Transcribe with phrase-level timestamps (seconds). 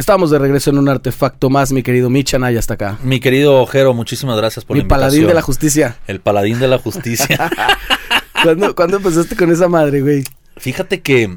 [0.00, 2.98] Estamos de regreso en un artefacto más, mi querido Michan, y hasta acá.
[3.02, 5.10] Mi querido Ojero, muchísimas gracias por mi la invitación.
[5.10, 5.98] paladín de la justicia.
[6.06, 7.50] El paladín de la justicia.
[8.42, 10.24] ¿Cuándo, ¿Cuándo empezaste con esa madre, güey?
[10.56, 11.36] Fíjate que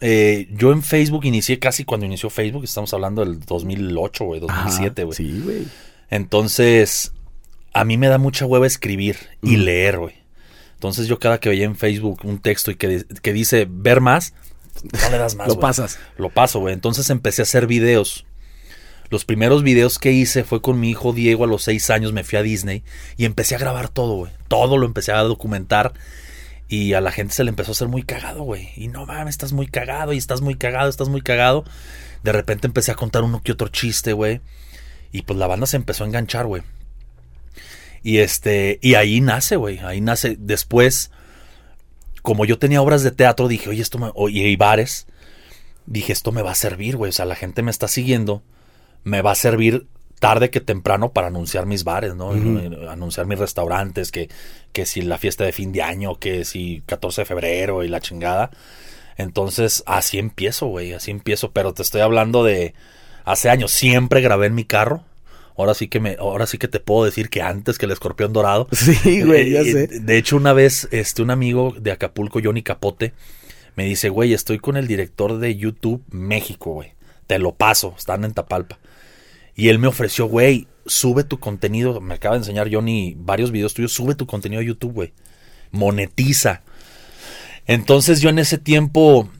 [0.00, 5.04] eh, yo en Facebook inicié casi cuando inició Facebook, estamos hablando del 2008, güey, 2007,
[5.04, 5.14] güey.
[5.14, 5.66] Sí, güey.
[6.08, 7.12] Entonces,
[7.74, 9.60] a mí me da mucha hueva escribir y Mm.
[9.60, 10.14] leer, güey.
[10.76, 14.32] Entonces yo cada que veía en Facebook un texto y que, que dice ver más,
[14.92, 15.48] no le das más.
[15.48, 15.98] Lo pasas.
[16.16, 16.74] Lo paso, güey.
[16.74, 18.26] Entonces empecé a hacer videos.
[19.10, 22.24] Los primeros videos que hice fue con mi hijo Diego a los seis años, me
[22.24, 22.82] fui a Disney
[23.18, 24.32] y empecé a grabar todo, güey.
[24.48, 25.92] Todo lo empecé a documentar
[26.66, 28.70] y a la gente se le empezó a hacer muy cagado, güey.
[28.74, 31.64] Y no mames, estás muy cagado y estás muy cagado, estás muy cagado.
[32.22, 34.40] De repente empecé a contar uno que otro chiste, güey.
[35.12, 36.62] Y pues la banda se empezó a enganchar, güey.
[38.02, 39.80] Y este, y ahí nace, güey.
[39.80, 40.36] Ahí nace.
[40.38, 41.10] Después,
[42.22, 44.10] como yo tenía obras de teatro, dije, oye, esto me.
[44.14, 45.06] o- y, bares.
[45.86, 47.10] Dije, esto me va a servir, güey.
[47.10, 48.42] O sea, la gente me está siguiendo.
[49.04, 49.86] Me va a servir
[50.20, 52.28] tarde que temprano para anunciar mis bares, ¿no?
[52.28, 52.88] Ujú.
[52.88, 54.28] Anunciar mis restaurantes, que,
[54.72, 58.00] que si la fiesta de fin de año, que si 14 de febrero y la
[58.00, 58.50] chingada.
[59.16, 61.50] Entonces, así empiezo, güey, así empiezo.
[61.50, 62.74] Pero te estoy hablando de
[63.24, 63.72] hace años.
[63.72, 65.04] Siempre grabé en mi carro.
[65.56, 68.32] Ahora sí que me, ahora sí que te puedo decir que antes que el escorpión
[68.32, 68.68] dorado.
[68.72, 69.86] Sí, güey, ya Eh, sé.
[70.00, 73.12] De hecho, una vez, este, un amigo de Acapulco, Johnny Capote,
[73.76, 76.92] me dice, güey, estoy con el director de YouTube México, güey.
[77.26, 78.78] Te lo paso, están en Tapalpa.
[79.54, 82.00] Y él me ofreció, güey, sube tu contenido.
[82.00, 83.92] Me acaba de enseñar Johnny varios videos tuyos.
[83.92, 85.12] Sube tu contenido a YouTube, güey.
[85.70, 86.62] Monetiza.
[87.66, 89.30] Entonces yo en ese tiempo,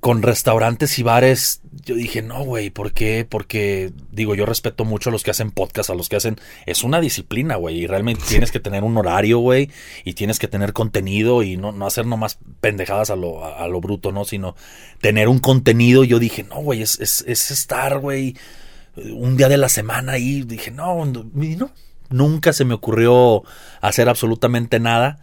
[0.00, 3.26] con restaurantes y bares, yo dije, no, güey, ¿por qué?
[3.28, 6.36] Porque, digo, yo respeto mucho a los que hacen podcast, a los que hacen...
[6.66, 9.70] Es una disciplina, güey, y realmente tienes que tener un horario, güey,
[10.04, 13.68] y tienes que tener contenido y no, no hacer nomás pendejadas a lo, a, a
[13.68, 14.24] lo bruto, ¿no?
[14.24, 14.56] Sino
[15.00, 16.04] tener un contenido.
[16.04, 18.36] Yo dije, no, güey, es, es, es estar, güey,
[18.96, 20.42] un día de la semana ahí.
[20.42, 21.70] Dije, no, no.
[22.10, 23.42] Nunca se me ocurrió
[23.80, 25.18] hacer absolutamente nada.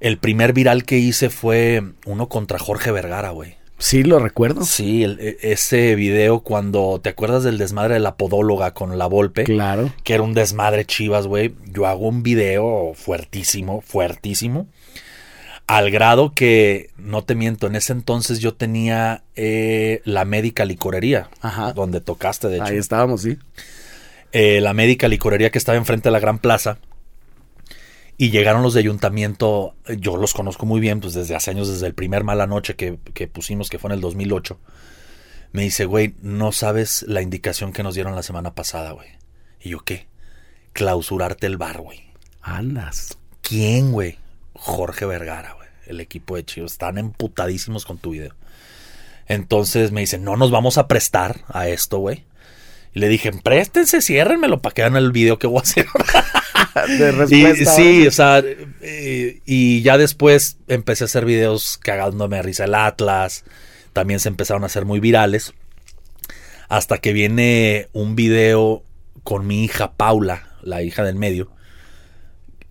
[0.00, 3.56] El primer viral que hice fue uno contra Jorge Vergara, güey.
[3.82, 4.64] Sí, lo recuerdo.
[4.64, 9.06] Sí, el- e- ese video cuando te acuerdas del desmadre de la podóloga con la
[9.06, 9.92] Volpe, Claro.
[10.04, 11.54] que era un desmadre chivas, güey.
[11.72, 14.68] Yo hago un video fuertísimo, fuertísimo.
[15.66, 21.28] Al grado que, no te miento, en ese entonces yo tenía eh, la médica licorería,
[21.40, 21.72] Ajá.
[21.72, 23.36] donde tocaste, de hecho Ahí estábamos, sí.
[24.32, 26.78] eh, la médica licorería que estaba enfrente de la Gran Plaza.
[28.16, 31.86] Y llegaron los de ayuntamiento, yo los conozco muy bien, pues desde hace años, desde
[31.86, 34.58] el primer Mala Noche que, que pusimos, que fue en el 2008.
[35.52, 39.08] Me dice, güey, no sabes la indicación que nos dieron la semana pasada, güey.
[39.60, 40.06] Y yo, ¿qué?
[40.72, 42.12] Clausurarte el bar, güey.
[42.40, 43.18] Andas.
[43.42, 44.18] ¿Quién, güey?
[44.54, 45.68] Jorge Vergara, güey.
[45.86, 46.72] El equipo de Chivas.
[46.72, 48.34] Están emputadísimos con tu video.
[49.26, 52.24] Entonces me dicen, no nos vamos a prestar a esto, güey.
[52.94, 55.86] Y le dije, préstense, ciérrenmelo para que hagan el video que voy a hacer.
[56.98, 58.42] De Y, sí, o sea,
[58.80, 63.44] eh, y ya después empecé a hacer videos cagándome de risa el Atlas.
[63.92, 65.52] También se empezaron a hacer muy virales.
[66.68, 68.82] Hasta que viene un video
[69.22, 71.50] con mi hija Paula, la hija del medio,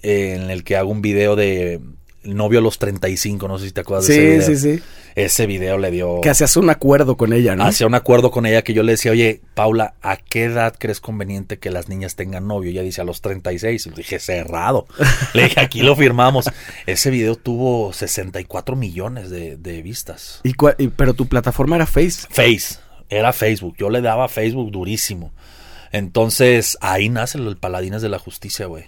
[0.02, 1.80] en el que hago un video de
[2.24, 4.78] el novio a los 35, no sé si te acuerdas de ese Sí, video.
[4.78, 4.84] sí, sí.
[5.16, 6.22] Ese video le dio...
[6.22, 7.66] Que hacías un acuerdo con ella, ¿no?
[7.66, 11.02] Hacía un acuerdo con ella que yo le decía, oye, Paula, ¿a qué edad crees
[11.02, 12.72] conveniente que las niñas tengan novio?
[12.72, 13.86] Y ella dice, a los 36.
[13.86, 14.88] Y le dije, cerrado.
[15.34, 16.50] Le dije, aquí lo firmamos.
[16.86, 20.42] Ese video tuvo 64 millones de, de vistas.
[20.44, 20.54] Y
[20.90, 22.28] pero tu plataforma era Face.
[22.30, 22.80] Face,
[23.10, 23.76] era Facebook.
[23.78, 25.32] Yo le daba a Facebook durísimo.
[25.92, 28.86] Entonces, ahí nace el Paladines de la Justicia, güey.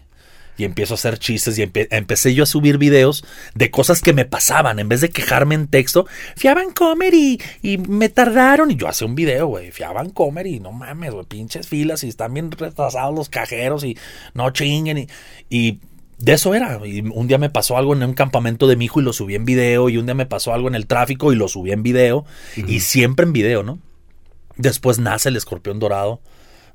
[0.55, 3.25] Y empiezo a hacer chistes y empe- empecé yo a subir videos
[3.55, 4.77] de cosas que me pasaban.
[4.77, 6.05] En vez de quejarme en texto,
[6.35, 8.69] fui a Vancomer y, y me tardaron.
[8.69, 9.71] Y yo hacía un video, güey.
[9.71, 11.25] Fui a Vancomer y no mames, güey.
[11.25, 13.97] Pinches filas y están bien retrasados los cajeros y
[14.35, 14.99] no chinguen.
[14.99, 15.07] Y,
[15.49, 15.79] y
[16.19, 16.79] de eso era.
[16.85, 19.33] Y un día me pasó algo en un campamento de mi hijo y lo subí
[19.33, 19.89] en video.
[19.89, 22.25] Y un día me pasó algo en el tráfico y lo subí en video.
[22.55, 23.79] Y siempre en video, ¿no?
[24.55, 26.21] Después nace el escorpión dorado.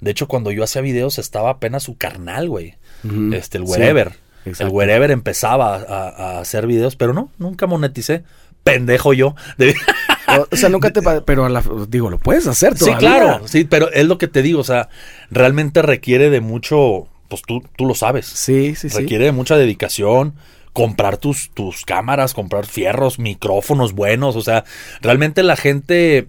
[0.01, 2.75] De hecho, cuando yo hacía videos estaba apenas su carnal, güey.
[3.33, 4.13] Este, el Sí, wherever.
[4.45, 8.25] el wherever empezaba a, a hacer videos, pero no, nunca moneticé.
[8.65, 9.35] Pendejo yo.
[9.57, 9.75] De-
[10.53, 11.01] O, sea, nunca te...
[11.23, 12.99] Pero a la, digo, lo puedes hacer sí, todavía.
[12.99, 13.49] claro.
[13.49, 14.61] Sí, pero es lo que te digo.
[14.61, 14.91] O sea,
[15.31, 17.09] realmente requiere de mucho.
[17.29, 18.27] Pues tú, tú lo sabes.
[18.27, 18.99] Sí, sí, sí.
[18.99, 20.35] requiere de mucha dedicación.
[20.75, 24.37] Comprar tus, tus cámaras, comprar fierros, micrófonos buenos.
[24.37, 24.65] O sea,
[25.01, 26.29] realmente la gente eh,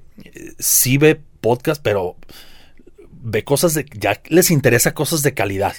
[0.60, 2.15] sí ve podcast, pero
[3.21, 5.75] ve cosas de, ya les interesa cosas de calidad,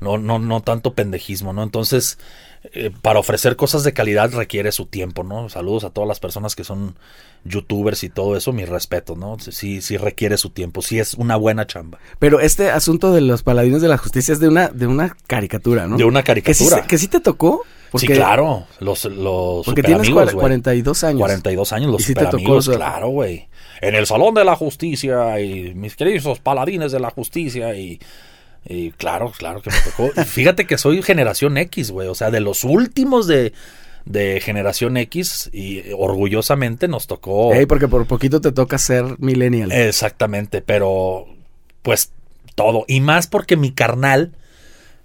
[0.00, 1.62] no, no, no tanto pendejismo, ¿no?
[1.62, 2.18] Entonces,
[2.72, 5.48] eh, para ofrecer cosas de calidad requiere su tiempo, ¿no?
[5.48, 6.96] Saludos a todas las personas que son
[7.44, 9.36] youtubers y todo eso, mi respeto, ¿no?
[9.38, 11.98] Sí, sí requiere su tiempo, sí es una buena chamba.
[12.18, 15.86] Pero este asunto de los paladines de la justicia es de una, de una caricatura,
[15.86, 15.96] ¿no?
[15.96, 16.86] De una Que sí, caricatura.
[16.86, 17.62] que sí te tocó.
[17.96, 20.40] sí, claro, los, los Porque tienes amigos, cua- güey.
[20.40, 21.18] 42 años.
[21.20, 23.48] 42 años, los Y sí te tocó, sea- claro, güey.
[23.80, 28.00] En el Salón de la Justicia y mis queridos paladines de la justicia y,
[28.64, 30.24] y claro, claro que me tocó.
[30.24, 33.52] Fíjate que soy generación X, güey, o sea, de los últimos de,
[34.04, 37.52] de generación X y orgullosamente nos tocó...
[37.52, 39.72] Ey, porque por poquito te toca ser millennial.
[39.72, 41.26] Exactamente, pero
[41.82, 42.12] pues
[42.54, 42.84] todo.
[42.88, 44.32] Y más porque mi carnal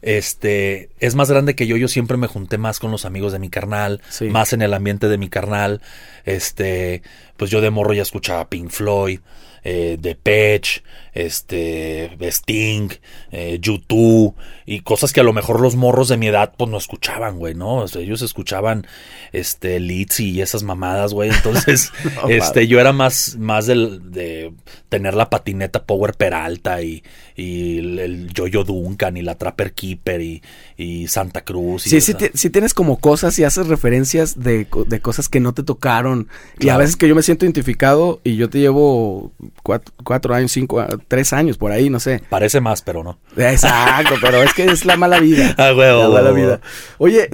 [0.02, 1.76] este es más grande que yo.
[1.78, 4.26] Yo siempre me junté más con los amigos de mi carnal, Sí.
[4.26, 5.82] más en el ambiente de mi carnal.
[6.26, 7.02] Este,
[7.38, 9.20] pues yo de morro ya escuchaba Pink Floyd,
[9.64, 10.84] eh, Depeche,
[11.14, 12.90] este, Sting,
[13.32, 14.34] eh, U2
[14.66, 17.56] y cosas que a lo mejor los morros de mi edad pues no escuchaban, güey,
[17.56, 17.78] ¿no?
[17.78, 18.86] O sea, ellos escuchaban
[19.32, 21.30] este Litzy y esas mamadas, güey.
[21.30, 24.54] Entonces, No, este, yo era más, más del, de
[24.90, 27.04] tener la patineta Power Peralta y,
[27.36, 30.42] y el, el Yo-Yo Duncan y la Trapper Keeper y,
[30.78, 31.88] y Santa Cruz.
[31.88, 35.54] Y Sí, sí, sí tienes como cosas y haces referencias de, de cosas que no
[35.54, 36.28] te tocaron.
[36.60, 39.32] Y a veces que yo me siento identificado y yo te llevo
[39.64, 42.22] cuatro, cuatro años, cinco, ah, tres años por ahí, no sé.
[42.30, 43.20] Parece más, pero no.
[43.38, 45.56] Exacto, pero es que es la mala vida.
[45.58, 46.62] Ah, huevo, la mala vida.
[46.98, 47.30] Oye,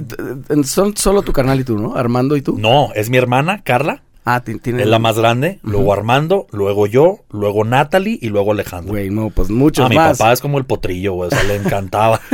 [0.64, 1.94] son solo tu carnal y tú, ¿no?
[1.96, 2.56] Armando y tú.
[2.58, 4.02] No, es mi hermana, Carla.
[4.28, 4.80] Ah, ti- tienen.
[4.82, 8.92] Es la más grande, luego Armando, luego yo, luego Natalie y luego Alejandro.
[8.94, 10.18] Güey, no, pues muchos Ah, mi más.
[10.18, 11.28] papá es como el potrillo, güey.
[11.28, 12.20] O sea, le encantaba.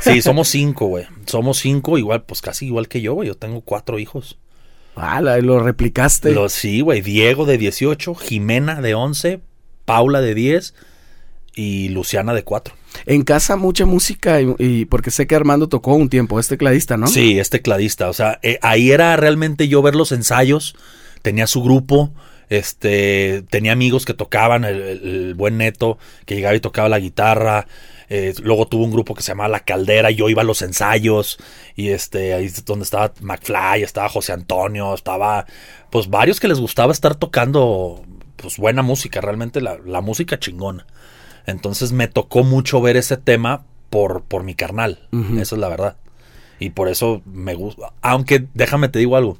[0.00, 1.04] Sí, somos cinco, güey.
[1.26, 3.28] Somos cinco, igual, pues casi igual que yo, güey.
[3.28, 4.38] Yo tengo cuatro hijos.
[4.96, 6.32] Ah, lo replicaste.
[6.32, 7.02] Los, sí, güey.
[7.02, 9.40] Diego de 18, Jimena de 11,
[9.84, 10.74] Paula de 10
[11.54, 12.74] y Luciana de 4.
[13.04, 16.96] En casa mucha música y, y porque sé que Armando tocó un tiempo, es tecladista,
[16.96, 17.06] ¿no?
[17.08, 18.08] Sí, es tecladista.
[18.08, 20.74] O sea, eh, ahí era realmente yo ver los ensayos.
[21.22, 22.12] Tenía su grupo.
[22.48, 27.00] Este, tenía amigos que tocaban, el, el- el buen Neto, que llegaba y tocaba la
[27.00, 27.66] guitarra.
[28.08, 30.62] Eh, luego tuvo un grupo que se llamaba La Caldera, y yo iba a los
[30.62, 31.38] ensayos.
[31.74, 35.46] Y este, ahí es donde estaba McFly, estaba José Antonio, estaba,
[35.90, 38.04] pues varios que les gustaba estar tocando,
[38.36, 40.86] pues buena música, realmente la, la música chingona.
[41.46, 45.08] Entonces me tocó mucho ver ese tema por, por mi carnal.
[45.12, 45.38] Ujú.
[45.38, 45.96] Eso es la verdad.
[46.58, 47.92] Y por eso me gusta.
[48.02, 49.38] Aunque déjame te digo algo.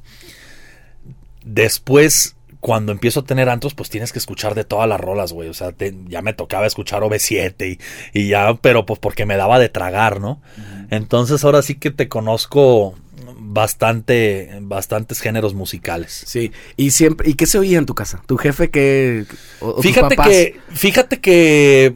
[1.44, 2.35] Después,
[2.66, 5.48] cuando empiezo a tener antros, pues tienes que escuchar de todas las rolas, güey.
[5.48, 7.78] O sea, te- ya me tocaba escuchar OV7
[8.12, 10.42] y, y ya, pero pues porque me daba de tragar, ¿no?
[10.90, 12.96] Entonces ahora sí que te conozco
[13.38, 16.24] bastante, bastantes géneros musicales.
[16.26, 16.50] Sí.
[16.76, 18.20] Y siempre, ¿y qué se oía en tu casa?
[18.26, 19.26] ¿Tu jefe que
[19.60, 20.32] o, tus Fíjate papás?
[20.32, 21.94] que, fíjate que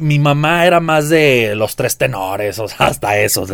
[0.00, 3.46] mi mamá era más de los tres tenores, o sea, hasta eso,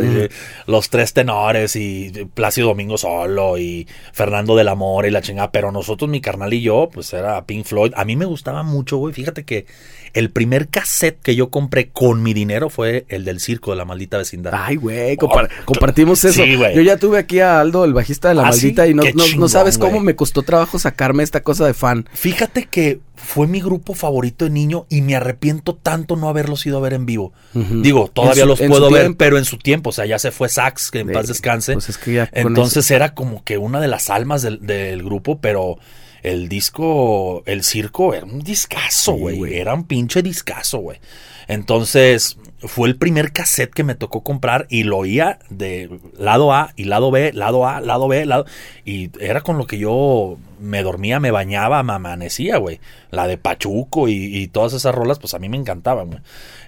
[0.67, 5.71] los tres tenores y Plácido Domingo solo y Fernando del Amor y la chingada, pero
[5.71, 7.93] nosotros, mi carnal y yo, pues era Pink Floyd.
[7.97, 9.67] A mí me gustaba mucho, güey, fíjate que
[10.17, 13.85] el primer cassette que yo compré con mi dinero fue el del circo de la
[13.85, 14.53] maldita vecindad.
[14.55, 16.43] Ay, güey, compar- compartimos eso.
[16.43, 16.57] Sí.
[16.75, 18.93] Yo ya tuve aquí a Aldo, el bajista de la ¿Ah, maldita, sí?
[18.93, 22.09] y no, sabes cómo me costó trabajo sacarme esta cosa de fan.
[22.15, 26.79] Fíjate que fue mi grupo favorito de niño y me arrepiento tanto no haberlos ido
[26.79, 27.33] a ver en vivo.
[27.53, 29.19] Digo, todavía su- los puedo ver, tiempo.
[29.19, 31.75] pero en su tiempo, o sea, ya se fue Sax, que en paz descanse.
[31.75, 35.41] pues es que ya Entonces era como que una de las almas del, del grupo,
[35.41, 35.79] pero
[36.27, 39.55] el disco, el circo, era un discazo, güey.
[39.55, 40.99] era un pinche discazo, güey.
[41.47, 46.73] Entonces, fue el primer cassette que me tocó comprar y lo oía de lado A
[46.77, 48.47] y lado B, lado A, lado B, lado...
[48.85, 52.81] Y era con lo que yo me dormía, me bañaba, me amanecía, güey.
[53.11, 56.21] La de Pachuco y, y todas esas rolas, pues a mí me encantaban, güey.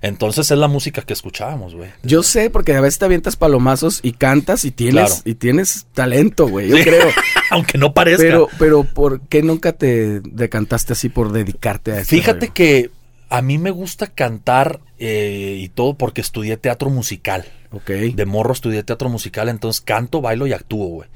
[0.02, 1.90] Entonces es la música que escuchábamos, güey.
[2.02, 5.22] Yo sé, porque a veces te avientas palomazos y cantas y tienes, Claro.
[5.24, 6.68] y tienes talento, güey.
[6.68, 6.82] Yo Sí.
[6.84, 7.08] creo.
[7.50, 8.22] Aunque no parezca.
[8.22, 12.10] Pero, pero, ¿por qué nunca te decantaste así por dedicarte a esto?
[12.14, 12.90] Fíjate que
[13.28, 17.44] a mí me gusta cantar eh, y todo porque estudié teatro musical.
[17.70, 17.90] Ok.
[17.90, 21.08] De morro estudié teatro musical, entonces canto, bailo y actúo, güey.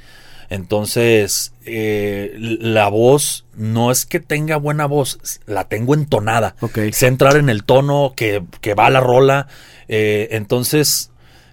[0.50, 6.57] Entonces, eh, la voz no es que tenga buena voz, la tengo entonada.
[6.61, 6.78] Ok.
[6.92, 9.49] Sé entrar en el tono que, que va la rola.
[9.88, 11.11] eh, entonces,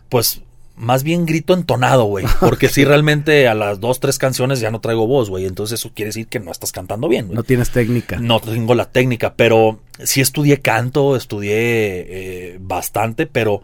[0.09, 0.41] pues,
[0.79, 2.25] más bien grito entonado, güey.
[2.39, 5.45] Porque si realmente a las dos, tres canciones ya no traigo voz, güey.
[5.45, 7.35] Entonces eso quiere decir que no estás cantando bien, güey.
[7.35, 8.17] No tienes técnica.
[8.17, 13.61] No tengo la técnica, pero sí estudié canto, estudié eh, bastante, pero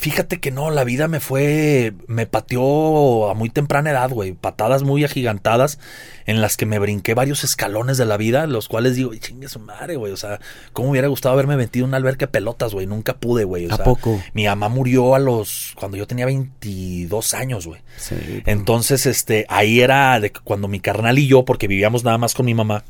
[0.00, 4.32] Fíjate que no, la vida me fue, me pateó a muy temprana edad, güey.
[4.32, 5.78] Patadas muy agigantadas
[6.24, 9.60] en las que me brinqué varios escalones de la vida, los cuales digo, chingue su
[9.60, 10.10] madre, güey.
[10.10, 10.40] O sea,
[10.72, 12.86] ¿cómo me hubiera gustado haberme metido en un alberca de pelotas, güey?
[12.86, 13.66] Nunca pude, güey.
[13.66, 14.18] O ¿A sea, poco?
[14.32, 17.82] Mi mamá murió a los, cuando yo tenía 22 años, güey.
[17.98, 18.16] Sí.
[18.46, 22.46] Entonces, este, ahí era de cuando mi carnal y yo, porque vivíamos nada más con
[22.46, 22.84] mi mamá,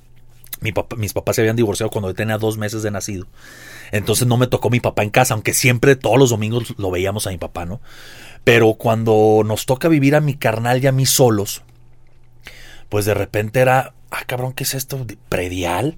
[0.60, 3.26] mis papás se habían divorciado cuando yo tenía dos meses de nacido.
[3.92, 7.26] Entonces no me tocó mi papá en casa, aunque siempre todos los domingos lo veíamos
[7.26, 7.80] a mi papá, ¿no?
[8.44, 11.62] Pero cuando nos toca vivir a mi carnal y a mí solos,
[12.88, 15.06] pues de repente era, ah, cabrón, ¿qué es esto?
[15.28, 15.96] ¿Predial?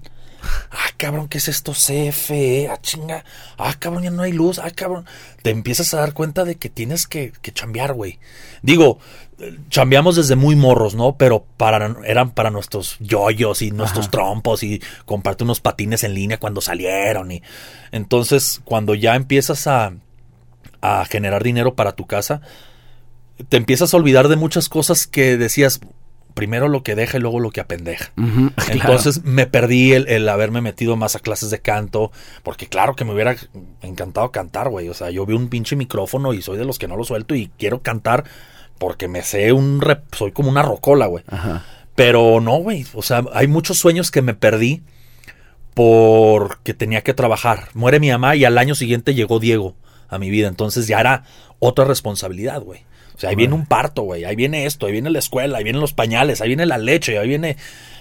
[0.71, 1.71] Ah, cabrón, ¿qué es esto?
[1.73, 3.23] CFE, ah, chinga.
[3.57, 4.59] Ah, cabrón, ya no hay luz.
[4.59, 5.05] Ah, cabrón.
[5.41, 8.19] Te empiezas a dar cuenta de que tienes que, que chambear, güey.
[8.61, 8.99] Digo,
[9.39, 11.17] eh, chambeamos desde muy morros, ¿no?
[11.17, 14.11] Pero para, eran para nuestros yoyos y nuestros Ajá.
[14.11, 17.31] trompos y comprarte unos patines en línea cuando salieron.
[17.31, 17.41] Y
[17.91, 19.93] entonces, cuando ya empiezas a,
[20.81, 22.41] a generar dinero para tu casa,
[23.49, 25.79] te empiezas a olvidar de muchas cosas que decías,
[26.33, 28.11] primero lo que deja y luego lo que apendeja.
[28.55, 28.73] Claro.
[28.73, 32.11] Entonces me perdí el, el haberme metido más a clases de canto,
[32.43, 33.35] porque claro que me hubiera
[33.81, 34.89] encantado cantar, güey.
[34.89, 37.35] O sea, yo vi un pinche micrófono y soy de los que no lo suelto
[37.35, 38.23] y quiero cantar
[38.79, 39.79] porque me sé un...
[39.81, 41.23] rep- soy como una rocola, güey.
[41.95, 42.85] Pero no, güey.
[42.93, 44.81] O sea, hay muchos sueños que me perdí
[45.73, 47.69] porque tenía que trabajar.
[47.73, 49.75] Muere mi mamá y al año siguiente llegó Diego
[50.09, 50.47] a mi vida.
[50.47, 51.23] Entonces ya era
[51.59, 52.81] otra responsabilidad, güey.
[53.15, 54.25] O sea, ahí viene un parto, güey.
[54.25, 57.17] Ahí viene esto, ahí viene la escuela, ahí vienen los pañales, ahí viene la leche,
[57.17, 57.57] ahí viene...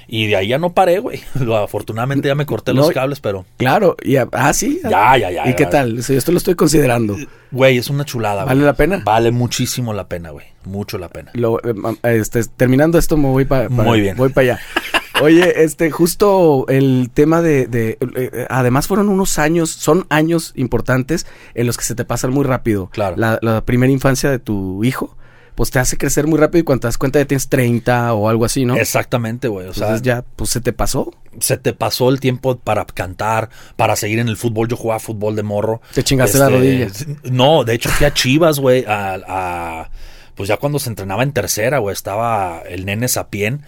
[0.08, 1.20] Y de ahí ya no paré, güey.
[1.62, 3.46] Afortunadamente ya me corté los cables, pero...
[3.56, 4.80] Claro, y ah, sí.
[4.82, 5.48] Ya, ya, ya.
[5.48, 5.70] ¿Y qué ya.
[5.70, 5.98] tal?
[5.98, 7.16] Esto lo estoy considerando.
[7.50, 9.00] Güey, es una chulada, ¿Vale la pena?
[9.04, 10.46] Vale muchísimo la pena, güey.
[10.64, 11.30] Mucho la pena.
[11.34, 14.16] Lo, eh, este, terminando esto me voy para Muy bien.
[14.16, 14.60] voy para allá.
[15.22, 21.26] Oye, este, justo el tema de, de eh, además fueron unos años, son años importantes
[21.54, 22.88] en los que se te pasan muy rápido.
[22.90, 23.16] Claro.
[23.16, 25.16] La, la primera infancia de tu hijo,
[25.54, 28.28] pues te hace crecer muy rápido y cuando te das cuenta ya tienes 30 o
[28.28, 28.76] algo así, ¿no?
[28.76, 29.66] Exactamente, güey.
[29.68, 31.12] O sea, Entonces ya, pues se te pasó.
[31.40, 34.68] se te pasó el tiempo para cantar, para seguir en el fútbol.
[34.68, 35.82] Yo jugaba fútbol de morro.
[35.94, 36.88] Te chingaste la rodilla.
[37.30, 39.90] No, de hecho fui a Chivas, güey, a, a-
[40.34, 43.62] pues ya cuando se entrenaba en tercera, güey, estaba el nene Sapien.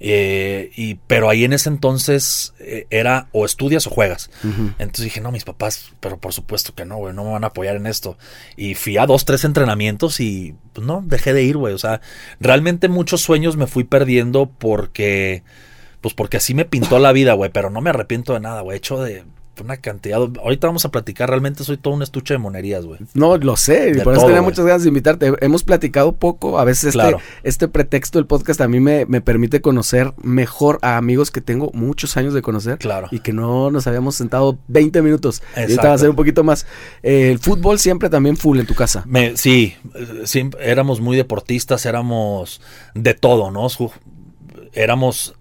[0.00, 4.30] Eh, y, pero ahí en ese entonces eh, era o estudias o juegas.
[4.78, 7.48] Entonces dije, no, mis papás, pero por supuesto que no, güey, no me van a
[7.48, 8.16] apoyar en esto.
[8.56, 11.74] Y fui a dos, tres entrenamientos y pues no, dejé de ir, güey.
[11.74, 12.00] O sea,
[12.40, 15.42] realmente muchos sueños me fui perdiendo porque,
[16.00, 18.76] pues porque así me pintó la vida, güey, pero no me arrepiento de nada, güey.
[18.76, 19.24] He hecho de
[19.62, 20.18] una cantidad.
[20.18, 23.00] Ahorita vamos a platicar, realmente soy todo un estuche de monerías, güey.
[23.14, 25.32] No, lo sé, De por eso todo, tenía muchas ganas de invitarte.
[25.40, 27.18] Hemos platicado poco, a veces este, Claro.
[27.42, 31.70] este pretexto del podcast a mí me, me permite conocer mejor a amigos que tengo
[31.74, 32.78] muchos años de conocer.
[32.78, 33.08] Claro.
[33.10, 35.42] Y que no nos habíamos sentado 20 minutos.
[35.56, 35.88] Y ahorita Exacto.
[35.88, 36.66] va a ser un poquito más.
[37.02, 39.02] Eh, el fútbol siempre también full en tu casa.
[39.06, 39.74] Me, sí,
[40.24, 42.60] siempre, éramos muy deportistas, éramos
[42.94, 43.68] de todo, ¿no?
[44.72, 45.34] Éramos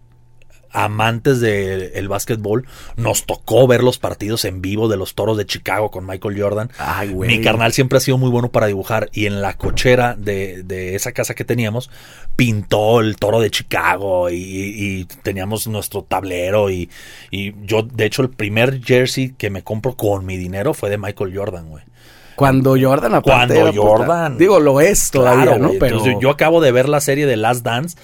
[0.71, 2.65] amantes del básquetbol.
[2.95, 6.69] Nos tocó ver los partidos en vivo de los toros de Chicago con Michael Jordan.
[6.77, 7.29] Ay, güey.
[7.37, 10.95] Mi carnal siempre ha sido muy bueno para dibujar y en la cochera de, de
[10.95, 11.89] esa casa que teníamos
[12.35, 16.89] pintó el toro de Chicago y, y teníamos nuestro tablero y,
[17.31, 20.97] y yo, de hecho, el primer jersey que me compro con mi dinero fue de
[20.97, 21.83] Michael Jordan, güey.
[22.35, 24.37] Cuando Jordan aparte Cuando pues, Jordan.
[24.37, 25.71] digo, lo es todavía, Claro, ¿no?
[25.79, 27.97] Pero Entonces, yo acabo de ver la serie de Last Dance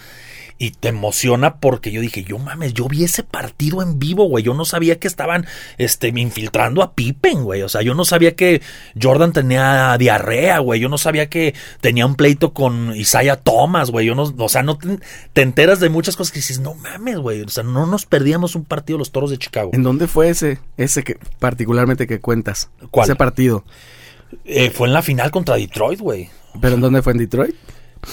[0.63, 4.45] y te emociona porque yo dije, yo mames, yo vi ese partido en vivo, güey.
[4.45, 5.45] Yo no sabía que estaban
[5.77, 7.63] este, infiltrando a Pippen, güey.
[7.63, 8.61] O sea, yo no sabía que
[8.99, 10.79] Jordan tenía diarrea, güey.
[10.79, 14.05] Yo no sabía que tenía un pleito con Isaiah Thomas, güey.
[14.05, 14.99] Yo no, o sea, no te,
[15.33, 17.41] te enteras de muchas cosas que dices, no mames, güey.
[17.41, 19.71] O sea, no nos perdíamos un partido los toros de Chicago.
[19.73, 22.69] ¿En dónde fue ese, ese que particularmente que cuentas?
[22.89, 23.09] ¿Cuál?
[23.09, 23.65] Ese partido.
[24.45, 26.29] Eh, fue en la final contra Detroit, güey.
[26.61, 27.11] ¿Pero en dónde fue?
[27.11, 27.55] ¿En Detroit?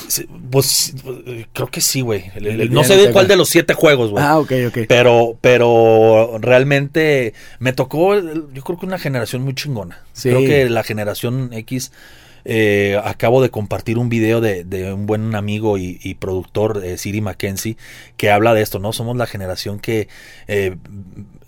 [0.08, 0.94] Sí, Pues
[1.26, 2.24] eh, creo que sí, güey.
[2.70, 4.24] No sé de cuál de los siete juegos, güey.
[4.24, 4.78] Ah, ok, ok.
[4.88, 10.02] Pero, pero realmente me tocó, yo creo que una generación muy chingona.
[10.12, 10.28] Sí.
[10.28, 11.92] Creo que la generación X,
[12.44, 16.96] eh, acabo de compartir un video de, de un buen amigo y, y productor, eh,
[16.96, 17.76] Siri Mackenzie,
[18.16, 18.92] que habla de esto, ¿no?
[18.92, 20.08] Somos la generación que
[20.48, 20.76] eh,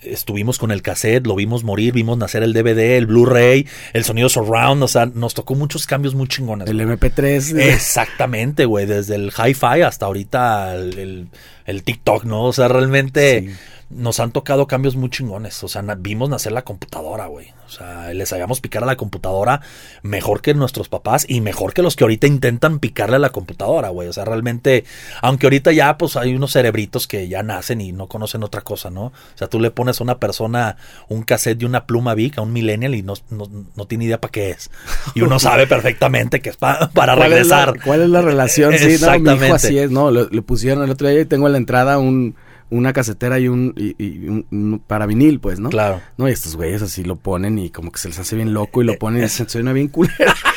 [0.03, 4.29] estuvimos con el cassette, lo vimos morir, vimos nacer el DVD, el Blu-ray, el sonido
[4.29, 6.69] surround, o sea, nos tocó muchos cambios muy chingones.
[6.69, 6.97] El güey.
[6.97, 7.59] MP3.
[7.61, 11.29] Exactamente, güey, desde el hi-fi hasta ahorita el, el-
[11.65, 12.45] el TikTok, ¿no?
[12.47, 13.55] O sea, realmente Sí.
[13.91, 15.63] nos han tocado cambios muy chingones.
[15.63, 17.49] O sea, vimos nacer la computadora, güey.
[17.67, 19.61] O sea, les sabíamos picar a la computadora
[20.03, 23.91] mejor que nuestros papás y mejor que los que ahorita intentan picarle a la computadora,
[23.91, 24.09] güey.
[24.09, 24.85] O sea, realmente,
[25.23, 28.91] aunque ahorita ya, pues hay unos cerebritos que ya nacen y no conocen otra cosa,
[28.91, 29.05] ¿no?
[29.07, 30.77] O sea, tú le pones a una persona
[31.09, 34.21] un cassette de una pluma Vic a un millennial y no, no, no tiene idea
[34.21, 34.71] para qué es.
[35.15, 37.85] Y uno sabe perfectamente que es pa- para ¿Cuál es la- regresar.
[37.85, 38.73] ¿Cuál es la relación?
[38.73, 39.53] Sí, no, mi hijo Exactamente.
[39.53, 42.35] así es, no, le pusieron el otro día y tengo en la entrada un,
[42.71, 45.69] una casetera y un, y, y un- un para vinil, pues, ¿no?
[45.69, 46.01] Claro.
[46.17, 48.81] No, y estos güeyes así lo ponen y como que se les hace bien loco
[48.83, 50.15] y lo Eh, ponen y es- se suena bien culero.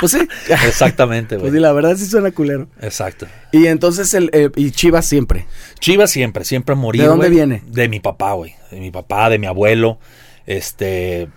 [0.00, 0.18] pues sí.
[0.66, 1.52] Exactamente, Pues güey.
[1.52, 2.66] sí, la verdad sí suena culero.
[2.80, 3.26] Exacto.
[3.52, 5.46] Y entonces, el, eh, y Chivas siempre.
[5.78, 7.02] Chivas siempre, siempre a morir.
[7.02, 7.62] ¿De dónde viene?
[7.66, 8.54] De mi papá, güey.
[8.70, 9.98] De mi papá, de mi abuelo.
[10.46, 11.28] Este.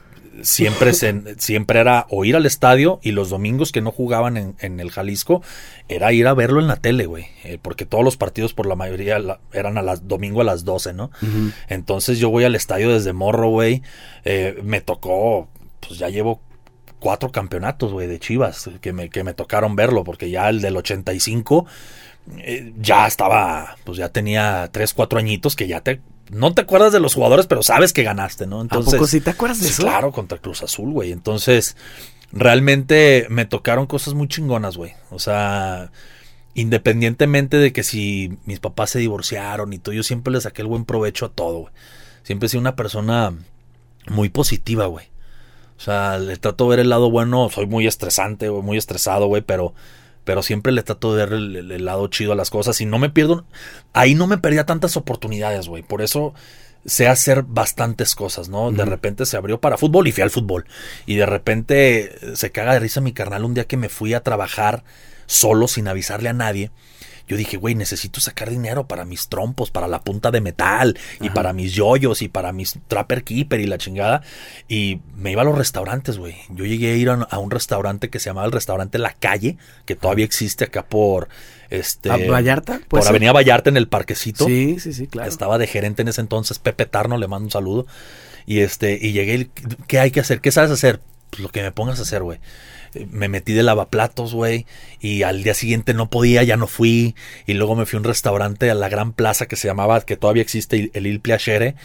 [0.42, 4.56] Siempre, se- siempre era o ir al estadio y los domingos que no jugaban en,
[4.62, 5.44] en el Jalisco
[5.88, 7.28] era ir a verlo en la tele, güey.
[7.44, 10.66] Eh, porque todos los partidos por la mayoría la- eran a las domingo a las
[10.66, 11.12] 12, ¿no?
[11.70, 13.84] Entonces yo voy al estadio desde morro, güey.
[14.26, 15.50] Eh, me tocó,
[15.88, 16.42] pues ya llevo
[17.04, 20.78] cuatro campeonatos, güey, de Chivas que me, que me tocaron verlo, porque ya el del
[20.78, 21.66] 85
[22.38, 26.00] eh, ya estaba, pues ya tenía tres, cuatro añitos que ya te...
[26.30, 28.62] No te acuerdas de los jugadores, pero sabes que ganaste, ¿no?
[28.62, 29.82] Entonces, ¿A poco sí te acuerdas de Sí, eso?
[29.82, 31.12] Claro, contra Cruz Azul, güey.
[31.12, 31.76] Entonces,
[32.32, 34.94] realmente me tocaron cosas muy chingonas, güey.
[35.12, 35.92] O sea,
[36.54, 40.70] independientemente de que si mis papás se divorciaron y todo, yo siempre le saqué el
[40.70, 41.74] buen provecho a todo, güey.
[42.24, 43.34] Siempre he sido una persona
[44.08, 45.08] muy positiva, güey.
[45.78, 47.50] O sea, le trato de ver el lado bueno.
[47.50, 49.74] Soy muy estresante, güey, muy estresado, güey, pero,
[50.24, 52.86] pero siempre le trato de ver el, el- el lado chido a las cosas y
[52.86, 53.46] no me pierdo.
[53.94, 55.84] Ahí no me perdía tantas oportunidades, güey.
[55.84, 56.34] Por eso
[56.86, 58.72] sé hacer bastantes cosas, ¿no?
[58.72, 60.66] De repente se abrió para fútbol y fui al fútbol.
[61.06, 64.22] Y de repente se caga de risa mi carnal un día que me fui a
[64.24, 64.84] trabajar
[65.26, 66.72] solo sin avisarle a nadie.
[67.28, 71.30] Yo dije, güey, necesito sacar dinero para mis trompos, para la punta de metal, y
[71.30, 74.22] para mis yoyos, y para mis trapper keeper y la chingada.
[74.68, 76.36] Y me iba a los restaurantes, güey.
[76.50, 79.58] Yo llegué a ir a, a un restaurante que se llamaba el restaurante La Calle,
[79.86, 81.30] que todavía existe acá por
[81.70, 82.80] este ¿A Vallarta?
[82.88, 83.08] por.
[83.08, 84.46] Avenida Vallarta en el parquecito.
[84.46, 85.30] Sí, sí, sí, claro.
[85.30, 87.88] Estaba de gerente en ese entonces, Pepe Tarno, le mando un saludo.
[88.46, 89.50] Y este, y llegué,
[89.88, 90.42] ¿qué hay que hacer?
[90.42, 91.00] ¿Qué sabes hacer?
[91.30, 92.40] Pues lo que me pongas a hacer, güey.
[93.10, 94.66] Me metí de lavaplatos, güey,
[95.00, 98.06] y al día siguiente no podía, ya no fui, y luego me fui a un
[98.06, 101.76] restaurante a la gran plaza que se llamaba, que todavía existe, el Il Piacere,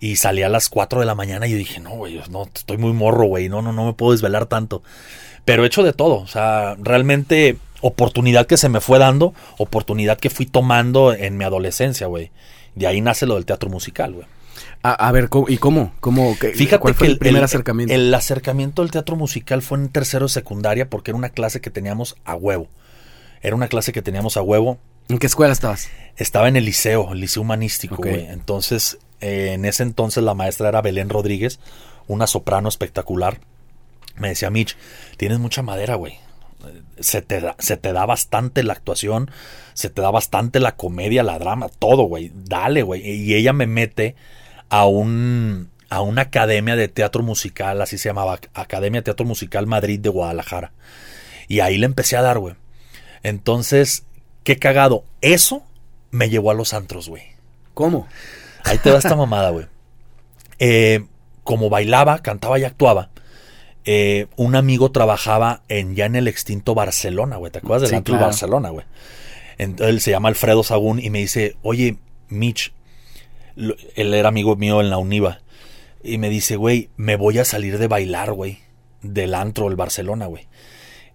[0.00, 2.92] y salí a las 4 de la mañana y dije, no, güey, no, estoy muy
[2.92, 4.82] morro, güey, no, no, no me puedo desvelar tanto.
[5.44, 10.18] Pero he hecho de todo, o sea, realmente oportunidad que se me fue dando, oportunidad
[10.18, 12.30] que fui tomando en mi adolescencia, güey.
[12.74, 14.26] De ahí nace lo del teatro musical, güey.
[14.82, 15.92] A, a ver, ¿cómo- ¿y cómo?
[16.00, 17.92] ¿Cómo qué- Fíjate ¿Cuál fue que el, primer acercamiento?
[17.94, 21.70] El acercamiento del teatro musical fue en tercero de secundaria porque era una clase que
[21.70, 22.68] teníamos a huevo.
[23.42, 24.78] Era una clase que teníamos a huevo.
[25.08, 25.88] ¿En qué escuela estabas?
[26.16, 28.26] Estaba en el liceo, el liceo humanístico, güey.
[28.26, 31.60] Entonces, eh, en ese entonces la maestra era Belén Rodríguez,
[32.06, 33.40] una soprano espectacular.
[34.16, 34.76] Me decía, Mitch,
[35.16, 36.18] tienes mucha madera, güey.
[36.98, 39.30] Se te, da, se te da bastante la actuación,
[39.74, 42.32] se te da bastante la comedia, la drama, todo, güey.
[42.34, 43.08] Dale, güey.
[43.08, 44.16] Y ella me mete
[44.68, 49.66] a un a una academia de teatro musical, así se llamaba, Academia de Teatro Musical
[49.66, 50.72] Madrid de Guadalajara.
[51.48, 52.56] Y ahí le empecé a dar, güey.
[53.22, 54.04] Entonces,
[54.44, 55.04] qué cagado.
[55.22, 55.62] Eso
[56.10, 57.22] me llevó a los antros, güey.
[57.72, 58.06] ¿Cómo?
[58.64, 59.66] Ahí te va esta mamada, güey.
[60.58, 61.06] Eh,
[61.42, 63.08] como bailaba, cantaba y actuaba,
[63.86, 67.50] eh, un amigo trabajaba en ya en el extinto Barcelona, güey.
[67.50, 68.26] ¿Te acuerdas del Sí, antro claro.
[68.26, 68.84] Barcelona, güey?
[69.56, 71.96] Entonces, él se llama Alfredo Sagún y me dice, oye,
[72.28, 72.74] Mitch,
[73.96, 75.40] él era amigo mío en la Univa.
[76.02, 78.60] Y me dice, güey, me voy a salir de bailar, güey.
[79.02, 80.46] Del antro del Barcelona, güey.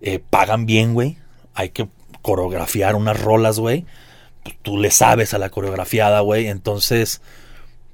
[0.02, 1.18] Eh, pagan bien, güey.
[1.54, 1.88] Hay que
[2.22, 3.86] coreografiar unas rolas, güey.
[4.62, 6.48] Tú le sabes a la coreografiada, güey.
[6.48, 7.22] Entonces,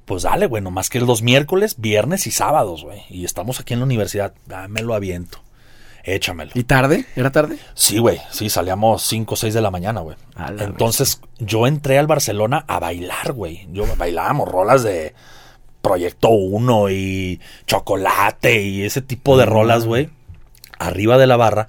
[0.04, 0.62] pues dale, güey.
[0.62, 3.02] Nomás que los miércoles, viernes y sábados, güey.
[3.08, 4.34] Y estamos aquí en la universidad.
[4.50, 5.42] Ah, me lo aviento.
[6.04, 6.52] Échamelo.
[6.54, 7.04] ¿Y tarde?
[7.14, 7.58] ¿Era tarde?
[7.74, 8.18] Sí, güey.
[8.30, 10.16] Sí, salíamos 5 o 6 de la mañana, güey.
[10.58, 13.68] Entonces, yo entré al Barcelona a bailar, güey.
[13.72, 15.14] Yo bailábamos rolas de
[15.82, 20.10] Proyecto 1 y Chocolate y ese tipo de rolas, güey.
[20.78, 21.68] Arriba de la barra.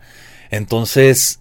[0.50, 1.41] Entonces,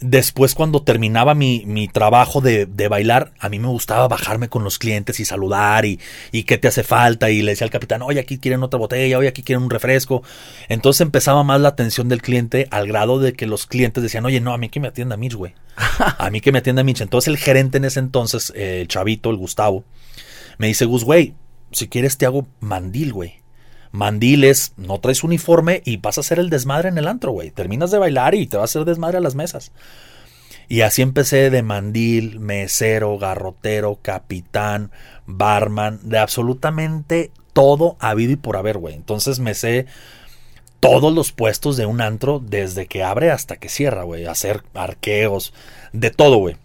[0.00, 4.64] después cuando terminaba mi, mi trabajo de, de bailar, a mí me gustaba bajarme con
[4.64, 6.00] los clientes y saludar y,
[6.32, 7.30] y qué te hace falta.
[7.30, 10.22] Y le decía al capitán, oye, aquí quieren otra botella, oye, aquí quieren un refresco.
[10.68, 14.40] Entonces empezaba más la atención del cliente al grado de que los clientes decían, oye,
[14.40, 15.54] no, a mí que me atienda Mitch, güey.
[16.18, 17.00] A mí que me atienda Mitch.
[17.00, 19.84] Entonces el gerente en ese entonces, eh, el chavito, el Gustavo,
[20.58, 21.34] me dice, Gus, güey,
[21.72, 23.39] si quieres te hago mandil, güey.
[23.92, 27.50] Mandil es, no traes uniforme y vas a hacer el desmadre en el antro, güey.
[27.50, 29.72] Terminas de bailar y te vas a hacer desmadre a las mesas.
[30.68, 34.92] Y así empecé de mandil, mesero, garrotero, capitán,
[35.26, 38.94] barman, de absolutamente todo habido y por haber, güey.
[38.94, 39.86] Entonces me sé
[40.78, 44.26] todos los puestos de un antro desde que abre hasta que cierra, güey.
[44.26, 45.52] Hacer arqueos,
[45.92, 46.56] de todo, güey.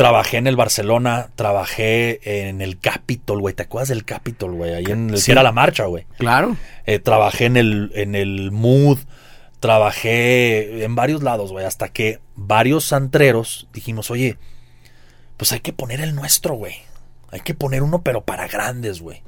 [0.00, 3.54] Trabajé en el Barcelona, trabajé en el Capitol, güey.
[3.54, 4.72] ¿Te acuerdas del Capitol, güey?
[4.72, 5.26] Ahí en el Sí.
[5.26, 6.06] que era la marcha, güey.
[6.16, 6.56] Claro.
[6.86, 8.98] Eh, trabajé en el, en el Mood,
[9.60, 14.38] trabajé en varios lados, güey, hasta que varios antreros dijimos, oye,
[15.36, 16.76] pues hay que poner el nuestro, güey.
[17.30, 19.22] Hay que poner uno, pero para grandes, güey.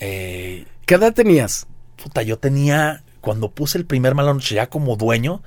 [0.00, 1.66] Eh, ¿Qué edad tenías?
[2.02, 5.42] puta, yo tenía, cuando puse el primer noche ya como dueño,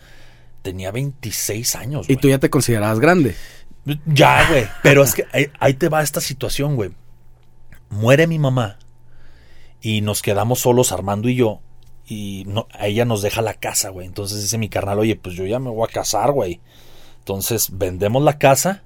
[0.62, 3.36] tenía 26 años, Y tú ya te considerabas grande.
[4.06, 4.68] Ya, güey.
[4.84, 5.26] Pero es que
[5.60, 6.92] ahí, te va esta situación, güey.
[7.90, 8.80] Muere mi mamá
[9.82, 11.62] y nos quedamos solos Armando y yo.
[12.08, 12.46] Y
[12.80, 14.08] ella nos deja la casa, güey.
[14.08, 16.62] Entonces dice mi carnal, oye, pues yo ya me voy a casar, güey.
[17.20, 18.84] Entonces vendemos la casa,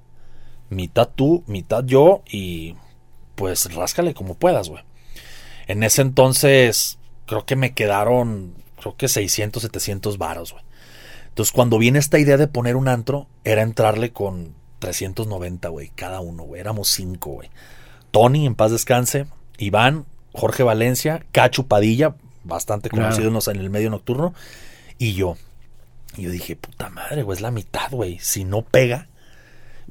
[0.70, 2.76] mitad tú, mitad yo y
[3.34, 4.82] pues ráscale como puedas, güey.
[5.66, 10.64] En ese entonces creo que me quedaron, creo que 600, 700 varos, güey.
[11.28, 16.18] Entonces cuando viene esta idea de poner un antro, era entrarle con 390, güey, cada
[16.20, 16.60] uno, güey.
[16.60, 17.50] Éramos cinco, güey.
[18.10, 19.26] Tony, en paz descanse.
[19.58, 23.04] Iván, Jorge Valencia, Cachu Padilla, bastante Claro.
[23.14, 24.34] conocidos en el medio nocturno,
[24.98, 25.36] y yo.
[26.16, 28.18] Y yo dije, puta madre, güey, es la mitad, güey.
[28.18, 29.06] Si no pega,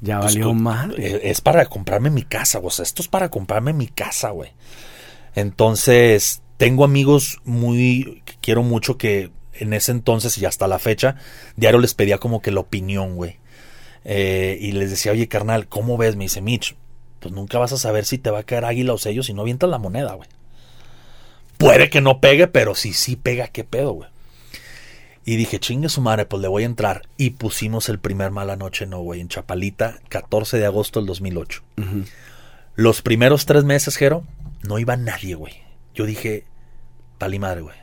[0.02, 0.96] Ya pues, valió madre.
[1.16, 2.68] eh, Es para comprarme mi casa, güey.
[2.68, 4.52] O sea, esto es para comprarme mi casa, güey.
[5.36, 11.16] Entonces, tengo amigos muy que quiero mucho que en ese entonces y hasta la fecha,
[11.56, 13.39] diario les pedía como que la opinión, güey.
[14.12, 16.16] Eh, y les decía, oye, carnal, ¿cómo ves?
[16.16, 16.76] Me dice, Mitch,
[17.20, 19.44] pues nunca vas a saber si te va a caer águila o sello si no
[19.44, 20.28] avientas la moneda, güey.
[21.58, 24.10] Puede que no pegue, pero si sí pega, ¿qué pedo, güey?
[25.26, 27.04] Y dije, chingue su madre, pues le voy a entrar.
[27.18, 31.62] Y pusimos el primer Mala Noche No, güey, en Chapalita, 14 de agosto del 2008.
[31.78, 32.04] Ujú.
[32.76, 34.24] Los primeros tres meses, Jero,
[34.64, 35.54] no iba nadie, güey.
[35.94, 36.46] Yo dije,
[37.18, 37.76] pali madre, güey.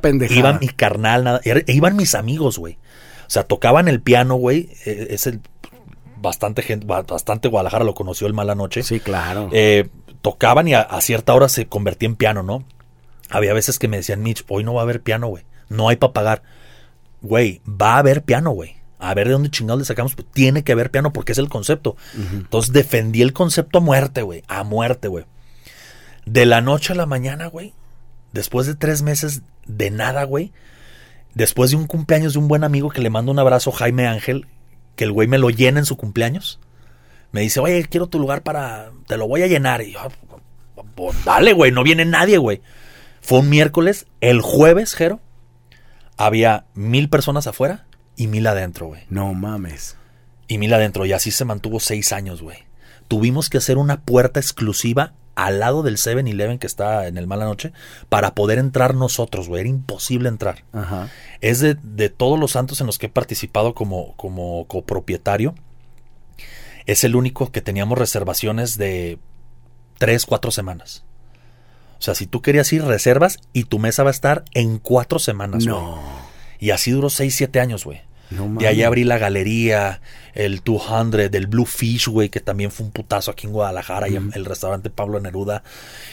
[0.00, 0.38] Pendejada.
[0.38, 2.78] Iba mi carnal, nada, er- iban mis amigos, güey.
[3.26, 4.70] O sea, tocaban el piano, güey.
[4.86, 5.40] eh, Es el
[6.18, 8.82] bastante gente, ba- bastante Guadalajara lo conoció el Mala Noche.
[8.82, 9.48] Sí, claro.
[9.52, 9.88] Eh,
[10.22, 12.64] tocaban y a, a cierta hora se convertía en piano, ¿no?
[13.30, 15.44] Había veces que me decían, Mitch, hoy no va a haber piano, güey.
[15.68, 16.42] No hay para pagar.
[17.22, 18.76] Güey, va a haber piano, güey.
[18.98, 20.14] A ver de dónde chingados le sacamos.
[20.14, 21.96] Pues tiene que haber piano porque es el concepto.
[22.32, 24.42] Entonces defendí el concepto a muerte, güey.
[24.48, 25.24] A muerte, güey.
[26.24, 27.74] De la noche a la mañana, güey.
[28.32, 30.52] Después de tres meses de nada, güey.
[31.36, 34.46] Después de un cumpleaños de un buen amigo que le mando un abrazo, Jaime Ángel,
[34.96, 36.60] que el güey me lo llena en su cumpleaños.
[37.30, 38.90] Me dice, oye, quiero tu lugar para...
[39.06, 39.82] Te lo voy a llenar.
[39.82, 40.00] Y yo,
[40.94, 42.62] pues, dale, güey, no viene nadie, güey.
[43.20, 44.06] Fue un miércoles.
[44.22, 45.20] El jueves, Jero,
[46.16, 47.84] había mil personas afuera
[48.16, 49.02] y mil adentro, güey.
[49.10, 49.98] No mames.
[50.48, 51.04] Y mil adentro.
[51.04, 52.64] Y así se mantuvo seis años, güey.
[53.08, 57.44] Tuvimos que hacer una puerta exclusiva al lado del 7-Eleven que está en el Mala
[57.44, 57.72] Noche
[58.08, 59.60] para poder entrar nosotros, güey.
[59.60, 60.64] Era imposible entrar.
[60.72, 61.10] Ajá.
[61.40, 65.54] Es de, de todos los santos en los que he participado como, como copropietario.
[66.86, 69.18] Es el único que teníamos reservaciones de
[69.98, 71.04] tres, cuatro semanas.
[71.98, 75.18] O sea, si tú querías ir, reservas y tu mesa va a estar en cuatro
[75.18, 75.80] semanas, güey.
[75.80, 76.00] No.
[76.58, 78.00] Y así duró seis, siete años, güey.
[78.30, 78.58] No.
[78.58, 80.00] De ahí abrí la galería,
[80.34, 84.16] el 200, el Blue Fish, güey, que también fue un putazo aquí en Guadalajara, y
[84.16, 85.62] el restaurante Pablo Neruda.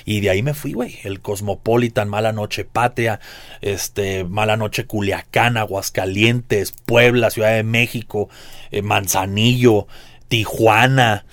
[0.06, 0.99] Y de ahí me fui, güey.
[1.04, 3.19] El Cosmopolitan, Mala Noche Patria,
[3.62, 8.30] este, Mala Noche Culiacán, Aguascalientes, Puebla, Ciudad de México,
[8.71, 9.88] eh, Manzanillo,
[10.28, 11.26] Tijuana.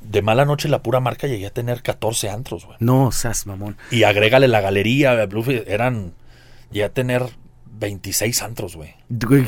[0.00, 2.76] De Mala Noche, la pura marca, llegué a tener 14 antros, güey.
[2.78, 3.76] No, seas mamón.
[3.90, 6.12] Y agrégale la galería, Blue Fish, eran,
[6.70, 7.30] llegué a tener
[7.82, 8.94] 26 antros, güey.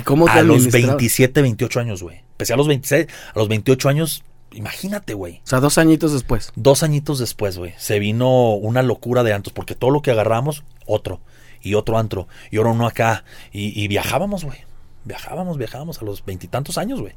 [0.04, 0.96] ¿Cómo te A los administrabas?
[0.96, 2.18] 27, 28 años, güey.
[2.32, 5.40] Empecé a los 26, a los 28 años, imagínate, güey.
[5.44, 6.52] O sea, dos añitos después.
[6.56, 10.64] Dos añitos después, güey, se vino una locura de antros, porque todo lo que agarramos,
[10.84, 11.20] otro,
[11.62, 14.58] y otro antro, y ahora uno acá, y, y viajábamos, güey.
[15.04, 17.14] Viajábamos, viajábamos a los veintitantos años, güey.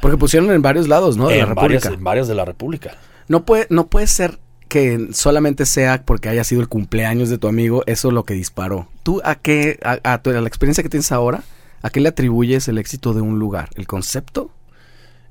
[0.00, 1.28] Porque pusieron en varios lados, ¿no?
[1.28, 1.98] De la en, varias, República.
[1.98, 2.96] en varias de la República.
[3.28, 4.38] No puede, no puede ser
[4.72, 8.88] que solamente sea porque haya sido el cumpleaños de tu amigo, eso lo que disparó.
[9.02, 11.44] ¿Tú a qué, a, a tu- a la experiencia que tienes ahora,
[11.82, 13.68] a qué le atribuyes el éxito de un lugar?
[13.74, 14.50] ¿El concepto?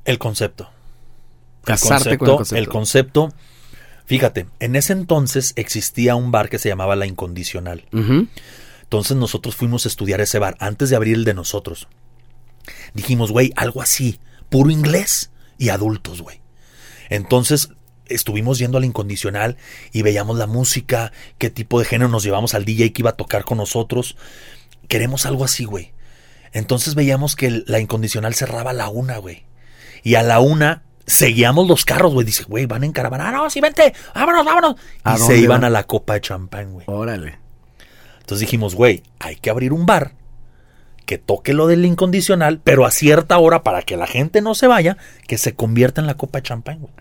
[0.06, 0.70] El concepto.
[1.64, 2.58] Casarte el con el concepto, concepto.
[2.60, 3.34] el concepto.
[4.06, 7.86] Fíjate, en ese entonces existía un bar que se llamaba La Incondicional.
[8.84, 11.88] Entonces nosotros fuimos a estudiar ese bar antes de abrir el de nosotros.
[12.94, 16.42] Dijimos, güey, algo así, puro inglés y adultos, güey.
[17.10, 17.70] Entonces
[18.14, 19.58] estuvimos yendo al incondicional
[19.92, 23.16] y veíamos la música, qué tipo de género nos llevamos al DJ que iba a
[23.18, 24.16] tocar con nosotros.
[24.88, 25.92] Queremos algo así, güey.
[26.54, 29.44] Entonces veíamos que el- la incondicional cerraba a la una, güey.
[30.04, 32.26] Y a la una seguíamos los carros, güey.
[32.26, 33.30] Dice, güey, van en caravana.
[33.30, 34.76] Ah, no, sí, vente, vámonos, vámonos.
[35.04, 35.66] ¿A Y se iban van?
[35.66, 36.86] a la copa de champán, güey.
[36.90, 37.40] Órale.
[38.20, 40.14] Entonces dijimos, güey, hay que abrir un bar
[41.12, 44.66] que toque lo del incondicional, pero a cierta hora para que la gente no se
[44.66, 44.96] vaya,
[45.28, 46.94] que se convierta en la copa de champán, güey.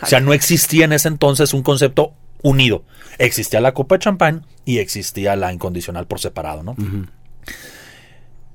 [0.00, 2.84] O sea, no existía en ese entonces un concepto unido.
[3.18, 6.76] Existía la copa de champán y existía la incondicional por separado, ¿no?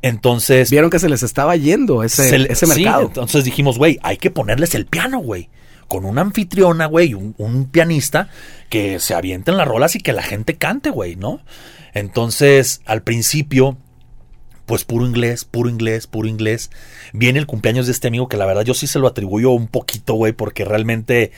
[0.01, 3.07] Entonces, Vieron que se les estaba yendo ese, se ese sí, mercado.
[3.07, 5.49] entonces dijimos, güey, hay que ponerles el piano, güey.
[5.89, 8.29] Con una anfitriona, güey, un, un pianista
[8.69, 11.41] que se avienten las rolas y que la gente cante, güey, ¿no?
[11.93, 13.77] Entonces, al principio,
[14.65, 16.71] pues puro inglés, puro inglés, puro inglés.
[17.11, 19.67] Viene el cumpleaños de este amigo que la verdad yo sí se lo atribuyo un
[19.67, 21.31] poquito, güey, porque realmente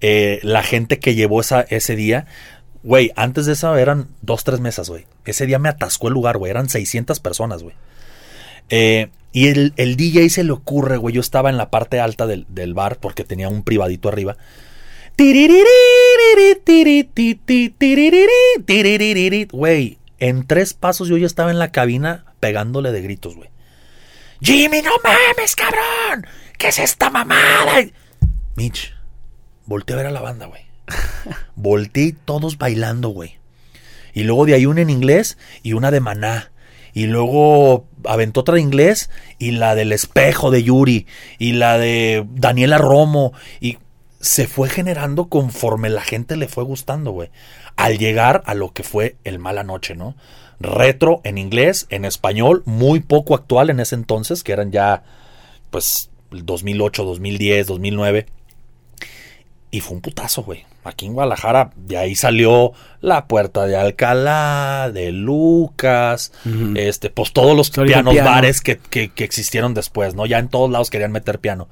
[0.00, 2.26] eh, la gente que llevó esa, ese día,
[2.82, 5.06] güey, antes de eso eran dos, tres mesas, güey.
[5.24, 7.74] Ese día me atascó el lugar, güey, eran 600 personas, güey.
[8.70, 11.14] Eh, y el, el DJ se le ocurre, güey.
[11.14, 14.36] Yo estaba en la parte alta del, del bar porque tenía un privadito arriba.
[19.50, 23.50] Güey, en tres pasos yo ya estaba en la cabina pegándole de gritos, güey.
[24.40, 26.26] Jimmy, no mames, cabrón.
[26.56, 27.84] ¿Qué es esta mamada?
[28.56, 28.94] Mitch,
[29.66, 30.62] volteé a ver a la banda, güey.
[31.56, 33.38] Volteé todos bailando, güey.
[34.14, 36.50] Y luego de ahí una en inglés y una de maná.
[36.94, 41.06] Y luego aventó otra de inglés y la del espejo de Yuri.
[41.38, 43.32] Y la de Daniela Romo.
[43.60, 43.78] Y
[44.20, 47.30] se fue generando conforme la gente le fue gustando, güey.
[47.76, 50.16] Al llegar a lo que fue el Mala Noche, ¿no?
[50.60, 55.02] Retro en inglés, en español, muy poco actual en ese entonces, que eran ya,
[55.70, 58.26] pues, el 2008, 2010, 2009.
[59.70, 60.64] Y fue un putazo, güey.
[60.84, 66.32] Aquí en Guadalajara, de ahí salió la puerta de Alcalá, de Lucas,
[66.76, 68.30] este, pues todos los pianos piano.
[68.30, 70.24] bares que, que- que existieron después, ¿no?
[70.24, 71.68] Ya en todos lados querían meter piano.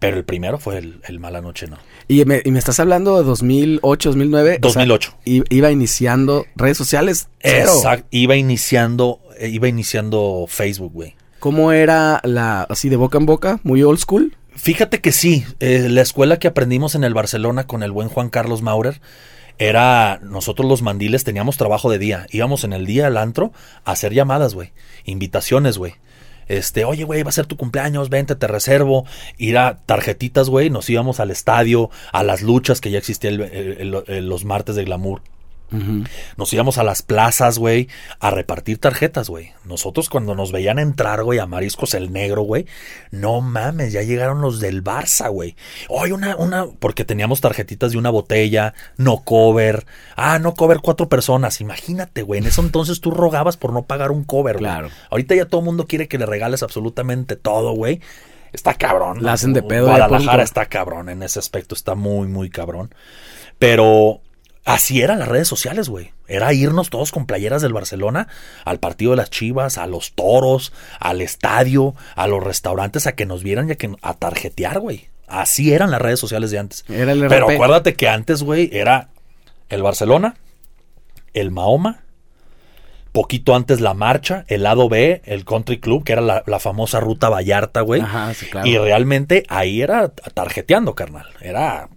[0.00, 1.78] Pero el primero fue el, el Mala Noche, ¿no?
[2.08, 4.60] Y me, y me estás hablando de 2008, 2009.
[4.62, 5.14] o sea, 2008.
[5.24, 7.28] iba iniciando redes sociales.
[7.40, 7.72] Cero.
[7.74, 8.06] Exacto.
[8.10, 11.16] Iba iniciando, eh, iba iniciando Facebook, güey.
[11.40, 13.60] ¿Cómo era la, así de boca en boca?
[13.62, 14.36] Muy old school.
[14.54, 18.30] Fíjate que sí, eh, la escuela que aprendimos en el Barcelona con el buen Juan
[18.30, 19.00] Carlos Maurer
[19.58, 23.52] era, nosotros los mandiles teníamos trabajo de día, íbamos en el día al antro
[23.84, 24.72] a hacer llamadas, güey,
[25.04, 25.94] invitaciones, güey.
[26.48, 29.04] Este, oye, güey, va a ser tu cumpleaños, vente, te reservo.
[29.38, 34.44] Ir a tarjetitas, güey, nos íbamos al estadio, a las luchas que ya existían los
[34.44, 35.22] martes de glamour.
[36.36, 37.88] Nos íbamos a las plazas, güey,
[38.20, 39.52] a repartir tarjetas, güey.
[39.64, 42.66] Nosotros cuando nos veían entrar, güey, a Mariscos el Negro, güey,
[43.10, 45.56] no mames, ya llegaron los del Barça, güey.
[45.88, 49.86] Oye, una, una, porque teníamos tarjetitas de una botella, no cover.
[50.14, 51.60] Ah, no cover cuatro personas.
[51.60, 54.64] Imagínate, güey, en eso entonces tú rogabas por no pagar un cover, güey.
[54.64, 54.88] Claro.
[55.10, 58.00] Ahorita ya todo el mundo quiere que le regales absolutamente todo, güey.
[58.52, 59.22] Está cabrón.
[59.22, 62.94] La hacen de pedo ya Guadalajara está cabrón en ese aspecto, está muy, muy cabrón.
[63.58, 64.20] Pero
[64.66, 66.12] así eran las redes sociales, güey.
[66.28, 68.28] Era irnos todos con playeras del Barcelona
[68.64, 73.24] al partido de las Chivas, a los toros, al estadio, a los restaurantes, a que
[73.24, 75.08] nos vieran y a, que, a tarjetear, güey.
[75.28, 76.84] Así eran las redes sociales de antes.
[76.88, 79.08] Era el Pero acuérdate que antes, güey, era
[79.68, 80.34] el Barcelona,
[81.32, 82.02] el Mahoma,
[83.12, 87.00] poquito antes la marcha, el lado B, el Country Club, que era la, la famosa
[87.00, 88.02] ruta Vallarta, güey.
[88.02, 88.66] Ajá, sí, claro.
[88.66, 91.26] Y realmente ahí era tarjeteando, carnal.
[91.40, 91.88] Era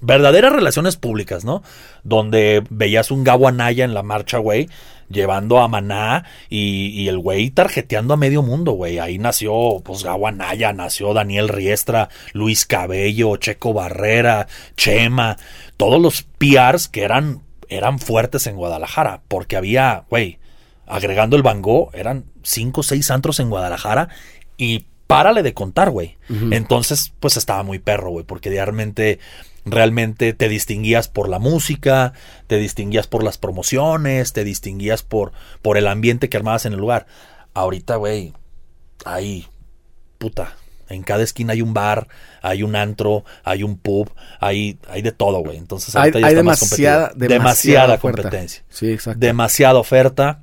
[0.00, 1.62] verdaderas relaciones públicas, ¿no?
[2.04, 4.68] Donde veías un Gabo Anaya en la marcha, güey,
[5.08, 8.98] llevando a Maná y, y el güey tarjeteando a medio mundo, güey.
[8.98, 15.36] Ahí nació, pues, Gabo Anaya, nació Daniel Riestra, Luis Cabello, Checo Barrera, Chema,
[15.76, 20.38] todos los PRs que eran, eran fuertes en Guadalajara, porque había, güey,
[20.86, 24.08] agregando el Gogh, eran cinco o seis antros en Guadalajara
[24.56, 26.16] y párale de contar, güey.
[26.50, 29.18] Entonces, pues estaba muy perro, güey, porque realmente,
[29.64, 32.12] realmente te distinguías por la música,
[32.46, 36.80] te distinguías por las promociones, te distinguías por, por el ambiente que armabas en el
[36.80, 37.06] lugar.
[37.54, 38.32] Ahorita, güey,
[39.04, 39.46] ahí,
[40.18, 40.56] puta.
[40.88, 42.08] En cada esquina hay un bar,
[42.42, 45.56] hay un antro, hay un pub, hay, hay de todo, güey.
[45.56, 49.18] Entonces Hay, hay está más demasiada, demasiada, competencia Sí, exacto.
[49.18, 50.42] demasiada oferta.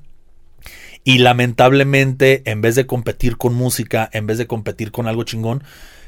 [1.04, 5.64] Y lamentablemente, en vez de competir con música, en vez de competir con algo chingón,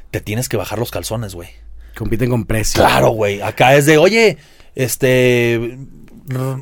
[0.09, 1.49] te tienes que bajar los calzones, güey.
[1.97, 2.81] Compiten con precio.
[2.81, 3.41] Claro, güey.
[3.41, 4.37] Acá es de, oye,
[4.75, 5.77] este.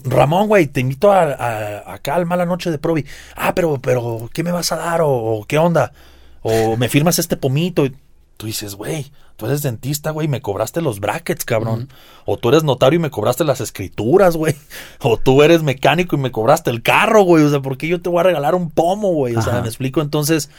[0.06, 3.06] Ramón, güey, te invito a, a- acá al Mala Noche de Provi.
[3.36, 5.02] Ah, pero, pero, ¿qué me vas a dar?
[5.02, 5.92] ¿O, o qué onda?
[6.42, 7.86] ¿O me firmas este pomito?
[7.86, 7.96] Y
[8.38, 11.90] tú dices, güey, tú eres dentista, güey, me cobraste los brackets, cabrón.
[12.26, 14.56] O tú eres notario y me cobraste las escrituras, güey.
[15.02, 17.44] O tú eres mecánico y me cobraste el carro, güey.
[17.44, 19.36] O sea, ¿por qué yo te voy a regalar un pomo, güey?
[19.36, 19.62] O sea, Ajá.
[19.62, 20.02] me explico.
[20.02, 20.50] Entonces,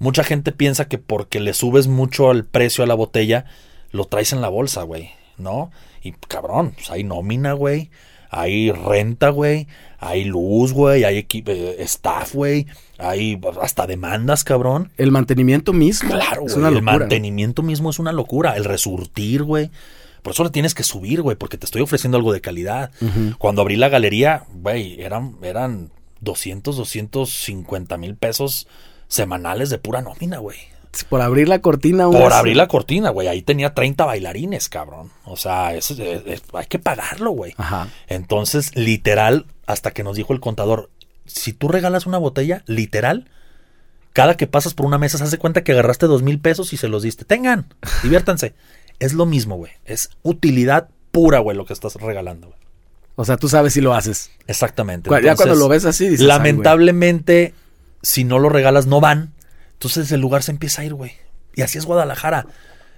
[0.00, 3.44] mucha gente piensa que porque le subes mucho al precio a la botella,
[3.90, 5.70] lo traes en la bolsa, güey, ¿no?
[6.02, 7.90] Y cabrón, pues hay nómina, güey.
[8.32, 9.66] Hay renta, güey.
[9.98, 11.02] Hay luz, güey.
[11.02, 12.66] Hay eh, staff, güey.
[12.96, 14.92] Hay hasta demandas, cabrón.
[14.96, 16.10] El mantenimiento mismo.
[16.10, 16.58] Claro, es güey.
[16.58, 16.98] una El locura.
[16.98, 18.56] mantenimiento mismo es una locura.
[18.56, 19.70] El resurtir, güey.
[20.22, 22.92] Por eso le tienes que subir, güey, porque te estoy ofreciendo algo de calidad.
[23.38, 28.68] Cuando abrí la galería, güey, eran, eran 200, 250 mil pesos
[29.08, 30.58] semanales de pura nómina, güey.
[31.08, 32.06] Por abrir la cortina.
[32.10, 33.28] Por abrir la cortina, güey.
[33.28, 35.10] Ahí tenía 30 bailarines, cabrón.
[35.24, 37.54] O sea, eso es- hay que pagarlo, güey.
[37.56, 37.88] Ajá.
[38.08, 40.90] Entonces, literal, hasta que nos dijo el contador,
[41.26, 43.28] si tú regalas una botella, literal,
[44.12, 46.76] cada que pasas por una mesa se hace cuenta que agarraste dos mil pesos y
[46.76, 47.24] se los diste.
[47.24, 47.66] Tengan,
[48.02, 48.54] diviértanse.
[48.98, 49.72] es lo mismo, güey.
[49.86, 52.58] Es utilidad pura, güey, lo que estás regalando, güey.
[53.16, 54.30] O sea, tú sabes si lo haces.
[54.46, 55.08] Exactamente.
[55.22, 56.26] Ya cuando lo ves así, dices.
[56.26, 57.54] Lamentablemente,
[58.02, 59.32] si no lo regalas, no van.
[59.80, 61.12] Entonces el lugar se empieza a ir, güey.
[61.54, 62.46] Y así es Guadalajara.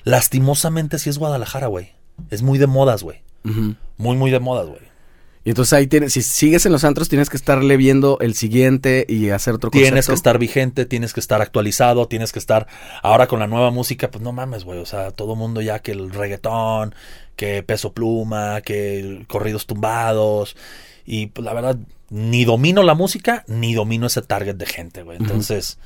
[0.03, 1.93] Lastimosamente así es Guadalajara, güey.
[2.31, 3.23] Es muy de modas, güey.
[3.97, 4.81] Muy, muy de modas, güey.
[5.45, 9.07] Y entonces ahí tienes, si sigues en los antros, tienes que estarle viendo el siguiente
[9.09, 10.11] y hacer otro Tienes concepto.
[10.11, 12.67] que estar vigente, tienes que estar actualizado, tienes que estar
[13.01, 15.93] ahora con la nueva música, pues no mames, güey, o sea, todo mundo ya que
[15.93, 16.95] el reggaetón,
[17.37, 20.57] que peso pluma, que corridos tumbados
[21.05, 21.77] y pues la verdad
[22.11, 25.19] ni domino la música ni domino ese target de gente, güey.
[25.19, 25.79] Entonces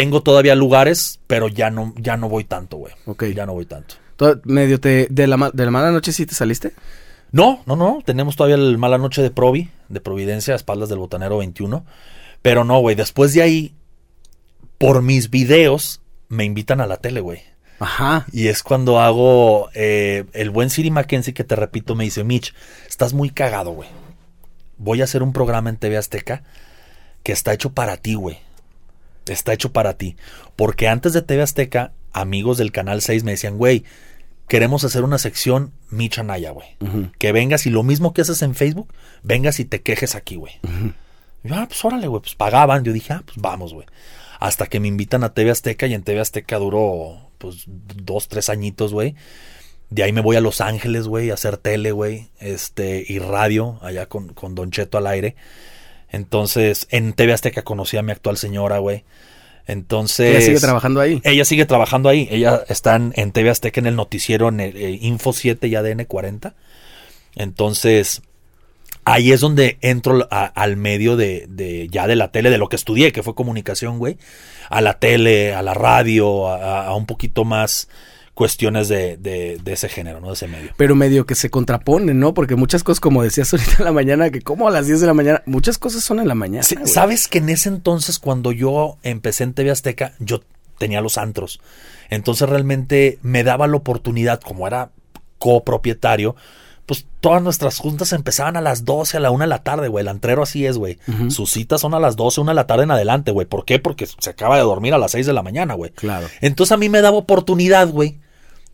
[0.00, 2.94] tengo todavía lugares, pero ya no ya no voy tanto, güey.
[3.06, 3.24] Ok.
[3.34, 3.96] Ya no voy tanto.
[4.44, 6.72] Medio te, de la, de la mala noche sí te saliste.
[7.32, 8.02] No, no, no.
[8.04, 11.84] Tenemos todavía el Mala Noche de Provi, de Providencia, a espaldas del Botanero 21.
[12.40, 12.94] Pero no, güey.
[12.94, 13.74] Después de ahí,
[14.78, 17.42] por mis videos, me invitan a la tele, güey.
[17.78, 18.26] Ajá.
[18.32, 22.54] Y es cuando hago eh, el buen Siri Mackenzie que te repito, me dice, Mitch,
[22.88, 23.88] estás muy cagado, güey.
[24.78, 26.42] Voy a hacer un programa en TV Azteca
[27.22, 28.38] que está hecho para ti, güey.
[29.26, 30.16] Está hecho para ti.
[30.56, 33.84] Porque antes de TV Azteca, amigos del Canal 6 me decían, güey,
[34.48, 36.76] queremos hacer una sección Mitch Anaya, güey.
[37.18, 40.54] Que vengas y lo mismo que haces en Facebook, vengas y te quejes aquí, güey.
[41.44, 42.84] Y yo, ah, pues órale, güey, pues pagaban.
[42.84, 43.86] Yo dije, ah, pues vamos, güey.
[44.38, 48.48] Hasta que me invitan a TV Azteca y en TV Azteca duró, pues, dos, tres
[48.48, 49.14] añitos, güey.
[49.88, 53.78] De ahí me voy a Los Ángeles, güey, a hacer tele, güey, este, y radio,
[53.82, 55.36] allá con, con Don Cheto al aire.
[56.10, 59.04] Entonces, en TV Azteca conocí a mi actual señora, güey.
[59.66, 60.30] Entonces.
[60.36, 61.20] Ella sigue trabajando ahí.
[61.24, 62.28] Ella sigue trabajando ahí.
[62.30, 65.74] Ella está en, en TV Azteca en el noticiero en el, eh, Info 7 y
[65.74, 66.54] ADN 40.
[67.34, 68.22] Entonces,
[69.04, 72.68] ahí es donde entro a- al medio de, de ya de la tele, de lo
[72.68, 74.16] que estudié, que fue comunicación, güey.
[74.70, 77.88] A la tele, a la radio, a, a un poquito más
[78.36, 80.28] cuestiones de, de- de ese género, ¿no?
[80.28, 80.70] De ese medio.
[80.76, 82.34] Pero medio que se contraponen, ¿no?
[82.34, 85.06] Porque muchas cosas, como decías ahorita en la mañana, que como a las 10 de
[85.06, 86.62] la mañana, muchas cosas son en la mañana.
[86.62, 86.76] Sí.
[86.84, 90.42] Sabes que en ese entonces, cuando yo empecé en TV Azteca, yo
[90.78, 91.60] tenía los antros.
[92.10, 94.90] Entonces realmente me daba la oportunidad, como era
[95.38, 96.36] copropietario,
[96.84, 100.02] pues todas nuestras juntas empezaban a las 12, a la 1 de la tarde, güey.
[100.02, 100.98] El antrero así es, güey.
[101.30, 103.46] Sus citas son a las 12, 1 de la tarde en adelante, güey.
[103.46, 103.78] ¿Por qué?
[103.80, 105.90] Porque se acaba de dormir a las 6 de la mañana, güey.
[105.92, 106.28] Claro.
[106.42, 108.18] Entonces a mí me daba oportunidad, güey,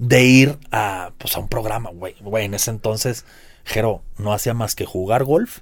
[0.03, 2.17] de ir a, pues, a un programa, güey.
[2.21, 3.25] Güey, en ese entonces,
[3.65, 5.61] Jero, no hacía más que jugar golf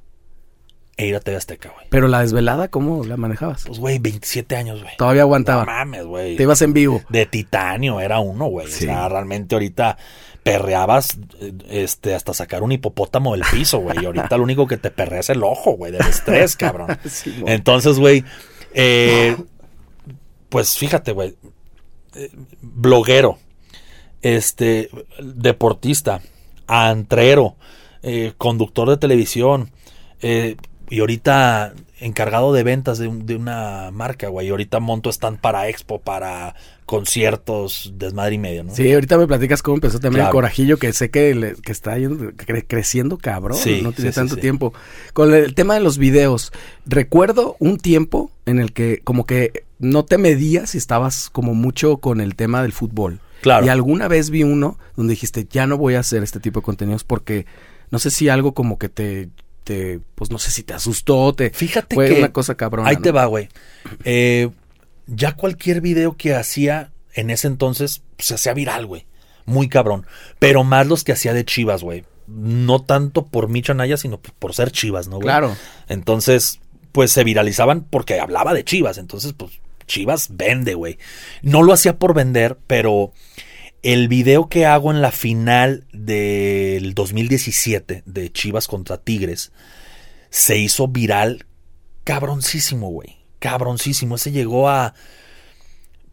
[0.96, 1.86] e ir a TV Azteca, güey.
[1.90, 3.64] Pero la desvelada, ¿cómo la manejabas?
[3.66, 4.96] Pues, güey, 27 años, güey.
[4.96, 5.66] Todavía aguantaba.
[5.66, 6.36] No mames, güey.
[6.36, 7.02] Te ibas en vivo.
[7.10, 8.66] De titanio era uno, güey.
[8.68, 8.84] Sí.
[8.84, 9.98] O sea, realmente ahorita
[10.42, 13.98] perreabas eh, este, hasta sacar un hipopótamo del piso, güey.
[14.02, 16.98] Y ahorita lo único que te perrea es el ojo, güey, del estrés, cabrón.
[17.10, 17.42] Sí.
[17.46, 18.24] Entonces, güey,
[18.72, 19.36] eh,
[20.48, 21.36] pues fíjate, güey.
[22.14, 22.30] eh,
[22.62, 23.38] bloguero,
[24.22, 24.90] este,
[25.22, 26.20] deportista,
[26.66, 27.56] antrero,
[28.02, 29.70] eh, conductor de televisión,
[30.22, 30.56] eh,
[30.88, 34.46] y ahorita encargado de ventas de, un- de una marca, güey.
[34.48, 36.54] Y ahorita monto stand para expo, para
[36.86, 38.74] conciertos, desmadre y medio, ¿no?
[38.74, 41.96] Sí, ahorita me platicas cómo empezó también el corajillo, que sé que, le- que está
[41.98, 44.40] yendo- cre- creciendo cabrón, Sí, no tiene sí, tanto sí.
[44.40, 44.72] tiempo.
[45.12, 46.52] Con el tema de los videos,
[46.86, 51.98] recuerdo un tiempo en el que como que no te medías y estabas como mucho
[51.98, 53.20] con el tema del fútbol.
[53.40, 53.66] Claro.
[53.66, 56.64] Y alguna vez vi uno donde dijiste, ya no voy a hacer este tipo de
[56.64, 57.46] contenidos porque
[57.90, 59.28] no sé si algo como que te,
[59.64, 62.88] te pues no sé si te asustó, te Fíjate fue que una cosa cabrona.
[62.88, 63.02] Ahí ¿no?
[63.02, 63.48] te va, güey.
[64.04, 64.50] Eh,
[65.06, 69.06] ya cualquier video que hacía en ese entonces pues, se hacía viral, güey.
[69.46, 70.06] Muy cabrón.
[70.38, 72.04] Pero más los que hacía de Chivas, güey.
[72.26, 75.24] No tanto por Micho Anaya, sino por ser Chivas, ¿no, güey?
[75.24, 75.56] Claro.
[75.88, 76.60] Entonces,
[76.92, 78.98] pues se viralizaban porque hablaba de Chivas.
[78.98, 80.98] Entonces, pues Chivas vende, güey.
[81.42, 83.12] No lo hacía por vender, pero
[83.82, 89.50] el video que hago en la final del 2017 de Chivas contra Tigres
[90.30, 91.44] se hizo viral
[92.04, 93.16] cabroncísimo, güey.
[93.40, 94.14] Cabroncísimo.
[94.14, 94.94] Ese llegó a.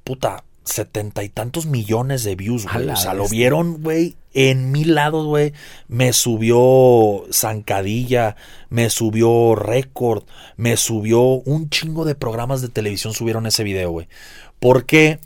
[0.04, 2.90] Puta, setenta y tantos millones de views, güey.
[2.90, 5.54] O sea, lo vieron, güey, en mil lados, güey.
[5.88, 8.36] Me subió Zancadilla,
[8.70, 10.26] me subió Récord,
[10.58, 14.08] me subió un chingo de programas de televisión subieron ese video, güey.
[14.60, 15.20] ¿Por qué?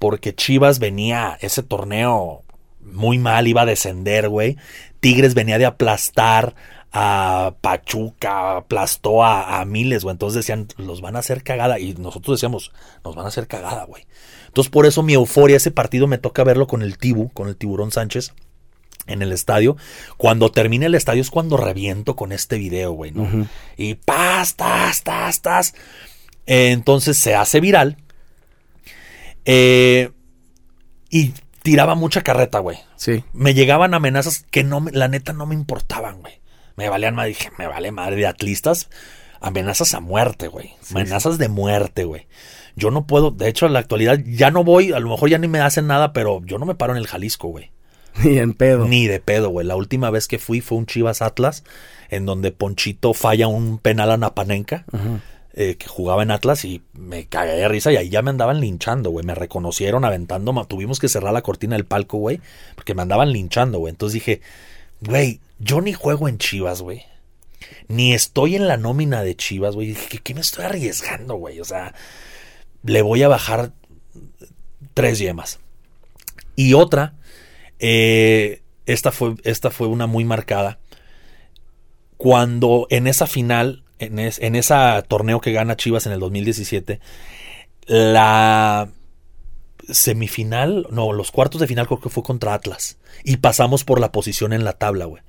[0.00, 2.42] Porque Chivas venía, ese torneo
[2.80, 4.56] muy mal, iba a descender, güey.
[4.98, 6.56] Tigres venía de aplastar
[6.90, 10.14] a Pachuca, aplastó a, a miles, güey.
[10.14, 11.78] Entonces decían, los van a hacer cagada.
[11.78, 12.72] Y nosotros decíamos,
[13.04, 14.06] nos van a hacer cagada, güey.
[14.48, 17.56] Entonces por eso mi euforia, ese partido me toca verlo con el Tibu, con el
[17.56, 18.32] Tiburón Sánchez
[19.06, 19.76] en el estadio.
[20.16, 23.48] Cuando termine el estadio es cuando reviento con este video, güey, ¿no?
[23.76, 25.74] Y pastas, tas, tas.
[26.46, 27.96] entonces se hace viral.
[29.44, 30.10] Eh,
[31.10, 31.32] y
[31.62, 32.78] tiraba mucha carreta, güey.
[32.96, 33.24] Sí.
[33.32, 36.40] Me llegaban amenazas que no, la neta no me importaban, güey.
[36.76, 38.90] Me valían madre, dije, me vale madre de atlistas.
[39.40, 40.74] Amenazas a muerte, güey.
[40.90, 42.26] amenazas de muerte, güey.
[42.74, 45.38] Yo no puedo, de hecho, en la actualidad ya no voy, a lo mejor ya
[45.38, 47.70] ni me hacen nada, pero yo no me paro en el Jalisco, güey.
[48.24, 48.86] Ni en pedo.
[48.86, 49.66] Ni de pedo, güey.
[49.66, 51.64] La última vez que fui fue un Chivas Atlas,
[52.08, 54.84] en donde Ponchito falla un penal a Napanenca.
[55.58, 58.60] Eh, que jugaba en Atlas y me cagué de risa y ahí ya me andaban
[58.60, 59.24] linchando, güey.
[59.24, 62.40] Me reconocieron aventando, tuvimos que cerrar la cortina del palco, güey,
[62.74, 63.90] porque me andaban linchando, güey.
[63.90, 64.42] Entonces dije,
[65.00, 67.04] güey, yo ni juego en Chivas, güey.
[67.88, 69.88] Ni estoy en la nómina de Chivas, güey.
[69.88, 71.58] Dije, ¿qué me estoy arriesgando, güey?
[71.60, 71.94] O sea,
[72.82, 73.72] le voy a bajar
[74.92, 75.58] tres yemas.
[76.54, 77.14] Y otra,
[77.78, 80.78] eh, esta, fue, esta fue una muy marcada.
[82.16, 84.74] Cuando en esa final, en, en ese
[85.08, 87.00] torneo que gana Chivas en el 2017,
[87.86, 88.88] la
[89.88, 92.98] semifinal, no, los cuartos de final creo que fue contra Atlas.
[93.24, 95.22] Y pasamos por la posición en la tabla, güey.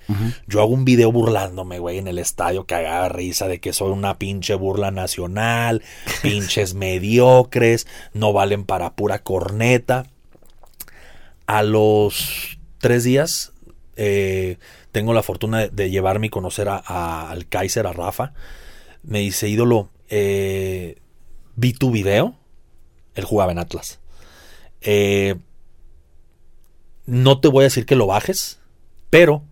[0.47, 3.91] Yo hago un video burlándome, güey, en el estadio que haga risa de que soy
[3.91, 5.83] una pinche burla nacional,
[6.21, 10.07] pinches mediocres, no valen para pura corneta.
[11.47, 13.53] A los tres días
[13.95, 14.57] eh,
[14.91, 16.77] tengo la fortuna de, llevarme y conocer a,
[17.31, 18.33] al Kaiser, a Rafa.
[19.01, 20.97] Me dice, ídolo, eh,
[21.55, 22.35] vi tu video.
[23.15, 23.99] Él jugaba en Atlas
[24.81, 25.35] eh,
[27.05, 28.59] no te voy a decir que lo bajes,
[29.09, 29.43] pero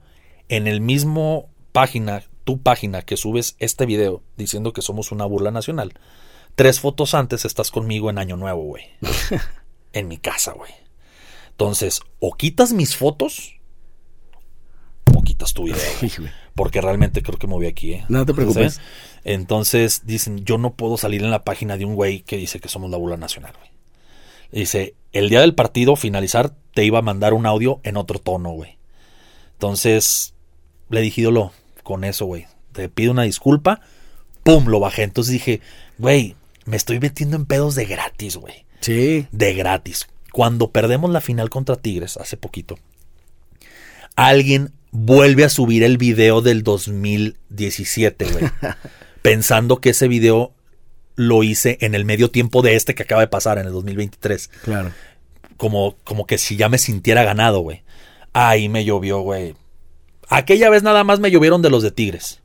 [0.49, 5.51] en el mismo página, tu página que subes este video diciendo que somos una burla
[5.51, 5.93] nacional,
[6.55, 8.85] tres fotos antes estás conmigo en Año Nuevo, güey.
[9.93, 10.71] en mi casa, güey.
[11.55, 13.55] Entonces, o quitas mis fotos
[15.13, 15.77] o quitas tu video.
[16.55, 18.05] porque realmente creo que me voy aquí, ¿eh?
[18.09, 18.81] No te preocupes.
[19.23, 22.69] Entonces dicen, yo no puedo salir en la página de un güey que dice que
[22.69, 23.71] somos la burla nacional, güey.
[24.51, 28.51] Dice, el día del partido finalizar te iba a mandar un audio en otro tono,
[28.51, 28.77] güey.
[29.53, 30.33] Entonces,
[30.89, 31.51] le dije, ídolo,
[31.83, 32.47] con eso, güey.
[32.73, 33.79] Te pido una disculpa.
[34.43, 34.67] ¡Pum!
[34.67, 35.03] Lo bajé.
[35.03, 35.61] Entonces dije,
[35.97, 36.35] güey,
[36.65, 38.65] me estoy metiendo en pedos de gratis, güey.
[38.81, 39.27] Sí.
[39.31, 40.07] De gratis.
[40.36, 42.77] Cuando perdemos la final contra Tigres, hace poquito,
[44.17, 48.43] alguien vuelve a subir el video del 2017, güey.
[49.21, 50.51] pensando que ese video
[51.15, 54.49] lo hice en el medio tiempo de este que acaba de pasar en el 2023.
[54.65, 54.91] Claro.
[55.55, 57.83] Como, como que si ya me sintiera ganado, güey.
[58.33, 59.55] Ahí me llovió, güey.
[60.27, 62.41] Aquella vez nada más me llovieron de los de Tigres.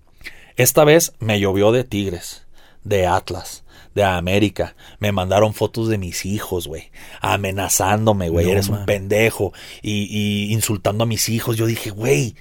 [0.54, 2.46] Esta vez me llovió de Tigres,
[2.84, 3.64] de Atlas,
[3.94, 4.76] de América.
[4.98, 6.90] Me mandaron fotos de mis hijos, güey.
[7.20, 8.50] Amenazándome, güey.
[8.50, 9.52] Eres un pendejo.
[9.82, 11.56] Y, y insultando a mis hijos.
[11.56, 12.34] Yo dije, güey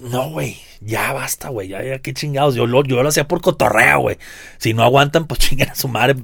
[0.00, 2.54] no, güey, ya basta, güey, ya, ya, qué chingados.
[2.54, 4.18] Yo lo, yo lo hacía por cotorreo, güey.
[4.58, 6.16] Si no aguantan, pues chinguen a su madre.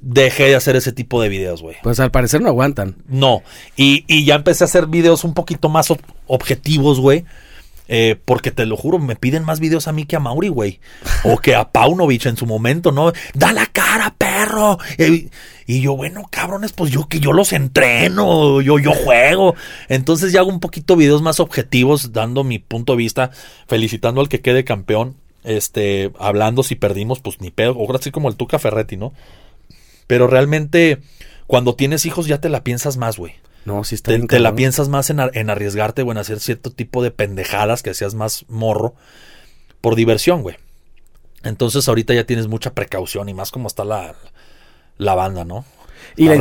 [0.00, 1.76] Dejé de hacer ese tipo de videos, güey.
[1.82, 2.96] Pues al parecer no aguantan.
[3.08, 3.42] No,
[3.74, 5.88] y, y ya empecé a hacer videos un poquito más
[6.26, 7.24] objetivos, güey.
[7.86, 10.80] Eh, porque te lo juro, me piden más videos a mí que a Mauri, güey.
[11.22, 13.12] O que a Paunovic en su momento, ¿no?
[13.34, 14.78] Da la cara, perro.
[15.66, 19.54] Y, yo, bueno, cabrones, pues yo que yo los entreno, yo, yo juego.
[19.88, 23.30] Entonces ya hago un poquito videos más objetivos, dando mi punto de vista,
[23.66, 25.16] felicitando al que quede campeón.
[25.42, 27.76] Este, hablando si perdimos, pues ni pedo.
[27.76, 29.12] O así como el Tuca Ferretti, ¿no?
[30.06, 31.00] Pero realmente,
[31.46, 33.34] cuando tienes hijos ya te la piensas más, güey.
[33.64, 37.10] No, si está te, la piensas más en, arriesgarte o en hacer cierto tipo de
[37.10, 38.94] pendejadas que hacías más morro
[39.80, 40.56] por diversión, güey.
[41.42, 44.14] Entonces ahorita ya tienes mucha precaución y más como está la,
[44.98, 45.64] la banda, ¿no?
[46.16, 46.36] Y la,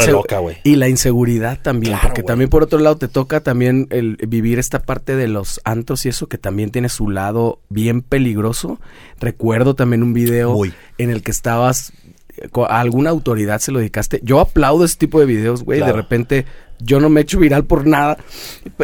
[0.64, 4.84] y la, inseguridad también, porque también por otro lado te toca también el vivir esta
[4.84, 8.80] parte de los antros y eso que también tiene su lado bien peligroso.
[9.20, 10.56] Recuerdo también un video
[10.98, 11.94] en el que estabas
[12.70, 14.20] a alguna autoridad se lo dedicaste.
[14.24, 15.80] Yo aplaudo ese tipo de videos, güey.
[15.80, 15.94] Claro.
[15.94, 16.46] De repente,
[16.80, 18.18] yo no me echo viral por nada.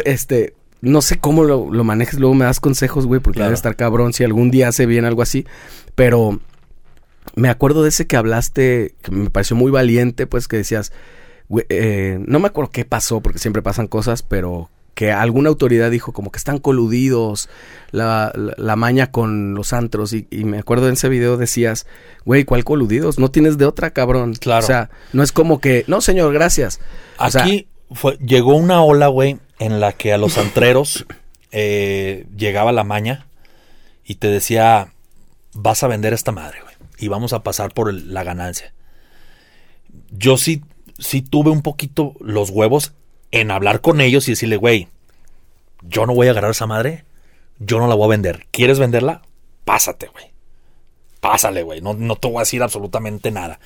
[0.04, 3.48] Este, no sé cómo lo, lo manejes, luego me das consejos, güey, porque Claro.
[3.50, 5.46] debe estar cabrón si algún día hace bien algo así.
[5.94, 6.40] Pero
[7.36, 10.92] me acuerdo de ese que hablaste, que me pareció muy valiente, pues que decías,
[11.48, 15.90] güey, eh, no me acuerdo qué pasó, porque siempre pasan cosas, pero que alguna autoridad
[15.90, 17.48] dijo como que están coludidos,
[17.90, 21.86] la, la, la maña con los antros, y, y me acuerdo en ese video decías,
[22.24, 23.18] güey, ¿cuál coludidos?
[23.18, 24.34] No tienes de otra, cabrón.
[24.34, 24.64] Claro.
[24.64, 26.80] O sea, no es como que, no, señor, gracias.
[27.18, 31.06] O sea, Aquí fue, llegó una ola, güey, en la que a los antreros
[31.52, 33.26] eh, llegaba la maña
[34.04, 34.92] y te decía,
[35.54, 38.72] vas a vender esta madre, güey, y vamos a pasar por el- la ganancia.
[40.10, 40.62] Yo sí,
[40.98, 42.92] sí tuve un poquito los huevos
[43.30, 44.88] en hablar con ellos y decirle, güey,
[45.82, 47.04] yo no voy a agarrar esa madre,
[47.58, 48.46] yo no la voy a vender.
[48.50, 49.22] ¿Quieres venderla?
[49.64, 50.32] Pásate, güey.
[51.20, 51.80] Pásale, güey.
[51.80, 53.60] No, no te voy a decir absolutamente nada.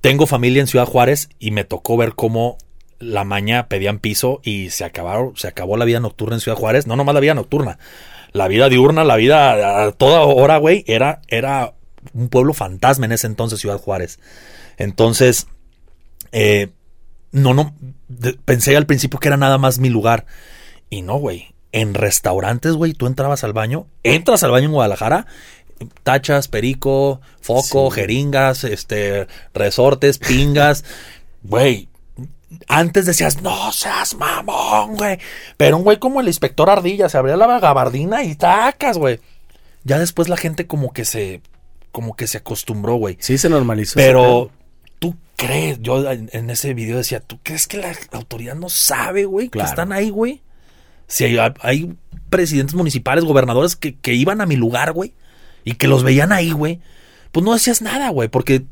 [0.00, 2.58] Tengo familia en Ciudad Juárez y me tocó ver cómo
[3.00, 4.90] la maña pedían piso y se
[5.34, 6.86] se acabó la vida nocturna en Ciudad Juárez.
[6.86, 7.78] No nomás la vida nocturna.
[8.32, 11.72] La vida diurna, la vida a toda hora, güey, era, era
[12.12, 14.20] un pueblo fantasma en ese entonces, Ciudad Juárez.
[14.76, 15.46] Entonces,
[16.32, 16.68] eh,
[17.32, 17.74] no, no,
[18.08, 20.26] de- pensé al principio que era nada más mi lugar.
[20.90, 21.54] Y no, güey.
[21.70, 25.26] En restaurantes, güey, tú entrabas al baño, entras al baño en Guadalajara,
[26.02, 28.00] tachas, perico, foco, Sí.
[28.00, 30.84] jeringas, este, resortes, pingas.
[31.44, 31.88] Güey,
[32.66, 35.18] antes decías, no seas mamón, güey.
[35.56, 39.20] Pero un güey como el inspector Ardilla se abría la gabardina y tacas, güey.
[39.84, 41.42] Ya después la gente como que se,
[41.92, 43.16] como que se acostumbró, güey.
[43.20, 43.92] sí se normalizó.
[43.94, 44.50] Pero,
[44.98, 45.80] ¿tú crees?
[45.80, 49.48] Yo en, en ese video decía, ¿tú crees que la autoridad no sabe, güey?
[49.48, 49.66] Claro.
[49.66, 50.42] Que están ahí, güey.
[51.06, 51.96] Si hay, hay
[52.28, 55.14] presidentes municipales, gobernadores que, que iban a mi lugar, güey.
[55.64, 56.80] Y que los veían ahí, güey.
[57.32, 58.28] Pues no decías nada, güey.
[58.28, 58.64] Porque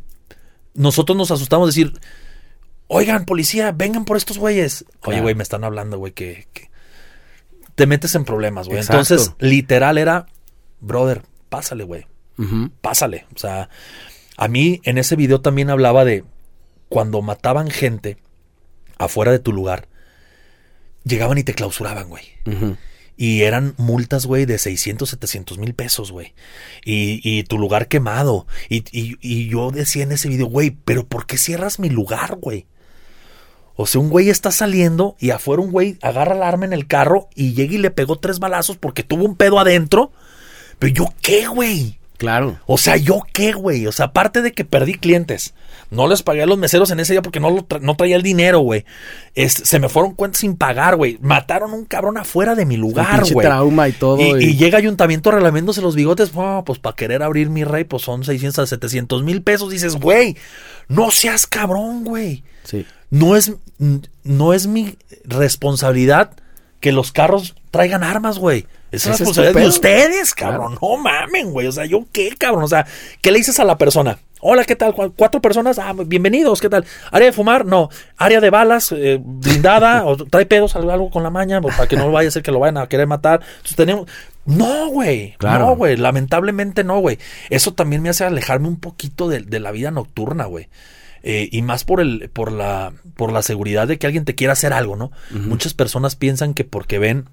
[0.74, 2.00] nosotros nos asustamos de decir,
[2.86, 4.84] oigan, policía, vengan por estos güeyes.
[5.02, 6.70] Oye, güey, me están hablando, güey, que, que
[7.74, 8.80] te metes en problemas, güey.
[8.80, 10.26] Entonces, literal era,
[10.80, 12.06] brother, pásale, güey
[12.80, 13.26] pásale.
[13.34, 13.68] O sea,
[14.36, 16.24] a mí en ese video también hablaba de
[16.88, 18.16] cuando mataban gente
[18.98, 19.88] afuera de tu lugar,
[21.04, 22.24] llegaban y te clausuraban, güey.
[23.18, 26.34] Y eran multas, güey, de 600, 700 mil pesos, güey.
[26.84, 28.46] Y, y tu lugar quemado.
[28.68, 32.36] Y, y- y yo decía en ese video, güey, pero ¿por qué cierras mi lugar,
[32.36, 32.66] güey?
[33.74, 36.86] O sea, un güey está saliendo y afuera un güey agarra el arma en el
[36.86, 40.12] carro y llega y le pegó tres balazos porque tuvo un pedo adentro.
[40.78, 41.95] Pero yo qué, güey.
[42.16, 42.58] Claro.
[42.66, 43.86] O sea, ¿yo qué, güey?
[43.86, 45.54] O sea, aparte de que perdí clientes,
[45.90, 48.16] no les pagué a los meseros en ese día porque no, lo tra- no traía
[48.16, 48.84] el dinero, güey.
[49.46, 51.18] Se me fueron cuentas sin pagar, güey.
[51.20, 53.46] Mataron a un cabrón afuera de mi lugar, güey.
[53.46, 54.20] trauma y todo.
[54.20, 57.84] Y, y- y llega ayuntamiento relamiéndose los bigotes, oh, pues para querer abrir mi rey,
[57.84, 59.70] pues son 600 a 700 mil pesos.
[59.70, 60.36] Dices, güey,
[60.88, 62.42] no seas cabrón, güey.
[62.64, 62.86] Sí.
[63.10, 63.52] No es,
[64.24, 66.30] no es mi responsabilidad
[66.80, 68.66] que los carros traigan armas, güey.
[68.92, 70.78] Es Ese es responsabilidad de ustedes, cabrón.
[70.80, 71.66] No mamen, güey.
[71.66, 72.64] O sea, ¿yo qué, cabrón?
[72.64, 72.86] O sea,
[73.20, 74.18] ¿qué le dices a la persona?
[74.40, 74.94] Hola, ¿qué tal?
[74.94, 75.78] Cu- ¿Cuatro personas?
[75.78, 76.84] Ah, bienvenidos, ¿qué tal?
[77.10, 77.64] ¿Área de fumar?
[77.66, 77.88] No.
[78.16, 78.92] ¿Área de balas?
[78.92, 80.04] eh, ¿Blindada?
[80.06, 80.76] ¿O trae pedos?
[80.76, 81.60] Algo, algo con la maña?
[81.60, 83.40] Pues, para que no vaya a ser que lo vayan a querer matar.
[83.42, 84.06] Entonces tenemos...
[84.44, 85.34] No, güey.
[85.38, 85.66] Claro.
[85.66, 85.96] No, güey.
[85.96, 87.18] Lamentablemente no, güey.
[87.50, 90.68] Eso también me hace alejarme un poquito de, de la vida nocturna, güey.
[91.28, 94.52] Eh, y más por el, por la, por la seguridad de que alguien te quiera
[94.52, 95.10] hacer algo, ¿no?
[95.32, 97.28] Muchas personas piensan que porque ven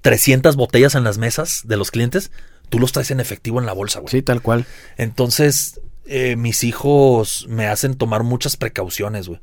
[0.00, 2.30] 300 botellas en las mesas de los clientes,
[2.70, 4.10] tú los traes en efectivo en la bolsa, güey.
[4.10, 4.64] Sí, tal cual.
[4.96, 9.40] Entonces, eh, mis hijos me hacen tomar muchas precauciones, güey.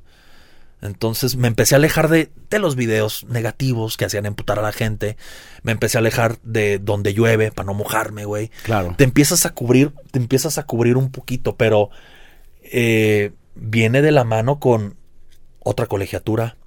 [0.82, 4.72] Entonces me empecé a alejar de, de los videos negativos que hacían emputar a la
[4.72, 5.18] gente.
[5.64, 8.94] Me empecé a alejar de donde llueve para no mojarme, güey Claro.
[8.98, 11.90] te empiezas a cubrir, te empiezas a cubrir un poquito, pero
[12.72, 14.98] eh, viene de la mano con
[15.60, 16.58] otra colegiatura,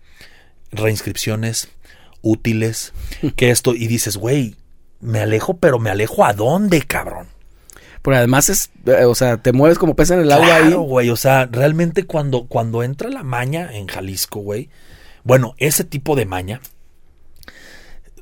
[0.73, 1.69] reinscripciones,
[2.23, 2.93] útiles,
[3.37, 4.57] que esto, y dices, güey,
[5.01, 7.29] me alejo, pero me alejo a dónde, cabrón.
[8.03, 10.73] Porque además es, eh, o sea, te mueves como pez en el agua Claro, ahí.
[10.73, 14.71] güey, o sea, realmente cuando, cuando entra la maña en Jalisco, güey,
[15.25, 16.61] bueno, ese tipo de maña,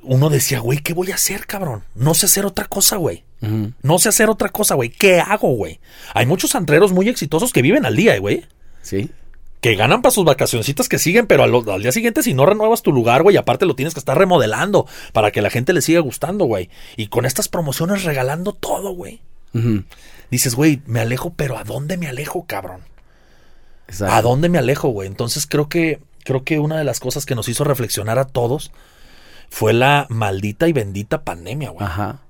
[0.02, 1.84] uno decía, güey, ¿qué voy a hacer, cabrón?
[1.94, 3.24] No sé hacer otra cosa, güey.
[3.40, 4.88] No sé hacer otra cosa, güey.
[4.88, 5.78] ¿Qué hago, güey?
[6.14, 8.44] Hay muchos antreros muy exitosos que viven al día, eh, güey.
[8.82, 9.10] Sí.
[9.60, 12.82] Que ganan para sus vacacioncitas que siguen, pero al, al día siguiente, si no renuevas
[12.82, 16.00] tu lugar, güey, aparte lo tienes que estar remodelando para que la gente le siga
[16.00, 16.70] gustando, güey.
[16.96, 19.20] Y con estas promociones regalando todo, güey.
[19.54, 19.84] Ujú.
[20.30, 22.80] Dices, güey, me alejo, pero ¿a dónde me alejo, cabrón?
[23.88, 24.14] Exacto.
[24.14, 25.06] ¿A dónde me alejo, güey?
[25.06, 28.72] Entonces creo que, creo que una de las cosas que nos hizo reflexionar a todos
[29.48, 31.86] fue la maldita y bendita pandemia, güey.
[31.86, 32.20] Ajá.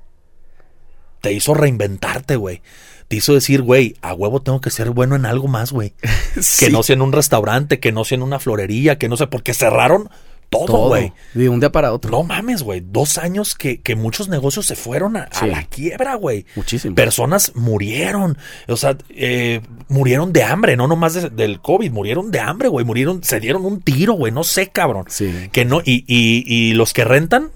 [1.26, 2.62] Te hizo reinventarte, güey.
[3.08, 5.92] Te hizo decir, güey, a huevo tengo que ser bueno en algo más, güey.
[6.40, 6.66] Sí.
[6.66, 9.28] Que no sea en un restaurante, que no sea en una florería, que no sea,
[9.28, 10.08] porque cerraron
[10.50, 11.12] todo, güey.
[11.34, 12.12] De un día para otro.
[12.12, 12.80] No mames, güey.
[12.80, 16.46] Dos años que, que muchos negocios se fueron a, la quiebra, güey.
[16.54, 16.94] Muchísimo.
[16.94, 18.38] Personas murieron.
[18.68, 21.90] O sea, eh, murieron de hambre, no nomás de- del COVID.
[21.90, 22.86] Murieron de hambre, güey.
[22.86, 24.30] Murieron, se dieron un tiro, güey.
[24.30, 25.06] No sé, cabrón.
[25.08, 25.48] Sí.
[25.50, 27.50] Que no, y, y, y los que rentan,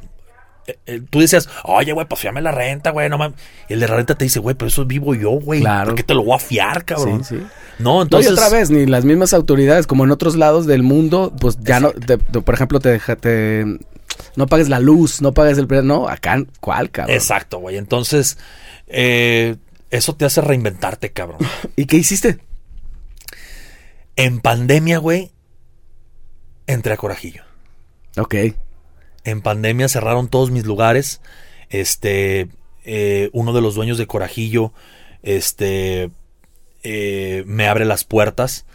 [1.10, 3.38] tú decías, oye, güey, pues fíame la renta, güey, no mames.
[3.68, 5.60] Y el de la renta te dice, güey, pero eso vivo yo, güey.
[5.60, 5.88] Claro.
[5.88, 7.24] ¿Por qué te lo voy a fiar, cabrón?
[7.24, 7.46] Sí, sí.
[7.78, 8.30] No, No, entonces.
[8.30, 11.80] y otra vez, ni las mismas autoridades, como en otros lados del mundo, pues ya
[11.80, 13.64] no, te- te- por ejemplo, te deja, te,
[14.36, 17.14] no pagues la luz, no pagues el, no, acá, ¿cuál, cabrón?
[17.16, 17.76] Exacto, güey.
[17.78, 18.36] Entonces,
[18.86, 19.56] eh,
[19.90, 21.38] eso te hace reinventarte, cabrón.
[21.76, 22.38] ¿Y qué hiciste?
[24.16, 25.30] En pandemia, güey,
[26.66, 27.42] entré a Corajillo.
[28.18, 28.34] Ok,
[29.24, 31.20] En pandemia cerraron todos mis lugares.
[31.68, 32.48] Este,
[32.84, 34.72] eh, uno de los dueños de Corajillo,
[35.22, 36.10] este,
[36.82, 38.66] eh, me abre las puertas.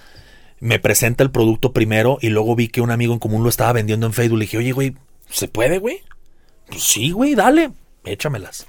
[0.59, 3.73] Me presenta el producto primero y luego vi que un amigo en común lo estaba
[3.73, 4.39] vendiendo en Facebook.
[4.39, 4.95] Le dije, oye, güey,
[5.29, 6.01] ¿se puede, güey?
[6.67, 7.71] Pues sí, güey, dale,
[8.05, 8.67] échamelas.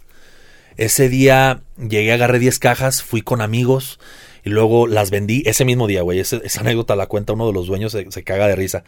[0.77, 3.99] Ese día llegué, agarré 10 cajas, fui con amigos
[4.45, 6.19] y luego las vendí ese mismo día, güey.
[6.21, 8.85] Esa anécdota la cuenta uno de los dueños, se caga de risa.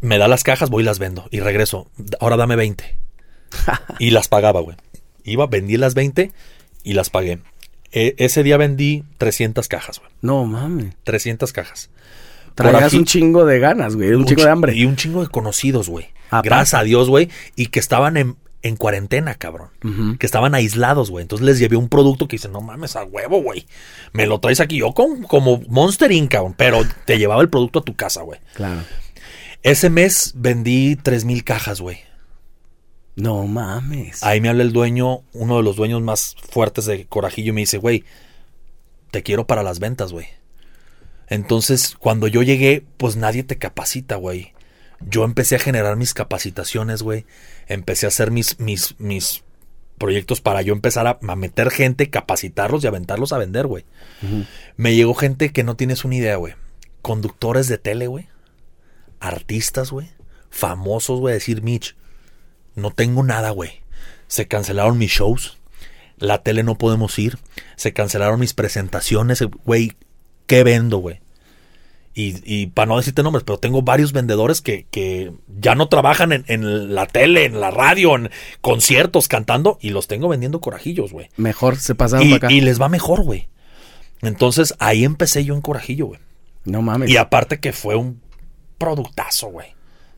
[0.00, 1.90] Me da las cajas, voy y las vendo y regreso.
[2.20, 2.96] Ahora dame 20.
[3.98, 4.76] y las pagaba, güey.
[5.24, 6.32] Iba, vendí las 20
[6.84, 7.40] y las pagué.
[7.92, 10.10] E- ese día vendí 300 cajas, güey.
[10.22, 10.94] no mames.
[11.04, 11.90] 300 cajas.
[12.54, 14.74] Traías un chingo de ganas, güey, un, chingo chi- de hambre.
[14.74, 16.06] Y un chingo de conocidos, güey.
[16.42, 17.30] Gracias a Dios, güey.
[17.56, 19.70] Y que estaban en, en cuarentena, cabrón.
[20.18, 21.22] Que estaban aislados, güey.
[21.22, 23.64] Entonces les llevé un producto que dice, no mames, a huevo, güey.
[24.12, 24.78] Me lo traes aquí.
[24.78, 26.54] Yo con, como Monster Inc., cabrón.
[26.56, 28.40] Pero te llevaba el producto a tu casa, güey.
[28.54, 28.82] Claro.
[29.62, 31.98] Ese mes vendí 3 mil cajas, güey.
[33.16, 34.22] No mames.
[34.22, 37.62] Ahí me habla el dueño, uno de los dueños más fuertes de Corajillo, y me
[37.62, 38.04] dice, güey,
[39.10, 40.28] te quiero para las ventas, güey.
[41.26, 44.52] Entonces, cuando yo llegué, pues nadie te capacita, güey.
[45.00, 47.26] Yo empecé a generar mis capacitaciones, güey.
[47.66, 49.42] Empecé a hacer mis, mis, mis
[49.98, 53.84] proyectos para yo empezar a, a meter gente, capacitarlos y aventarlos a vender, güey.
[54.76, 56.54] Me llegó gente que no tienes una idea, güey.
[57.02, 58.28] Conductores de tele, güey.
[59.20, 60.08] Artistas, güey.
[60.50, 61.34] Famosos, güey.
[61.34, 61.96] Decir, Mitch,
[62.74, 63.82] no tengo nada, güey.
[64.26, 65.58] Se cancelaron mis shows.
[66.18, 67.38] La tele no podemos ir.
[67.76, 69.42] Se cancelaron mis presentaciones.
[69.64, 69.92] Güey,
[70.46, 71.20] ¿qué vendo, güey?
[72.14, 76.32] Y, y para no decirte nombres, pero tengo varios vendedores que, que ya no trabajan
[76.32, 81.12] en, en la tele, en la radio, en conciertos, cantando, y los tengo vendiendo corajillos,
[81.12, 81.28] güey.
[81.36, 82.52] Mejor se pasaron Y, para acá.
[82.52, 83.46] y les va mejor, güey.
[84.20, 86.20] Entonces ahí empecé yo en corajillo, güey.
[86.64, 87.08] no mames.
[87.08, 88.20] Y aparte que fue un
[88.78, 89.74] productazo, güey.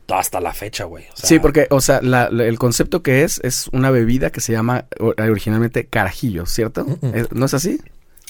[0.07, 1.05] Hasta la fecha, güey.
[1.13, 4.29] O sea, Sí, porque, o sea, la- la- el concepto que es, es una bebida
[4.29, 6.85] que se llama originalmente carajillo, ¿cierto?
[6.85, 7.15] Mm-mm.
[7.15, 7.79] ¿Es- ¿No es así?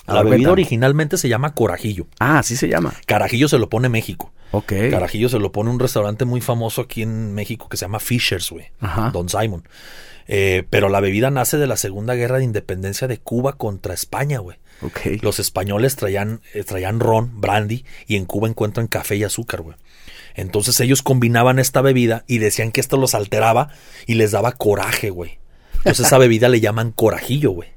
[0.06, 2.06] La bebida originalmente se llama corajillo.
[2.20, 2.94] Ah, así se llama.
[3.08, 4.32] Carajillo se lo pone México.
[4.52, 4.74] Ok.
[4.92, 8.52] Carajillo se lo pone un restaurante muy famoso aquí en México que se llama Fishers,
[8.52, 8.66] güey.
[8.80, 9.10] Ajá.
[9.12, 9.68] Don Simon.
[10.28, 14.40] Eh, pero la bebida nace de la Segunda Guerra de Independencia de Cuba contra España,
[14.40, 14.58] güey.
[14.82, 15.22] Ok.
[15.22, 19.78] Los españoles traían, eh, traían ron, brandy, y en Cuba encuentran café y azúcar, güey.
[20.42, 23.70] Entonces ellos combinaban esta bebida y decían que esto los alteraba
[24.08, 25.40] y les daba coraje, güey.
[25.78, 27.70] Entonces esa bebida le llaman corajillo, güey.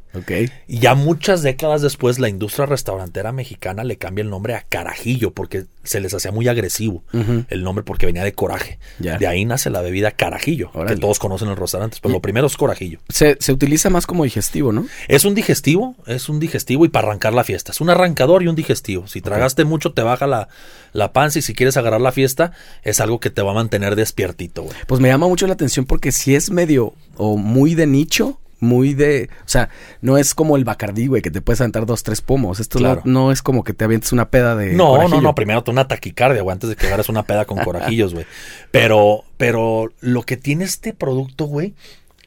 [0.68, 5.32] Y ya muchas décadas después la industria restaurantera mexicana le cambia el nombre a carajillo
[5.32, 7.02] porque se les hacía muy agresivo
[7.50, 8.78] el nombre porque venía de coraje.
[8.98, 9.18] Ya.
[9.18, 10.94] De ahí nace la bebida carajillo, Órale.
[10.94, 13.00] que todos conocen en los restaurantes, pero lo primero es corajillo.
[13.08, 14.86] Se, se utiliza más como digestivo, ¿no?
[15.08, 17.72] Es un digestivo, es un digestivo y para arrancar la fiesta.
[17.72, 19.06] Es un arrancador y un digestivo.
[19.06, 20.48] Si tragaste mucho te baja la,
[20.92, 22.52] la panza y si quieres agarrar la fiesta
[22.82, 24.76] es algo que te va a mantener despiertito, güey.
[24.86, 28.94] Pues me llama mucho la atención porque si es medio o muy de nicho, muy
[28.94, 29.28] de...
[29.44, 29.68] O sea,
[30.00, 32.58] no es como el Bacardí, güey, que te puedes aventar dos, tres pomos.
[32.58, 33.02] Esto Claro.
[33.04, 35.16] no, no es como que te avientes una peda de No, corajillo.
[35.16, 38.12] no, no, primero te una taquicardia, güey, antes de que agarres una peda con corajillos,
[38.14, 38.26] güey.
[38.70, 41.74] Pero, pero lo que tiene este producto, güey,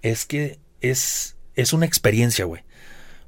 [0.01, 2.63] es que es, es una experiencia, güey.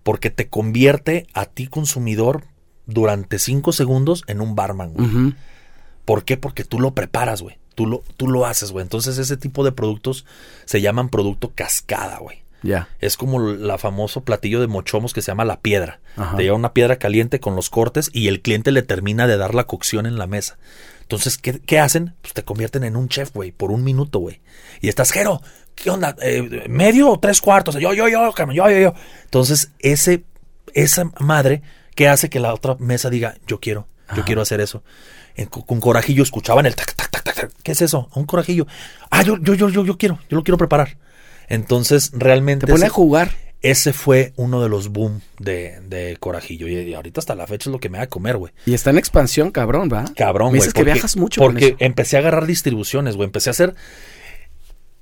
[0.03, 2.43] Porque te convierte a ti, consumidor,
[2.85, 5.07] durante cinco segundos en un barman, güey.
[5.07, 5.33] Ujú.
[6.05, 6.37] ¿Por qué?
[6.37, 7.57] Porque tú lo preparas, güey.
[7.75, 8.83] Tú lo, tú lo haces, güey.
[8.83, 10.25] Entonces ese tipo de productos
[10.65, 12.43] se llaman producto cascada, güey.
[12.99, 15.99] Es como la famoso platillo de mochomos que se llama la piedra.
[16.17, 16.35] Ajá.
[16.35, 19.55] Te lleva una piedra caliente con los cortes y el cliente le termina de dar
[19.55, 20.57] la cocción en la mesa.
[21.01, 22.15] Entonces, ¿qué, qué hacen?
[22.21, 24.41] Pues te convierten en un chef, güey, por un minuto, güey.
[24.81, 25.41] Y estás, Jero,
[25.75, 26.15] ¿qué onda?
[26.21, 27.75] Eh, ¿Medio o tres cuartos?
[27.75, 28.93] Yo, yo, yo, yo, yo, yo.
[29.23, 30.23] Entonces, ese,
[30.73, 31.63] esa madre,
[31.95, 34.83] ¿qué hace que la otra mesa diga, yo quiero, yo quiero hacer eso?
[35.35, 37.51] En- con, con corajillo escuchaban el tac, tac, tac, tac, tac.
[37.63, 38.09] ¿Qué es eso?
[38.13, 38.67] Un corajillo.
[39.09, 40.97] Ah, yo, yo, yo, yo, yo quiero, yo lo quiero preparar.
[41.49, 42.65] Entonces, realmente.
[42.65, 43.31] Te pone ese- a jugar.
[43.61, 46.67] ese fue uno de los boom de, de Corajillo.
[46.67, 48.53] Y, y ahorita hasta la fecha es lo que me va a comer, güey.
[48.65, 50.05] Y está en expansión, cabrón, ¿va?
[50.15, 50.61] Cabrón, güey.
[50.61, 53.25] dices que viajas mucho Porque empecé a agarrar distribuciones, güey.
[53.25, 53.75] Empecé a hacer.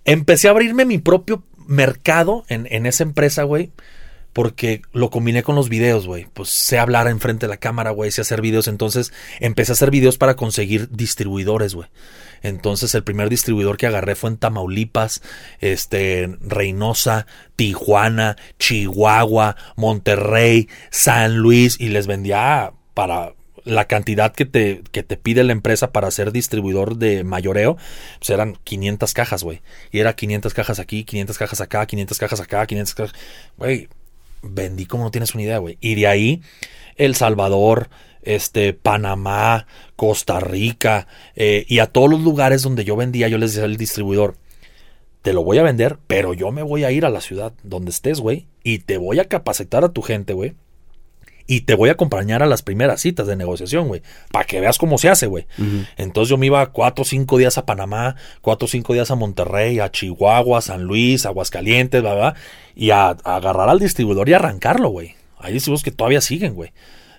[0.05, 3.71] Empecé a abrirme mi propio mercado en, en esa empresa, güey.
[4.33, 6.27] Porque lo combiné con los videos, güey.
[6.33, 8.11] Pues sé hablar enfrente de la cámara, güey.
[8.11, 8.67] Sé hacer videos.
[8.67, 11.89] Entonces empecé a hacer videos para conseguir distribuidores, güey.
[12.41, 15.21] Entonces el primer distribuidor que agarré fue en Tamaulipas,
[15.59, 23.33] este, Reynosa, Tijuana, Chihuahua, Monterrey, San Luis y les vendía para
[23.67, 27.77] la cantidad que te, que te pide la empresa para ser distribuidor de mayoreo,
[28.19, 29.61] pues eran 500 cajas, güey.
[29.91, 33.15] Y era 500 cajas aquí, 500 cajas acá, 500 cajas acá, 500 cajas...
[33.57, 33.89] Güey,
[34.41, 35.77] vendí como no tienes una idea, güey.
[35.81, 36.41] Y de ahí,
[36.95, 37.89] El Salvador,
[38.27, 43.53] este, Panamá, Costa Rica, eh, y a todos los lugares donde yo vendía, yo les
[43.53, 44.35] decía al distribuidor,
[45.21, 47.91] te lo voy a vender, pero yo me voy a ir a la ciudad donde
[47.91, 50.55] estés, güey, y te voy a capacitar a tu gente, güey.
[51.49, 54.01] Y te voy a acompañar a las primeras citas de negociación, güey.
[54.33, 55.47] Para que veas cómo se hace, güey.
[55.95, 59.15] Entonces yo me iba cuatro o cinco días a Panamá, cuatro o cinco días a
[59.15, 62.35] Monterrey, a Chihuahua, San Luis, Aguascalientes, bla, bla,
[62.75, 65.15] y a, a agarrar al distribuidor y arrancarlo, güey.
[65.37, 66.73] Hay distribuidores que todavía siguen, güey.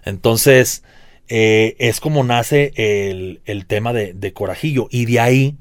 [0.04, 0.82] Entonces,
[1.28, 4.88] eh, es como nace el, el tema de, de Corajillo.
[4.90, 5.56] Y de ahí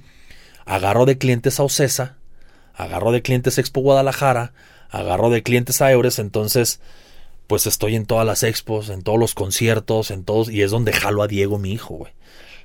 [0.66, 2.18] agarro de clientes a Ocesa,
[2.76, 4.54] agarro de clientes a Expo Guadalajara,
[4.90, 6.80] agarro de clientes a Eures, entonces
[7.48, 10.92] pues estoy en todas las expos, en todos los conciertos, en todos, y es donde
[10.92, 12.12] jalo a Diego, mi hijo, güey.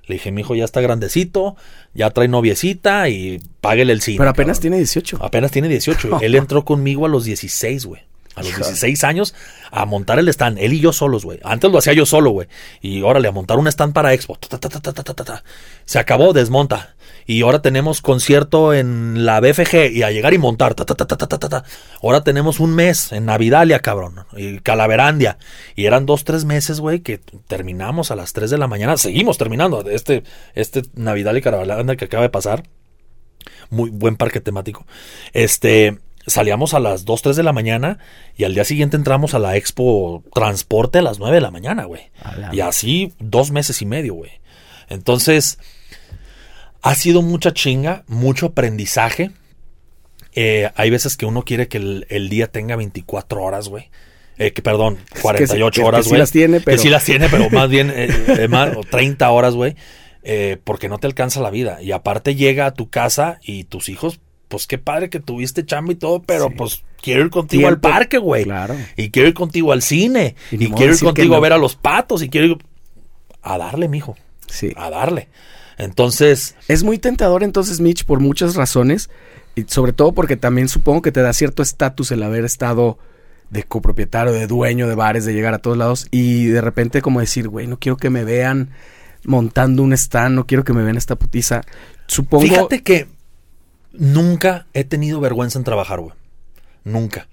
[0.06, 1.56] Le dije, mi hijo ya está grandecito,
[1.94, 4.18] ya trae noviecita y páguele el cine.
[4.18, 4.62] Pero apenas cabrón".
[4.62, 5.18] tiene 18.
[5.22, 6.18] Apenas tiene 18.
[6.22, 8.02] Él entró conmigo a los 16, güey.
[8.34, 8.66] A los Híjole.
[8.66, 9.34] 16 años
[9.72, 10.58] a montar el stand.
[10.58, 11.40] Él y yo solos, güey.
[11.42, 12.46] Antes lo hacía yo solo, güey.
[12.82, 14.36] Y órale, a montar un stand para Expo.
[14.36, 15.42] Ta, ta, ta.
[15.86, 16.94] Se acabó, desmonta.
[17.24, 20.74] Y ahora tenemos concierto en la BFG y a llegar y montar.
[20.74, 21.64] Ta, ta, ta, ta, ta, ta, ta, ta.
[22.02, 24.26] Ahora tenemos un mes en Navidalia, cabrón.
[24.36, 25.38] Y Calaverandia.
[25.74, 28.98] Y eran dos, tres meses, güey, que terminamos a las 3 de la mañana.
[28.98, 29.88] Seguimos terminando.
[29.88, 30.22] Este,
[30.54, 32.64] este Navidalia y Calaverandia que acaba de pasar
[33.70, 34.86] muy buen parque temático.
[35.32, 37.98] Este, salíamos a las 2, 3 de la mañana
[38.36, 41.84] y al día siguiente entramos a la Expo Transporte a las 9 de la mañana,
[41.84, 42.10] güey.
[42.52, 44.30] Y así dos meses y medio, güey.
[44.88, 45.58] Entonces,
[46.82, 49.30] ha sido mucha chinga, mucho aprendizaje.
[50.34, 53.90] Eh, hay veces que uno quiere que el, el día tenga 24 horas, güey.
[54.38, 56.18] Eh, que perdón, 48 que- que horas, sí güey.
[56.20, 58.08] las tiene, pero- Que sí las tiene, pero más bien eh,
[58.38, 59.76] eh, más, o 30 horas, güey.
[60.24, 61.82] eh, porque no te alcanza la vida.
[61.82, 64.20] Y aparte llega a tu casa y tus hijos,
[64.52, 66.54] pues qué padre que tuviste chamba y todo, pero Sí.
[66.58, 68.44] pues quiero ir contigo al parque, güey.
[68.44, 68.76] Claro.
[68.98, 70.36] Y quiero ir contigo al cine.
[70.50, 72.22] Y quiero ir contigo a ver a los patos.
[72.22, 72.58] Y quiero ir
[73.40, 74.14] a darle, mijo.
[74.48, 74.74] Sí.
[74.76, 75.28] A darle.
[75.78, 79.08] Entonces, Es muy tentador entonces, Mitch, por muchas razones.
[79.54, 82.98] Y sobre todo porque también supongo que te da cierto estatus el haber estado
[83.48, 86.08] de copropietario, de dueño de bares, de llegar a todos lados.
[86.10, 88.68] Y de repente como decir, güey, no quiero que me vean
[89.24, 91.62] montando un stand, no quiero que me vean esta putiza.
[92.06, 92.44] Supongo...
[92.44, 93.06] fíjate que
[93.92, 96.14] nunca he tenido vergüenza en trabajar, güey.
[96.84, 97.28] Nunca.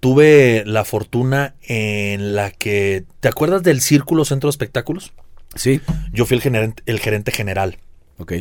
[0.00, 3.04] Tuve la fortuna en la que.
[3.20, 5.12] ¿Te acuerdas del Círculo Centro de Espectáculos?
[5.54, 5.80] Sí.
[6.12, 7.78] Yo fui el gerente, el gerente general.
[8.18, 8.34] Ok.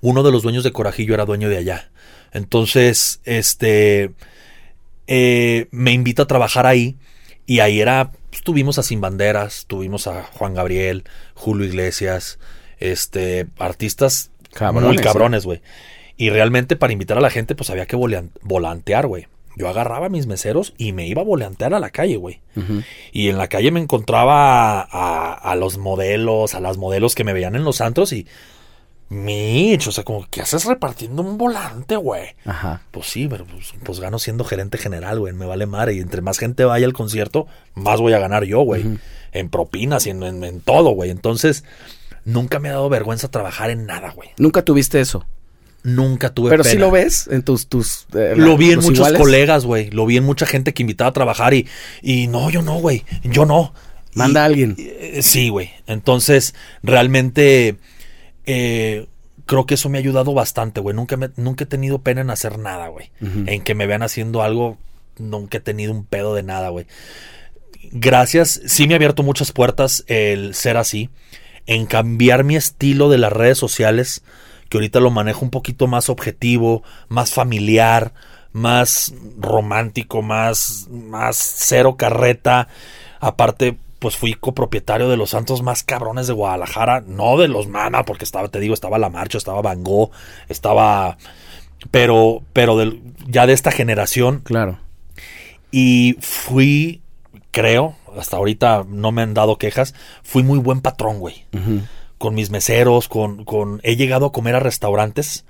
[0.00, 1.90] uno de los dueños de Corajillo era dueño de allá.
[2.32, 4.12] Entonces, este,
[5.06, 6.96] eh, me invita a trabajar ahí
[7.44, 12.38] y ahí era, pues, tuvimos a Sin Banderas, tuvimos a Juan Gabriel, Julio Iglesias,
[12.78, 15.02] este, artistas Cabrones, muy ¿eh?
[15.02, 15.60] cabrones, güey.
[16.16, 17.96] Y realmente para invitar a la gente, pues había que
[18.42, 19.26] volantear, güey.
[19.58, 22.40] Yo agarraba a mis meseros y me iba a volantear a la calle, güey.
[23.12, 27.24] Y en la calle me encontraba a, a- a los modelos, a las modelos que
[27.24, 28.26] me veían en los antros y...
[29.08, 32.30] Mitch, o sea, como, ¿qué haces repartiendo un volante, güey?
[32.44, 32.82] Ajá.
[32.90, 35.32] Pues sí, pero pues, pues gano siendo gerente general, güey.
[35.32, 35.94] Me vale madre.
[35.94, 38.98] Y entre más gente vaya al concierto, más voy a ganar yo, güey.
[39.32, 41.10] En propinas y en, en- en todo, güey.
[41.10, 41.62] Entonces,
[42.24, 44.30] nunca me ha dado vergüenza trabajar en nada, güey.
[44.38, 45.24] Nunca tuviste eso.
[45.88, 46.80] Nunca tuve Pero sí pena.
[46.86, 47.68] lo ves en tus...
[47.68, 49.20] tus eh, Lo vi en muchos iguales.
[49.20, 49.90] colegas, güey.
[49.90, 51.68] Lo vi en mucha gente que invitaba a trabajar y,
[52.02, 53.04] y no, yo no, güey.
[53.22, 53.72] Yo no.
[54.14, 54.74] Manda Y- a alguien.
[54.78, 55.70] eh, Sí, güey.
[55.86, 57.76] Entonces, realmente
[58.46, 59.06] eh,
[59.46, 60.96] creo que eso me ha ayudado bastante, güey.
[60.96, 63.10] Nunca, me- nunca he tenido pena en hacer nada, güey.
[63.20, 64.78] En que me vean haciendo algo,
[65.18, 66.86] nunca he tenido un pedo de nada, güey.
[67.92, 71.10] Gracias, sí me ha abierto muchas puertas el ser así,
[71.66, 74.22] en cambiar mi estilo de las redes sociales,
[74.68, 78.12] que ahorita lo manejo un poquito más objetivo, más familiar,
[78.52, 82.68] más romántico, más, más cero carreta.
[83.20, 88.04] Aparte, pues fui copropietario de los santos más cabrones de Guadalajara, no de los mama,
[88.04, 90.10] porque estaba, te digo, estaba La Marcha, estaba Van Gogh,
[90.48, 91.18] estaba,
[91.90, 92.78] pero, pero
[93.26, 94.78] ya de esta generación, Claro.
[95.70, 97.02] Y fui,
[97.50, 101.44] creo, hasta ahorita no me han dado quejas, fui muy buen patrón, güey.
[102.18, 103.80] Con mis meseros, con, con...
[103.82, 105.44] He llegado a comer a restaurantes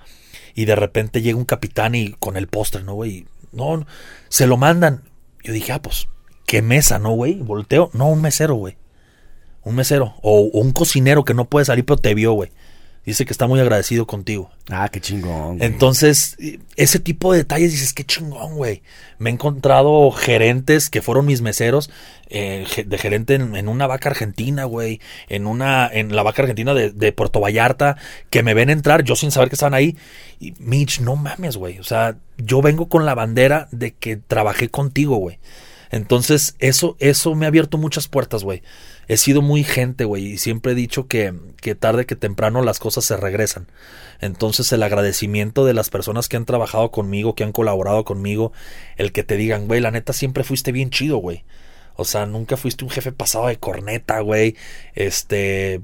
[0.54, 3.26] y de repente llega un capitán y con el postre, ¿no, güey?
[3.52, 3.86] No,
[4.28, 5.04] se lo mandan.
[5.44, 6.08] Yo dije, ah, pues,
[6.46, 7.34] ¿qué mesa, no, güey?
[7.34, 7.90] Volteo.
[7.92, 8.76] No, un mesero, güey.
[9.62, 10.14] Un mesero.
[10.22, 12.50] O, o un cocinero que no puede salir, pero te vio, güey.
[13.06, 14.50] Dice que está muy agradecido contigo.
[14.68, 15.58] Ah, qué chingón.
[15.58, 15.64] güey.
[15.64, 16.36] Entonces,
[16.74, 18.82] ese tipo de detalles dices, qué chingón, güey.
[19.18, 21.88] Me he encontrado gerentes que fueron mis meseros,
[22.30, 25.00] eh, de gerente en, una vaca argentina, güey.
[25.28, 27.96] En una, en la vaca argentina de, de, Puerto Vallarta,
[28.28, 29.96] que me ven entrar, yo sin saber que estaban ahí.
[30.40, 31.78] Y Mitch, no mames, güey.
[31.78, 35.38] O sea, yo vengo con la bandera de que trabajé contigo, güey.
[35.92, 38.64] Entonces, eso, eso me ha abierto muchas puertas, güey
[39.08, 42.78] he sido muy gente, güey, y siempre he dicho que, que tarde que temprano las
[42.78, 43.66] cosas se regresan.
[44.20, 48.52] Entonces el agradecimiento de las personas que han trabajado conmigo, que han colaborado conmigo,
[48.96, 51.44] el que te digan, güey, la neta siempre fuiste bien chido, güey.
[51.96, 54.56] O sea, nunca fuiste un jefe pasado de corneta, güey.
[54.94, 55.80] Este...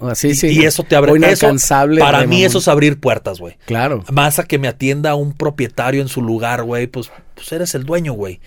[0.00, 0.48] Así, sí.
[0.48, 1.54] Y eso te abre eso,
[1.98, 3.58] Para mí eso es abrir puertas, güey.
[3.66, 4.02] Claro.
[4.10, 7.84] Más a que me atienda un propietario en su lugar, güey, pues, pues eres el
[7.84, 8.40] dueño, güey.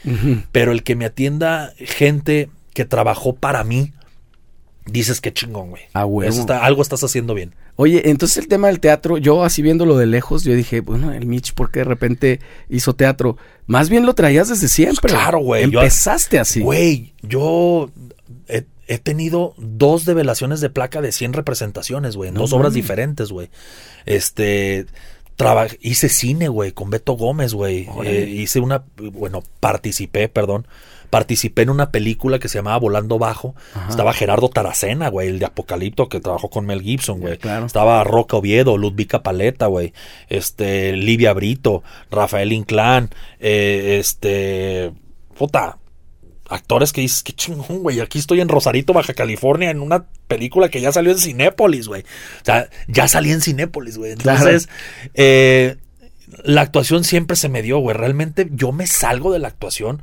[0.52, 3.94] Pero el que me atienda gente que trabajó para mí,
[4.86, 5.84] dices que chingón, güey.
[5.94, 6.30] Ah, güey.
[6.50, 7.56] algo estás haciendo bien.
[7.76, 11.26] Oye, entonces el tema del teatro, yo así viéndolo de lejos, yo dije, bueno, el
[11.26, 13.38] Mitch, ¿por qué de repente hizo teatro?
[13.66, 15.12] Más bien lo traías desde siempre.
[15.12, 15.64] claro, güey.
[15.64, 16.62] Empezaste así.
[16.62, 17.90] Güey, yo
[18.48, 23.50] he, tenido dos develaciones de placa de 100 representaciones, güey, dos obras diferentes, güey.
[24.06, 24.86] Este,
[25.82, 27.88] hice cine, güey, con Beto Gómez, güey.
[28.04, 30.68] Eh, hice una, bueno, participé, perdón,
[31.14, 33.54] Participé en una película que se llamaba Volando Bajo.
[33.88, 37.38] Estaba Gerardo Taracena, güey, el de Apocalipto que trabajó con Mel Gibson, güey.
[37.64, 39.94] Estaba Roca Oviedo, Ludvika Paleta, güey.
[40.28, 44.92] Este, Livia Brito, Rafael Inclán, eh, este,
[45.38, 45.78] puta,
[46.50, 48.00] actores que dices, qué chingón, güey.
[48.00, 52.02] Aquí estoy en Rosarito, Baja California, en una película que ya salió en Cinépolis, güey.
[52.02, 54.14] O sea, ya salí en Cinépolis, güey.
[54.14, 54.68] Entonces,
[55.14, 55.78] eh,
[56.44, 57.96] la actuación siempre se me dio, güey.
[57.96, 60.02] Realmente yo me salgo de la actuación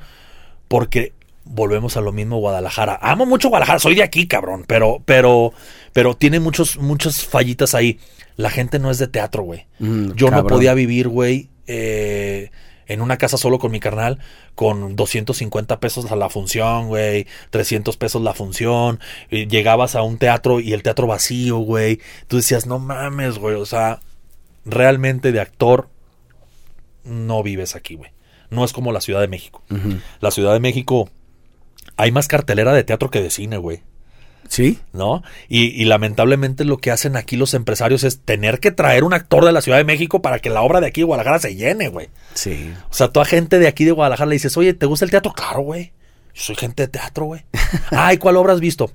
[0.70, 1.14] porque
[1.44, 2.96] volvemos a lo mismo Guadalajara.
[3.02, 5.52] Amo mucho Guadalajara, soy de aquí, cabrón, pero pero
[5.92, 7.98] pero tiene muchos muchas fallitas ahí.
[8.36, 9.66] La gente no es de teatro, güey.
[9.80, 12.52] Mm, Yo no podía vivir, güey, eh,
[12.86, 14.20] en una casa solo con mi carnal
[14.54, 19.00] con 250 pesos a la función, güey, 300 pesos la función.
[19.28, 21.98] Y llegabas a un teatro y el teatro vacío, güey.
[22.28, 23.98] Tú decías, "No mames, güey", o sea,
[24.64, 25.88] realmente de actor
[27.02, 28.12] no vives aquí, güey.
[28.50, 29.62] No es como la Ciudad de México.
[30.20, 31.08] La Ciudad de México
[31.96, 33.82] hay más cartelera de teatro que de cine, güey.
[34.48, 34.80] Sí.
[34.92, 35.22] ¿No?
[35.48, 39.52] Y, lamentablemente lo que hacen aquí los empresarios es tener que traer un actor de
[39.52, 42.08] la Ciudad de México para que la obra de aquí de Guadalajara se llene, güey.
[42.34, 42.72] Sí.
[42.90, 45.32] O sea, toda gente de aquí de Guadalajara le dices, oye, ¿te gusta el teatro?
[45.32, 45.92] Claro, güey.
[46.34, 47.44] Yo soy gente de teatro, güey.
[47.90, 48.90] Ay, ¿cuál obra has visto?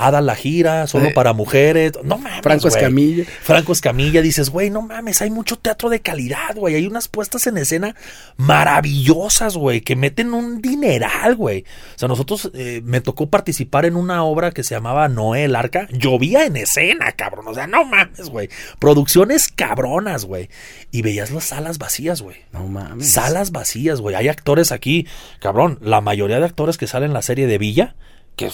[0.00, 1.92] Ada la gira, solo eh, para mujeres.
[2.02, 2.40] No mames.
[2.42, 3.24] Franco Escamilla.
[3.42, 6.74] Franco Escamilla, dices, güey, no mames, hay mucho teatro de calidad, güey.
[6.74, 7.94] Hay unas puestas en escena
[8.36, 11.64] maravillosas, güey, que meten un dineral, güey.
[11.94, 15.54] O sea, nosotros eh, me tocó participar en una obra que se llamaba Noé el
[15.54, 15.86] Arca.
[15.90, 17.46] Llovía en escena, cabrón.
[17.48, 18.48] O sea, no mames, güey.
[18.78, 20.48] Producciones cabronas, güey.
[20.90, 22.36] Y veías las salas vacías, güey.
[22.52, 23.10] No mames.
[23.10, 24.16] Salas vacías, güey.
[24.16, 25.06] Hay actores aquí,
[25.40, 25.78] cabrón.
[25.82, 27.96] La mayoría de actores que salen en la serie de Villa,
[28.36, 28.50] que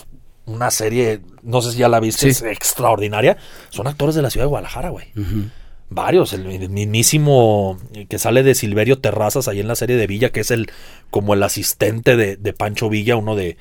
[0.46, 3.36] una serie, no sé si ya la viste, es extraordinaria.
[3.70, 5.06] Son actores de la ciudad de Guadalajara, güey.
[5.88, 7.78] Varios, el, mismísimo
[8.08, 10.68] que sale de Silverio Terrazas ahí en la serie de Villa, que es el
[11.10, 13.56] como el asistente de, Pancho Villa, uno de,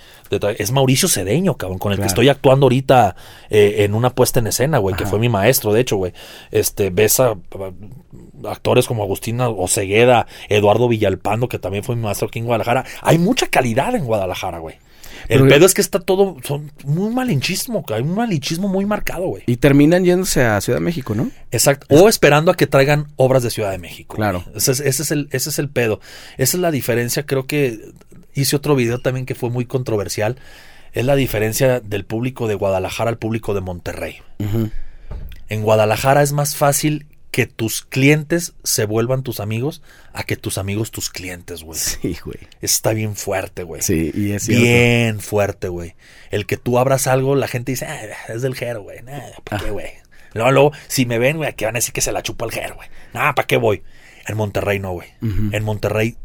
[0.57, 3.15] es Mauricio Cedeño, cabrón, con el que estoy actuando ahorita
[3.51, 6.13] eh, en una puesta en escena, güey, que fue mi maestro, de hecho, güey.
[6.49, 7.35] Este, ves a,
[8.45, 12.85] actores como Agustina Ocegueda, Eduardo Villalpando, que también fue mi maestro aquí en Guadalajara.
[13.01, 14.77] Hay mucha calidad en Guadalajara, güey.
[15.27, 19.43] El pedo es que está todo, son muy malinchismo, hay un malinchismo muy marcado, güey.
[19.47, 21.31] Y terminan yéndose a Ciudad de México, ¿no?
[21.51, 21.87] Exacto.
[21.89, 24.15] O esperando a que traigan obras de Ciudad de México.
[24.15, 24.43] Claro.
[24.55, 25.99] Ese es, el, ese es el pedo.
[26.37, 27.25] Esa es la diferencia.
[27.25, 27.91] Creo que
[28.33, 30.37] hice otro video también que fue muy controversial.
[30.93, 34.17] Es la diferencia del público de Guadalajara al público de Monterrey.
[35.49, 39.81] En Guadalajara es más fácil que tus clientes se vuelvan tus amigos
[40.13, 41.77] a que tus amigos tus clientes, güey.
[41.77, 42.37] Sí, güey.
[42.61, 43.81] Está bien fuerte, güey.
[43.81, 45.95] Sí, y es Bien fuerte, güey.
[46.31, 48.99] El que tú abras algo, la gente dice, ah, es del jero, güey.
[49.43, 49.89] ¿para qué, güey?
[50.31, 52.51] Luego, luego, si me ven, güey, aquí van a decir que se la chupa el
[52.51, 52.87] jero, güey.
[53.13, 53.83] Nada, ¿para qué voy?
[54.25, 55.09] En Monterrey no, güey.
[55.21, 56.15] En Monterrey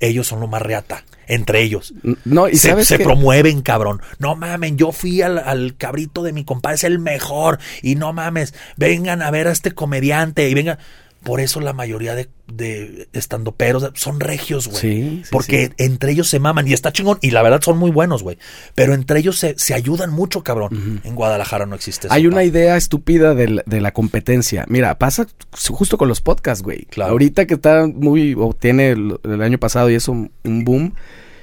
[0.00, 1.04] ellos son lo más reata.
[1.26, 1.92] Entre ellos.
[2.24, 4.00] No, y se, se promueven, cabrón.
[4.18, 7.58] No mamen, yo fui al, cabrito de mi compadre, es el mejor.
[7.82, 10.78] Y no mames, vengan a ver a este comediante y vengan.
[11.22, 14.80] Por eso la mayoría de, de estandoperos son regios, güey.
[14.80, 15.72] Sí, sí, Porque sí.
[15.84, 17.18] entre ellos se maman y está chingón.
[17.20, 18.38] Y la verdad son muy buenos, güey.
[18.74, 21.00] Pero entre ellos se, se ayudan mucho, cabrón.
[21.04, 22.14] En Guadalajara no existe eso.
[22.14, 24.64] Hay una idea estúpida de la, de la competencia.
[24.68, 25.26] Mira, pasa
[25.68, 26.84] justo con los podcasts, güey.
[26.86, 27.10] Claro.
[27.12, 30.30] Ahorita que está muy, o tiene el, el año pasado y eso un
[30.64, 30.94] boom,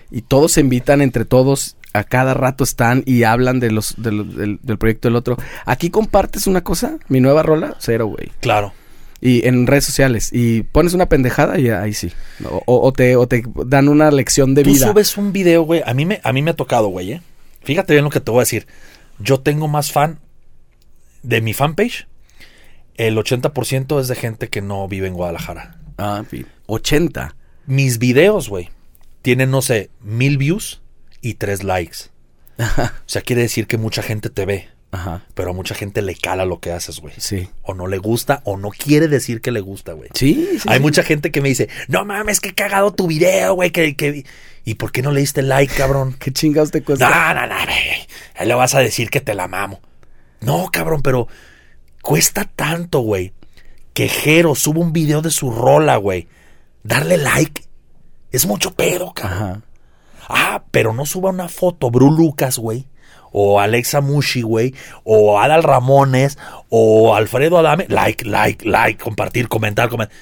[0.09, 4.11] y todos se invitan entre todos, a cada rato están y hablan de los, de
[4.11, 5.37] los- del, del proyecto del otro.
[5.65, 8.31] Aquí compartes una cosa, mi nueva rola, cero, güey.
[8.39, 8.73] Claro.
[9.25, 12.11] Y en redes sociales, y pones una pendejada y ahí sí.
[12.67, 14.85] O, te, o te dan una lección de Tú vida.
[14.87, 15.81] subes un video, güey.
[15.83, 17.21] A mí me, a mí me ha tocado, güey, ¿eh?
[17.63, 18.67] Fíjate bien lo que te voy a decir.
[19.17, 20.19] Yo tengo más fan
[21.23, 22.07] de mi fanpage.
[22.97, 25.79] El 80% es de gente que no vive en Guadalajara.
[25.97, 26.45] Ah, sí.
[26.67, 27.35] 80.
[27.65, 28.69] Mis videos, güey,
[29.23, 30.83] tienen, no sé, mil views
[31.21, 31.97] y tres likes.
[32.59, 35.21] O sea, quiere decir que mucha gente te ve, Ajá.
[35.33, 37.13] pero a mucha gente le cala lo que haces, güey.
[37.17, 37.49] Sí.
[37.63, 40.09] O no le gusta, o no quiere decir que le gusta, güey.
[40.13, 40.81] Sí, sí, Hay sí.
[40.81, 43.71] mucha gente que me dice, no mames, que cagado tu video, güey.
[43.71, 44.25] Que, que...
[44.63, 46.15] ¿Y por qué no le diste like, cabrón?
[46.19, 47.09] ¿Qué chingados te cuesta?
[47.09, 48.07] No, no, no, güey.
[48.35, 49.79] Ahí le vas a decir que te la mamo.
[50.41, 51.27] No, cabrón, pero
[52.01, 53.33] cuesta tanto, güey.
[53.93, 56.27] Que Jero suba un video de su rola, güey.
[56.83, 57.63] Darle like
[58.31, 59.37] es mucho pedo, cabrón.
[59.43, 59.61] Ajá.
[60.27, 62.87] Ah, pero no suba una foto, Bru Lucas, güey.
[63.37, 64.73] O Alexa Mushi, güey.
[65.03, 66.37] O Adal Ramones.
[66.69, 67.85] O Alfredo Adame.
[67.89, 69.03] Like, like, like.
[69.03, 70.15] Compartir, comentar, comentar.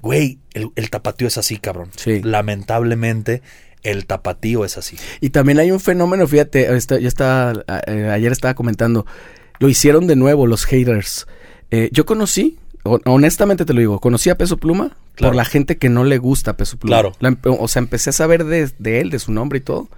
[0.00, 1.90] Güey, el, el tapatío es así, cabrón.
[1.96, 2.20] Sí.
[2.22, 3.42] Lamentablemente,
[3.82, 4.96] el tapatío es así.
[5.20, 6.66] Y también hay un fenómeno, fíjate,
[7.00, 7.52] yo estaba,
[7.86, 9.06] eh, ayer estaba comentando,
[9.58, 11.26] lo hicieron de nuevo los haters.
[11.70, 15.30] Eh, yo conocí, hon- honestamente te lo digo, conocí a Peso Pluma Claro.
[15.32, 16.96] por la gente que no le gusta Peso Pluma.
[16.96, 17.12] Claro.
[17.18, 19.88] La o sea, empecé a saber de, de él, de su nombre y todo,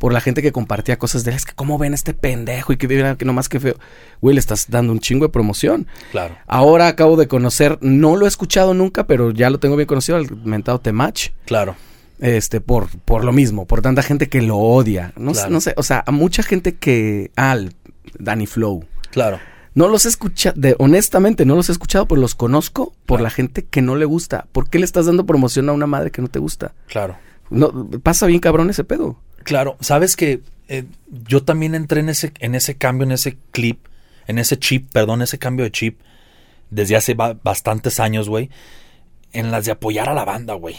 [0.00, 1.30] por la gente que compartía cosas de.
[1.32, 2.72] Es que, ¿cómo ven a este pendejo?
[2.72, 3.76] Y que mira, que nomás que feo.
[4.20, 5.86] Güey, le estás dando un chingo de promoción.
[6.10, 6.36] Claro.
[6.46, 10.18] Ahora acabo de conocer, no lo he escuchado nunca, pero ya lo tengo bien conocido,
[10.18, 11.76] el mentado Temach Claro.
[12.18, 15.52] este por por lo mismo por tanta gente que lo odia no, sé- Claro.
[15.52, 17.72] no sé o sea a mucha gente que al
[18.18, 19.38] Danny Flow Claro.
[19.74, 23.22] no los he escuchado honestamente no los he escuchado pero los conozco por Claro.
[23.24, 26.10] la gente que no le gusta ¿por qué le estás dando promoción a una madre
[26.10, 26.72] que no te gusta?
[26.88, 27.16] Claro.
[27.48, 29.76] no pasa bien cabrón ese pedo Claro.
[29.80, 30.84] Sabes que eh,
[31.26, 33.86] yo también entré en ese, en ese cambio, en ese clip,
[34.26, 35.98] en ese chip, perdón, ese cambio de chip,
[36.70, 38.50] desde hace ba- bastantes años, güey.
[39.32, 40.76] En las de apoyar a la banda, güey.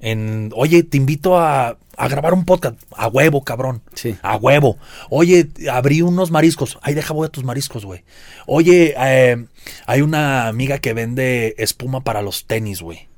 [0.00, 2.76] En, oye, te invito a, a grabar un podcast.
[2.96, 3.82] A huevo, cabrón.
[3.94, 4.16] Sí.
[4.22, 4.78] A huevo.
[5.10, 6.78] Oye, abrí unos mariscos.
[6.82, 8.02] Ahí deja voy a tus mariscos, güey.
[8.46, 9.46] Oye, eh,
[9.86, 13.08] hay una amiga que vende espuma para los tenis, güey.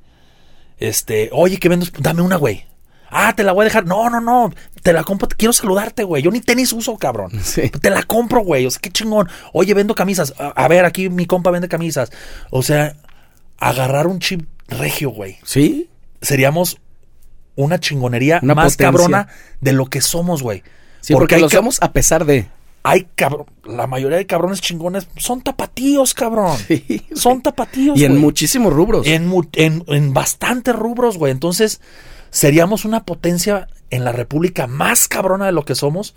[0.77, 2.65] Este, oye, que vendo, esp- dame una, güey.
[3.09, 3.85] Ah, te la voy a dejar.
[3.85, 4.53] No, no, no.
[4.83, 5.27] Te la compro.
[5.35, 6.21] Quiero saludarte, güey.
[6.23, 7.31] Yo ni tenis uso, cabrón.
[7.43, 7.69] Sí.
[7.69, 8.65] Te la compro, güey.
[8.65, 9.29] O sea, qué chingón.
[9.53, 10.33] Oye, vendo camisas.
[10.37, 12.11] A, a ver, aquí mi compa vende camisas.
[12.49, 12.95] O sea,
[13.57, 15.89] agarrar un chip regio, güey sí
[16.21, 16.77] seríamos
[17.55, 18.85] una chingonería Una más potencia.
[18.91, 19.27] cabrona
[19.61, 20.63] de lo que somos, güey.
[21.01, 22.47] sí porque, hay lo somos a pesar de
[22.83, 26.57] Hay cabrón, la mayoría de cabrones chingones son tapatíos, cabrón.
[26.67, 28.21] Sí, son tapatíos, y en güey.
[28.23, 31.31] muchísimos rubros en, en, en bastantes rubros, güey.
[31.31, 31.79] Entonces,
[32.35, 36.15] seríamos una potencia en la República más cabrona de lo que somos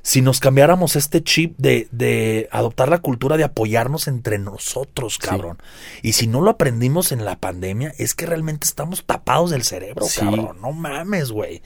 [0.00, 5.58] si nos cambiáramos este chip de, de adoptar la cultura de apoyarnos entre nosotros, cabrón.
[6.02, 10.06] Y si no lo aprendimos en la pandemia, es que realmente estamos tapados del cerebro,
[10.06, 10.20] Sí.
[10.20, 10.56] cabrón.
[10.62, 11.60] No mames, güey.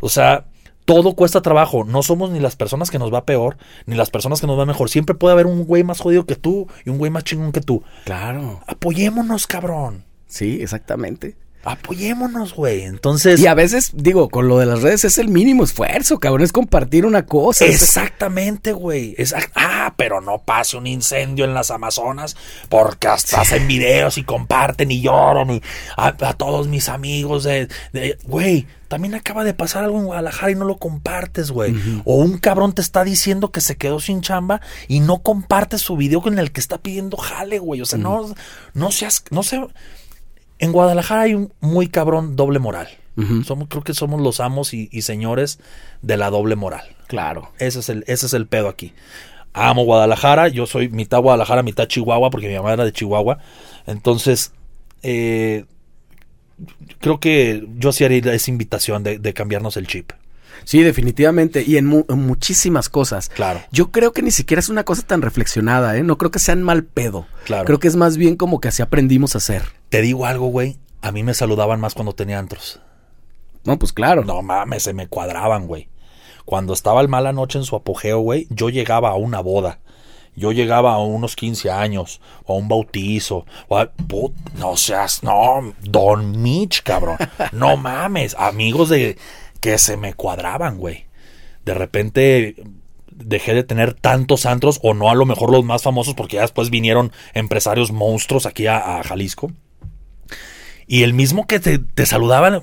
[0.00, 0.44] O sea,
[0.84, 1.84] todo cuesta trabajo.
[1.84, 4.66] No somos ni las personas que nos va peor, ni las personas que nos va
[4.66, 4.90] mejor.
[4.90, 7.60] Siempre puede haber un güey más jodido que tú y un güey más chingón que
[7.62, 7.82] tú.
[8.04, 10.04] claro Apoyémonos, cabrón.
[10.26, 11.36] sí exactamente
[11.68, 12.82] Apoyémonos, güey.
[12.82, 16.42] Entonces, y a veces digo con lo de las redes es el mínimo esfuerzo cabrón
[16.42, 19.14] es compartir una cosa exactamente, güey.
[19.16, 22.36] Exact- ah, pero no pase un incendio en las Amazonas
[22.68, 25.62] porque hasta hacen videos y comparten y lloran y
[25.96, 27.68] a, a todos mis amigos de,
[28.24, 31.74] güey, también acaba de pasar algo en Guadalajara y no lo compartes, güey.
[32.04, 35.96] O un cabrón te está diciendo que se quedó sin chamba y no compartes su
[35.96, 37.82] video con el que está pidiendo jale, güey.
[37.82, 38.34] O sea, no,
[38.74, 39.60] no seas, no sé.
[40.58, 42.88] En Guadalajara hay un muy cabrón doble moral.
[43.44, 45.58] Somos, creo que somos los amos y, y señores
[46.02, 46.84] de la doble moral.
[47.08, 48.92] claro Ese es el, ese es el pedo aquí.
[49.54, 53.38] Amo Guadalajara, yo soy mitad Guadalajara, mitad Chihuahua, porque mi mamá era de Chihuahua.
[53.88, 54.52] Entonces,
[55.02, 55.64] eh,
[57.00, 60.12] creo que yo sí haría esa invitación de, de cambiarnos el chip.
[60.68, 61.64] Sí, definitivamente.
[61.66, 63.30] Y en, mu- en muchísimas cosas.
[63.30, 63.62] Claro.
[63.72, 66.02] Yo creo que ni siquiera es una cosa tan reflexionada, ¿eh?
[66.02, 67.26] No creo que sean mal pedo.
[67.46, 67.64] Claro.
[67.64, 69.62] Creo que es más bien como que así aprendimos a hacer.
[69.88, 70.76] Te digo algo, güey.
[71.00, 72.80] A mí me saludaban más cuando tenía antros.
[73.64, 74.24] No, pues claro.
[74.24, 75.88] No mames, se me cuadraban, güey.
[76.44, 79.80] Cuando estaba el mala noche en su apogeo, güey, yo llegaba a una boda.
[80.36, 85.22] yo llegaba a unos 15 años, o a un bautizo, o a, put- no seas,
[85.24, 87.16] no, Don Mitch, cabrón.
[87.52, 89.16] No mames, amigos de
[89.60, 91.06] que se me cuadraban, güey.
[91.64, 92.56] De repente
[93.10, 96.42] dejé de tener tantos antros, o no a lo mejor los más famosos, porque ya
[96.42, 99.52] después vinieron empresarios monstruos aquí a, a Jalisco.
[100.86, 102.62] Y el mismo que te, te saludaban.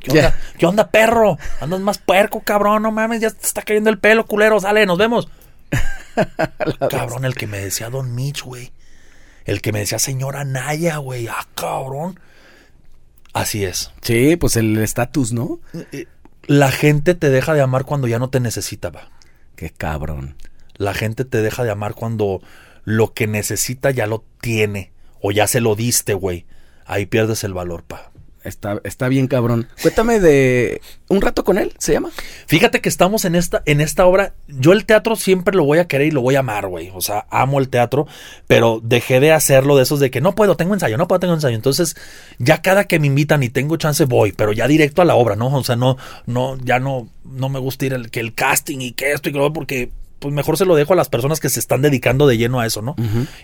[0.00, 0.38] ¿Qué onda?
[0.58, 1.38] ¿Qué onda, perro?
[1.60, 2.82] Andas más puerco, cabrón.
[2.82, 4.60] No mames, ya te está cayendo el pelo, culero.
[4.60, 5.28] Sale, nos vemos.
[6.90, 8.72] cabrón, el que me decía Don Mitch, güey.
[9.46, 11.26] El que me decía señora Naya, güey.
[11.26, 12.20] Ah, cabrón.
[13.34, 13.92] Así es.
[14.00, 15.60] Sí, pues el estatus, ¿no?
[16.46, 19.10] La gente te deja de amar cuando ya no te necesita, va.
[19.56, 20.36] Qué cabrón.
[20.76, 22.40] La gente te deja de amar cuando
[22.84, 24.92] lo que necesita ya lo tiene.
[25.20, 26.46] O ya se lo diste, güey.
[26.86, 28.12] Ahí pierdes el valor, pa.
[28.44, 29.68] Está, está bien cabrón.
[29.80, 32.10] Cuéntame de un rato con él, ¿se llama?
[32.46, 34.34] Fíjate que estamos en esta, en esta obra.
[34.48, 36.90] Yo el teatro siempre lo voy a querer y lo voy a amar, güey.
[36.94, 38.06] O sea, amo el teatro,
[38.46, 41.34] pero dejé de hacerlo de esos de que no puedo, tengo ensayo, no puedo, tengo
[41.34, 41.56] ensayo.
[41.56, 41.96] Entonces,
[42.38, 45.36] ya cada que me invitan y tengo chance voy, pero ya directo a la obra,
[45.36, 45.46] ¿no?
[45.46, 48.92] O sea, no, no, ya no, no me gusta ir el, que el casting y
[48.92, 49.90] que esto y que lo porque
[50.24, 52.64] pues mejor se lo dejo a las personas que se están dedicando de lleno a
[52.64, 52.96] eso, ¿no?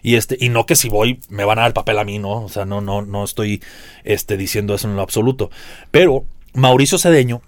[0.02, 2.18] Y este, y no que si voy me van a dar el papel a mí,
[2.18, 2.42] ¿no?
[2.42, 3.62] O sea, no, no, no estoy
[4.02, 5.50] este, diciendo eso en lo absoluto.
[5.90, 6.24] Pero
[6.54, 7.42] Mauricio Cedeño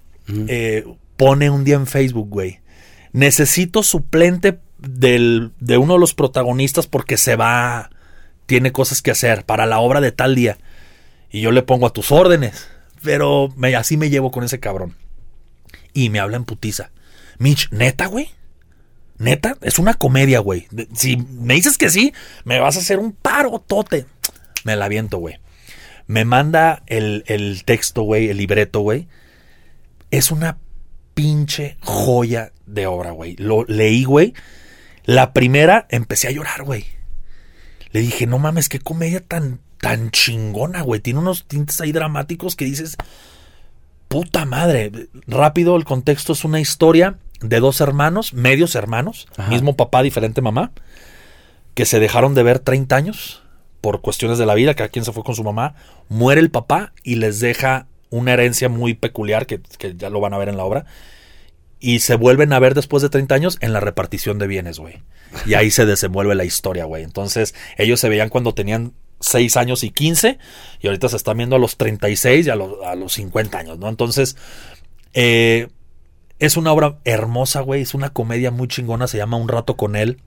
[0.49, 0.85] eh,
[1.17, 2.61] pone un día en Facebook, güey.
[3.13, 7.89] Necesito suplente del, de uno de los protagonistas porque se va,
[8.45, 10.59] tiene cosas que hacer para la obra de tal día.
[11.31, 12.69] Y yo le pongo a tus órdenes.
[13.03, 14.95] Pero me, así me llevo con ese cabrón.
[15.95, 16.91] Y me habla en putiza.
[17.39, 18.29] Mitch, neta, güey.
[19.23, 20.67] Neta, es una comedia, güey.
[20.95, 22.13] Si me dices que sí,
[22.45, 24.07] me vas a hacer un paro, tote.
[24.65, 25.39] Me la aviento, güey.
[26.09, 29.07] Me manda el, el texto, güey, el libreto, güey.
[30.11, 30.59] Es una
[31.15, 33.37] pinche joya de obra, güey.
[33.37, 34.35] Lo leí, güey.
[35.05, 36.87] La primera empecé a llorar, güey.
[37.93, 41.01] Le dije, no mames, qué comedia tan, tan chingona, güey.
[41.01, 42.97] Tiene unos tintes ahí dramáticos que dices,
[44.09, 44.91] puta madre.
[45.29, 49.51] Rápido, el contexto es una historia de dos hermanos, medios hermanos, Ajá.
[49.51, 50.73] mismo papá, diferente mamá,
[51.75, 53.43] que se dejaron de ver 30 años
[53.81, 55.75] por cuestiones de la vida, cada quien se fue con su mamá,
[56.09, 60.35] muere el papá y les deja una herencia muy peculiar, que, que ya lo van
[60.35, 60.87] a ver en la obra,
[61.81, 65.03] y se vuelven a ver después de 30 años en la repartición de bienes, güey.
[65.47, 67.03] Y ahí se desenvuelve la historia, güey.
[67.03, 70.39] Entonces, ellos se veían cuando tenían 6 años y 15,
[70.81, 73.79] y ahorita se están viendo a los 36 y a los, a los 50 años,
[73.79, 73.89] ¿no?
[73.89, 74.37] Entonces,
[75.15, 75.69] eh,
[76.45, 77.83] es una obra hermosa, güey.
[77.83, 79.07] Es una comedia muy chingona.
[79.07, 80.19] Se llama Un rato con él.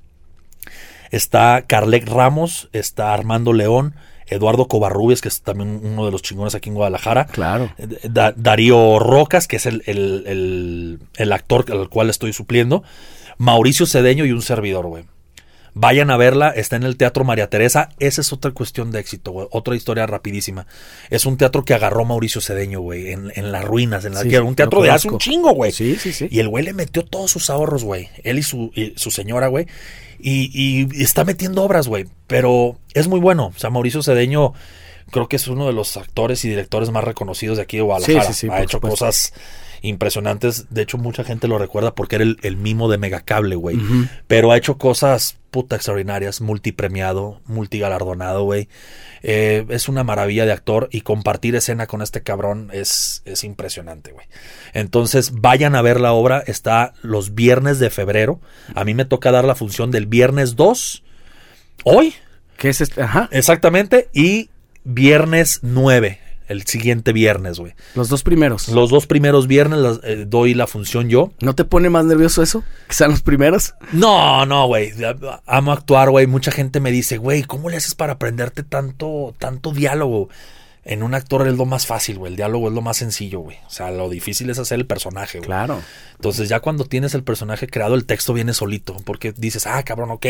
[1.12, 3.96] Está Carlec Ramos, está Armando León,
[4.28, 7.26] Eduardo Covarrubias, que es también uno de los chingones aquí en Guadalajara.
[7.28, 7.72] Claro.
[7.78, 12.84] Eh, Da- Darío Rocas, que es el, el- el- el actor al cual estoy supliendo.
[13.38, 15.06] Mauricio Cedeño y un servidor, güey.
[15.78, 17.90] Vayan a verla, está en el Teatro María Teresa.
[18.00, 19.48] Esa es otra cuestión de éxito, güey.
[19.52, 20.68] Otra historia rapidísima.
[21.10, 24.30] Es un teatro que agarró Mauricio Cedeño, güey, en, en las ruinas, en la Sí,
[24.30, 25.74] que era un teatro de hace un chingo, güey.
[25.74, 26.30] Sí, sí, sí.
[26.32, 28.08] Y el güey le metió todos sus ahorros, güey.
[28.24, 29.68] Él y su, y su señora, güey.
[30.18, 32.06] Y, y está metiendo obras, güey.
[32.26, 33.48] Pero es muy bueno.
[33.48, 34.54] O sea, Mauricio Cedeño
[35.12, 38.24] creo que es uno de los actores y directores más reconocidos de aquí de Guadalajara.
[38.28, 39.06] Sí, sí, sí, ha hecho supuesto.
[39.06, 39.34] cosas
[39.86, 40.68] impresionantes.
[40.70, 43.80] De hecho, mucha gente lo recuerda porque era el, el mimo de Megacable, güey.
[44.28, 48.68] Pero ha hecho cosas puta extraordinarias, multipremiado, multigalardonado, güey.
[49.24, 54.12] Eh, es una maravilla de actor y compartir escena con este cabrón es, es impresionante,
[54.12, 54.28] güey.
[54.74, 56.44] Entonces, vayan a ver la obra.
[56.46, 58.42] Está los viernes de febrero.
[58.76, 61.04] A mí me toca dar la función del viernes 2.
[61.86, 62.14] Hoy,
[62.58, 63.02] ¿Qué es este?
[63.02, 63.30] Ajá.
[63.32, 64.10] exactamente.
[64.14, 64.50] Y
[64.84, 66.20] viernes 9.
[66.48, 67.74] El siguiente viernes, güey.
[67.96, 68.68] Los dos primeros.
[68.70, 71.32] Los dos primeros viernes las, eh, doy la función yo.
[71.40, 72.64] ¿No te pone más nervioso eso?
[72.88, 73.74] Que sean los primeros.
[73.92, 74.94] No, no, güey.
[75.48, 76.28] Amo actuar, güey.
[76.28, 80.30] Mucha gente me dice, güey, ¿cómo le haces para aprenderte tanto, tanto diálogo?
[80.84, 82.34] En un actor es lo más fácil, güey.
[82.34, 83.58] El diálogo es lo más sencillo, güey.
[83.66, 85.48] O sea, lo difícil es hacer el personaje, güey.
[85.48, 85.82] Claro.
[86.14, 88.96] Entonces, ya cuando tienes el personaje creado, el texto viene solito.
[89.04, 90.28] Porque dices, ah, cabrón, ok.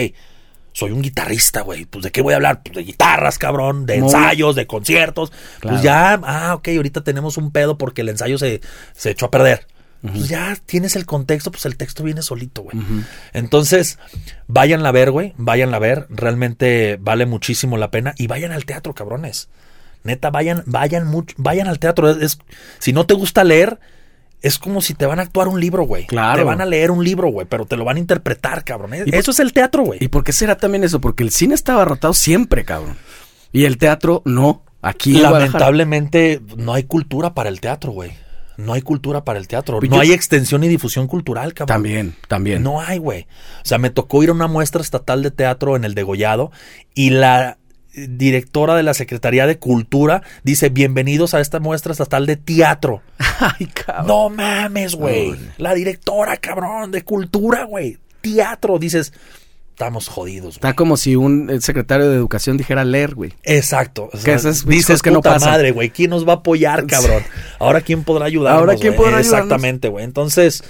[0.77, 1.85] Soy un guitarrista, güey.
[1.85, 2.61] Pues de qué voy a hablar?
[2.61, 5.31] Pues de guitarras, cabrón, de ensayos, de conciertos.
[5.61, 5.75] Claro.
[5.77, 8.59] Pues ya, ah, ok, ahorita tenemos un pedo porque el ensayo se,
[8.93, 9.67] se echó a perder.
[10.01, 12.77] Pues ya tienes el contexto, pues el texto viene solito, güey.
[13.33, 13.97] Entonces,
[14.47, 15.33] váyanla a ver, güey.
[15.37, 16.07] Váyanla a ver.
[16.09, 18.13] Realmente vale muchísimo la pena.
[18.17, 19.49] Y vayan al teatro, cabrones.
[20.03, 22.09] Neta, vayan, vayan mucho, vayan al teatro.
[22.11, 22.37] Es, es-
[22.79, 23.79] si no te gusta leer,
[24.45, 26.05] es como si te van a actuar un libro, güey.
[26.05, 26.37] Claro.
[26.37, 28.93] Te van a leer un libro, güey, pero te lo van a interpretar, cabrón.
[28.93, 29.99] Y por- Eso es el teatro, güey.
[30.03, 31.01] ¿Y por qué será también eso?
[31.01, 32.97] Porque el cine estaba abarrotado siempre, cabrón.
[33.51, 34.63] Y el teatro no.
[34.81, 35.13] Aquí.
[35.59, 38.11] Lamentablemente no hay cultura para el teatro, güey.
[38.57, 39.79] No hay cultura para el teatro.
[39.79, 41.75] Pues no hay extensión y difusión cultural, cabrón.
[41.75, 42.63] También, también.
[42.63, 43.23] No hay, güey.
[43.63, 46.51] O sea, me tocó ir a una muestra estatal de teatro en el Degollado
[46.93, 47.57] y la
[47.95, 53.01] directora de la Secretaría de Cultura dice, bienvenidos a esta muestra estatal de teatro.
[53.39, 54.07] Ay, cabrón.
[54.07, 55.35] No mames, güey.
[55.57, 57.97] La directora, cabrón, de cultura, güey.
[58.21, 58.79] Teatro.
[58.79, 59.13] Dices,
[59.69, 60.55] estamos jodidos, güey.
[60.55, 63.33] Está como si un eh, secretario de educación dijera leer, güey.
[63.43, 64.09] Exacto.
[64.11, 65.51] O sea, Que esas dices que no pasan".
[65.51, 65.89] madre, güey.
[65.89, 67.23] ¿Quién nos va a apoyar, cabrón?
[67.59, 68.59] Ahora quién podrá ayudarnos.
[68.59, 69.45] Ahora, ¿quién podrá ayudarnos?
[69.45, 70.03] Exactamente, güey.
[70.03, 70.63] Entonces,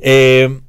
[0.00, 0.60] eh,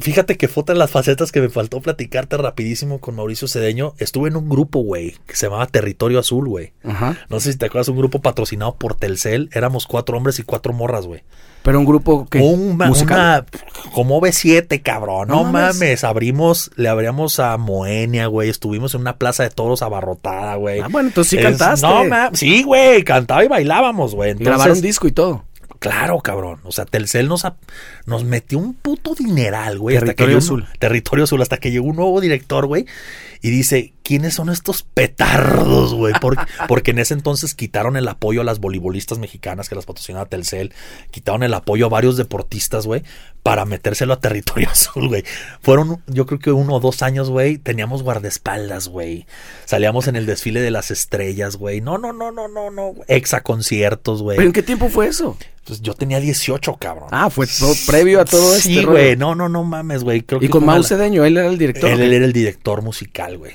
[0.00, 3.94] fíjate que fue otra de las facetas que me faltó platicarte rapidísimo con Mauricio Cedeño.
[3.98, 6.72] Estuve en un grupo, güey, que se llamaba Territorio Azul, güey.
[6.84, 7.16] Ajá.
[7.28, 9.50] No sé si te acuerdas, un grupo patrocinado por Telcel.
[9.52, 11.22] Éramos cuatro hombres y cuatro morras, güey.
[11.62, 12.38] Pero un grupo que.
[12.38, 13.44] Un una
[13.92, 15.28] como V7, cabrón.
[15.28, 15.74] No, No mames.
[15.76, 16.04] mames.
[16.04, 18.48] Abrimos, le abríamos a Moenia, güey.
[18.48, 20.80] Estuvimos en una plaza de toros abarrotada, güey.
[20.80, 21.86] Ah, bueno, entonces sí Es- cantaste.
[21.86, 23.04] No, ma- sí, güey.
[23.04, 24.30] Cantaba y bailábamos, güey.
[24.30, 25.44] Entonces, grabaron disco y todo.
[25.80, 26.60] Claro, cabrón.
[26.64, 27.44] O sea, Telcel nos,
[28.06, 29.96] nos metió un puto dineral, güey.
[29.96, 30.78] hasta que Territorio llegó un- Azul.
[30.78, 31.42] Territorio Azul.
[31.42, 32.86] Hasta que llegó un nuevo director, güey.
[33.42, 36.14] Y dice, ¿quiénes son estos petardos, güey?
[36.20, 40.26] Porque, porque en ese entonces quitaron el apoyo a las voleibolistas mexicanas que las patrocinaba
[40.26, 40.72] Telcel.
[41.10, 43.02] Quitaron el apoyo a varios deportistas, güey.
[43.42, 45.24] Para metérselo a Territorio Azul, güey.
[45.62, 47.58] Fueron, yo creo que uno o dos años, güey.
[47.58, 49.26] Teníamos guardaespaldas, güey.
[49.64, 51.80] Salíamos en el desfile de las estrellas, güey.
[51.80, 52.94] No, no, no, no, no, no.
[53.08, 54.36] Exa conciertos, güey.
[54.36, 55.36] ¿Pero en qué tiempo fue eso?
[55.64, 57.08] Pues yo tenía 18, cabrón.
[57.12, 59.16] Ah, fue todo previo a todo sí, este güey.
[59.16, 60.18] No, no, no mames, güey.
[60.18, 61.90] Y que con Mau Cedeño, él era el director.
[61.90, 63.52] Él, él era el director musical, güey.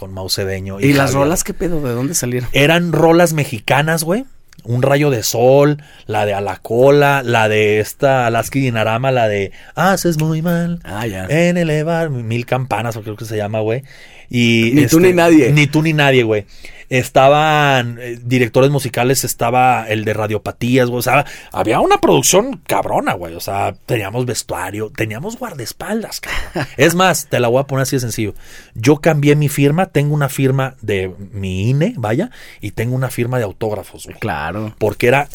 [0.00, 0.80] Con Cedeño.
[0.80, 1.24] ¿Y las Javier.
[1.24, 1.82] rolas qué pedo?
[1.82, 2.48] ¿De dónde salieron?
[2.52, 4.24] Eran rolas mexicanas, güey.
[4.64, 10.18] Un rayo de sol, la de Alacola, la de esta Alaska Dinarama, la de Haces
[10.18, 10.80] muy mal.
[10.84, 11.26] Ah, ya.
[11.28, 13.82] En elevar mil campanas, o creo que se llama, güey.
[14.30, 15.52] Y este, Ni tú ni nadie.
[15.52, 16.46] Ni tú ni nadie, güey.
[16.88, 20.98] Estaban eh, directores musicales, estaba el de radiopatías, güey.
[21.00, 23.34] O sea, había una producción cabrona, güey.
[23.34, 26.68] O sea, teníamos vestuario, teníamos guardaespaldas, cabrón.
[26.76, 28.34] es más, te la voy a poner así de sencillo.
[28.74, 32.30] Yo cambié mi firma, tengo una firma de mi INE, vaya,
[32.60, 34.18] y tengo una firma de autógrafos, güey.
[34.18, 34.49] Claro.
[34.78, 35.28] Porque era,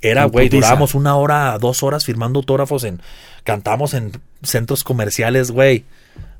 [0.00, 3.00] era, güey, durábamos una hora, dos horas firmando autógrafos en,
[3.44, 4.12] cantamos en
[4.42, 5.84] centros comerciales, güey.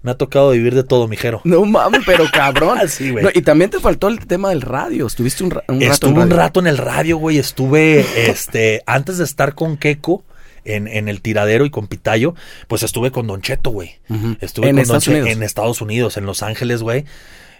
[0.02, 1.40] Me ha tocado vivir de todo, mijero.
[1.44, 2.76] No mames, pero cabrón.
[2.88, 3.22] Sí, güey.
[3.24, 5.06] No, y también te faltó el tema del radio.
[5.06, 7.38] Estuviste un, ra- un rato en Estuve un rato en el radio, güey.
[7.38, 10.24] Estuve, este, antes de estar con Keiko
[10.64, 12.34] en, en el tiradero y con Pitayo,
[12.66, 13.92] pues estuve con Don Cheto, güey.
[14.40, 15.36] Estuve En con Estados Don Che- Unidos.
[15.36, 17.04] en Estados Unidos, en Los Ángeles, güey.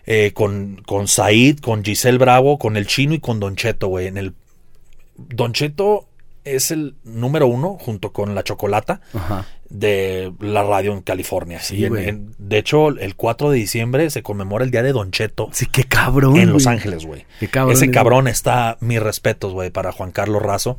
[0.07, 4.09] Eh, con, con Said, con Giselle Bravo, con el chino y con Don Cheto, güey.
[4.09, 4.35] En el.
[5.17, 6.07] Don Cheto
[6.45, 9.47] es el número uno, junto con la chocolata, Ajá.
[9.71, 11.61] de la radio en California.
[11.61, 15.13] Sí, en- en- de hecho, el 4 de diciembre se conmemora el día de Don
[15.13, 15.49] Cheto.
[15.53, 16.37] Sí, qué cabrón.
[16.37, 16.67] En Los.
[16.67, 17.27] Ángeles, güey.
[17.39, 17.77] Qué cabrón.
[17.77, 20.79] Ese es- cabrón está, mis respetos, güey, para Juan Carlos Razo,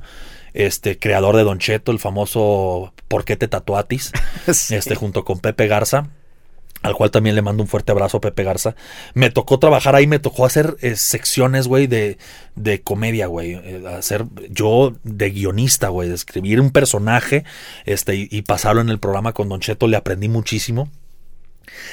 [0.54, 4.12] este, creador de Don Cheto, el famoso ¿Por qué te tatuatis?
[4.54, 4.76] Sí.
[4.76, 6.10] Este, junto con Pepe Garza,
[6.84, 8.76] al cual también le mando un fuerte abrazo a Pepe Garza.
[9.16, 12.18] Me tocó trabajar ahí, me tocó hacer eh, secciones, güey, de,
[12.56, 13.54] de comedia, güey.
[13.54, 17.44] eh, hacer yo de guionista, güey, de escribir un personaje,
[17.86, 20.90] este, y, y pasarlo en el programa con Don Cheto, le aprendí muchísimo.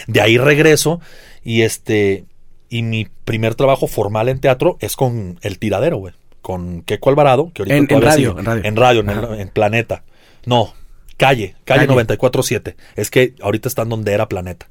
[0.06, 1.00] De ahí regreso
[1.44, 2.24] y este
[2.68, 7.50] y mi primer trabajo formal en teatro es con El Tiradero, güey, con Keco Alvarado,
[7.54, 8.40] que ahorita En- en radio, sigue.
[8.40, 8.46] en
[8.76, 9.00] radio.
[9.00, 10.04] en radio, en Planeta.
[10.46, 10.72] No,
[11.20, 11.86] Calle, Calle, Calle.
[11.86, 12.76] 947.
[12.96, 14.68] Es que ahorita están donde era Planeta.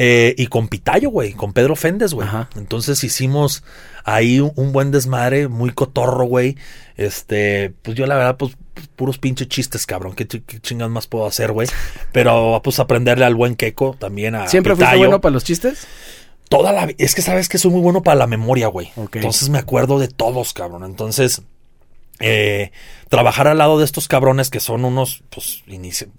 [0.00, 2.28] Eh, y con Pitayo, güey, con Pedro Féndez, güey.
[2.54, 3.64] Entonces hicimos
[4.04, 6.56] ahí un, un buen desmadre, muy cotorro, güey.
[6.96, 8.56] Este, pues yo la verdad, pues
[8.94, 10.14] puros pinches chistes, cabrón.
[10.14, 11.66] ¿Qué, chi- qué chingas más puedo hacer, güey?
[12.12, 15.86] Pero pues aprenderle al buen Keco también a ¿Siempre fuiste bueno para los chistes?
[16.48, 18.90] Toda la es que sabes que soy muy bueno para la memoria, güey.
[19.18, 20.84] Entonces me acuerdo de todos, cabrón.
[20.84, 21.42] Entonces,
[22.20, 22.72] eh,
[23.08, 25.62] trabajar al lado de estos cabrones que son unos, pues,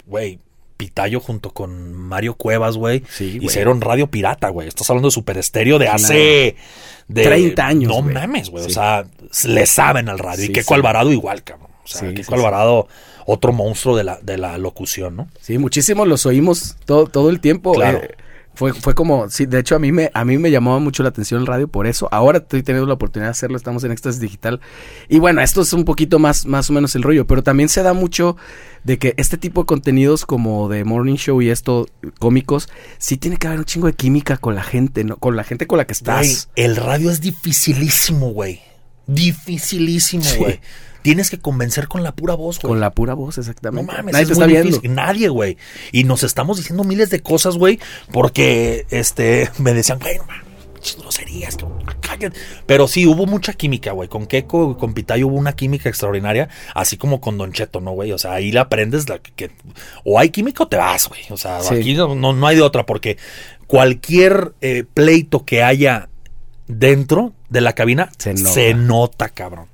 [0.06, 0.40] güey,
[0.78, 3.04] Pitayo junto con Mario Cuevas, güey.
[3.10, 3.38] Sí.
[3.42, 4.70] Hicieron Radio Pirata, güey.
[4.70, 6.56] Estás hablando de Super Estéreo de hace...
[7.10, 8.14] De, 30 años, No güey.
[8.14, 8.64] mames, güey.
[8.64, 8.70] Sí.
[8.70, 9.06] O sea,
[9.46, 10.46] le saben al radio.
[10.46, 10.76] Sí, y Keco.
[10.76, 11.72] Alvarado igual, cabrón.
[11.84, 12.34] O sea, Keco.
[12.36, 12.88] Alvarado,
[13.26, 15.28] otro monstruo de la, de la locución, ¿no?
[15.42, 17.74] Sí, muchísimos los oímos todo, todo el tiempo.
[17.74, 17.98] Claro.
[18.04, 18.16] Eh,
[18.56, 21.10] fue, fue como, sí, de hecho a mí me, a mí me llamaba mucho la
[21.10, 22.10] atención el radio por eso.
[22.12, 24.60] Ahora estoy teniendo la oportunidad de hacerlo, estamos en Éxtasis Digital.
[25.08, 27.84] Y bueno, esto es un poquito más, más o menos el rollo, pero también se
[27.84, 28.36] da mucho
[28.84, 31.88] de que este tipo de contenidos como de Morning Show y esto,
[32.20, 32.68] cómicos,
[32.98, 35.16] sí tiene que haber un chingo de química con la gente, ¿no?
[35.18, 36.50] Con la gente con la que estás.
[36.56, 38.62] Güey, el radio es dificilísimo, güey.
[39.08, 40.38] Dificilísimo, Sí.
[40.38, 40.60] güey.
[41.02, 42.70] Tienes que convencer con la pura voz, güey.
[42.72, 43.92] Con la pura voz, No exactamente.
[43.92, 44.68] mames, Nadie es te muy está viendo.
[44.78, 44.96] difícil.
[44.96, 45.58] Nadie, güey.
[45.92, 47.80] Y nos estamos diciendo miles de cosas, güey,
[48.12, 51.58] porque este me decían, güey, no mames, groserías,
[52.20, 52.32] que.
[52.66, 54.10] Pero sí, hubo mucha química, güey.
[54.10, 57.92] Con Keiko y con Pitayo hubo una química extraordinaria, así como con Don Cheto, ¿no,
[57.92, 58.12] güey?
[58.12, 59.52] O sea, ahí aprendes la que,
[60.04, 61.22] o hay química o te vas, güey.
[61.30, 61.76] O sea, Sí.
[61.76, 63.18] aquí no, no, no hay de otra, porque
[63.68, 66.10] cualquier eh, pleito que haya
[66.68, 69.68] dentro de la cabina Se nota, cabrón.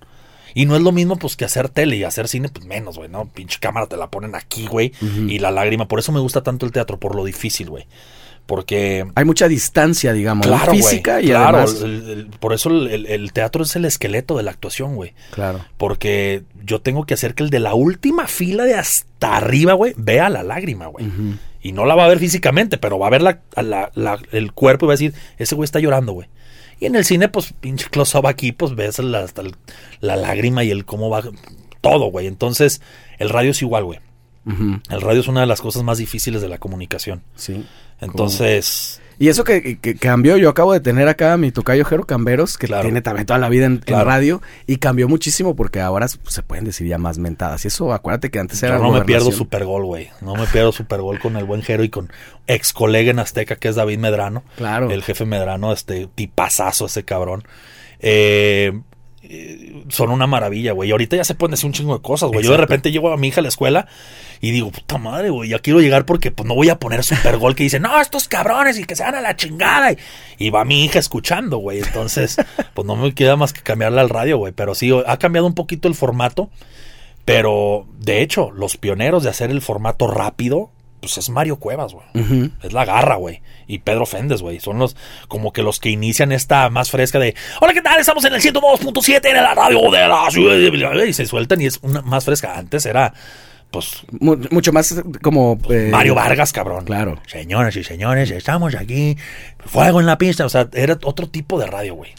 [0.56, 3.10] Y no es lo mismo, pues, que hacer tele y hacer cine, pues menos, güey,
[3.10, 3.26] ¿no?
[3.28, 4.92] Pinche cámara te la ponen aquí, güey.
[5.28, 5.88] Y la lágrima.
[5.88, 7.86] Por eso me gusta tanto el teatro, por lo difícil, güey.
[8.46, 9.06] Porque.
[9.16, 11.82] Hay mucha distancia, digamos, Claro, física y claro, además...
[11.82, 15.14] el- el- por eso el, teatro es el esqueleto de la actuación, güey.
[15.32, 15.66] Claro.
[15.78, 19.94] Porque yo tengo que hacer que el de la última fila de hasta arriba, güey,
[19.98, 21.06] vea la lágrima, güey.
[21.62, 24.86] Y no la va a ver físicamente, pero va a ver la- la- el cuerpo
[24.86, 26.28] y va a decir, ese güey está llorando, güey.
[26.80, 29.56] Y en el cine, pues, pinche close-up aquí, pues ves la, hasta el-
[30.02, 31.24] la lágrima y el cómo va
[31.82, 32.28] todo, güey.
[32.28, 32.82] Entonces,
[33.18, 34.00] el radio es igual, güey.
[34.90, 37.24] El radio es una de las cosas más difíciles de la comunicación.
[37.36, 37.66] Sí.
[38.00, 42.06] Entonces, Y eso que, que cambió, yo acabo de tener acá a mi tocayo Jero
[42.06, 42.84] Camberos, que Claro.
[42.84, 44.06] tiene también toda la vida en, en Claro.
[44.06, 47.64] radio, y cambió muchísimo porque ahora se pueden decir ya más mentadas.
[47.66, 49.32] Y eso, acuérdate que antes era yo no me pierdo.
[49.32, 50.10] Supergol, güey.
[50.22, 52.12] No me pierdo Supergol con el buen Jero y con
[52.48, 54.44] ex colega en Azteca, que es David Medrano.
[54.58, 54.90] Claro.
[54.92, 57.44] El jefe Medrano, este tipazazo ese cabrón.
[58.00, 58.80] Eh,
[59.30, 60.90] eh, son una maravilla, güey.
[60.90, 62.44] Y ahorita ya se pueden decir un chingo de cosas, güey.
[62.44, 63.88] Yo de repente llevo a mi hija a la escuela
[64.42, 67.38] y digo, puta madre, güey, ya quiero llegar porque pues no voy a poner super
[67.38, 69.92] gol que dice, no, estos cabrones y que se van a la chingada.
[69.92, 69.98] Y,
[70.38, 71.80] y va mi hija escuchando, güey.
[71.80, 72.38] Entonces,
[72.74, 74.54] pues no me queda más que cambiarle al radio, güey.
[74.54, 76.50] Pero sí, ha cambiado un poquito el formato.
[77.26, 80.70] Pero, de hecho, los pioneros de hacer el formato rápido,
[81.06, 82.52] pues es Mario Cuevas, güey.
[82.64, 83.42] Es la garra, güey.
[83.68, 84.60] Y Pedro Féndez, güey.
[84.60, 84.96] Son los,
[85.28, 88.00] como que los que inician esta más fresca de, hola, ¿qué tal?
[88.00, 90.56] Estamos en el 102.7 en la radio de la ciudad.
[90.56, 91.08] de-".
[91.08, 92.58] Y se sueltan y es una más fresca.
[92.58, 93.14] Antes era,
[93.70, 95.60] pues, Mu- mucho más como...
[95.70, 96.86] eh, Mario Vargas, cabrón.
[96.86, 97.20] Claro.
[97.28, 99.16] Señoras y señores, estamos aquí.
[99.64, 100.46] Fuego en la pista.
[100.46, 102.12] O sea, era otro tipo de radio, güey.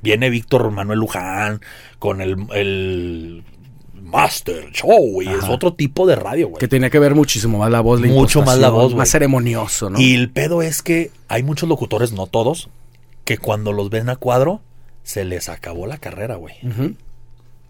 [0.00, 1.60] Viene Víctor Manuel Luján
[1.98, 3.44] con el, el
[4.12, 6.60] Master Show, y es otro tipo de radio, güey.
[6.60, 8.98] Que tenía que ver muchísimo más la voz, la Mucho más la voz, güey.
[8.98, 9.98] Más ceremonioso, ¿no?
[9.98, 12.68] Y el pedo es que hay muchos locutores, no todos,
[13.24, 14.60] que cuando los ven a cuadro,
[15.02, 16.54] se les acabó la carrera, güey.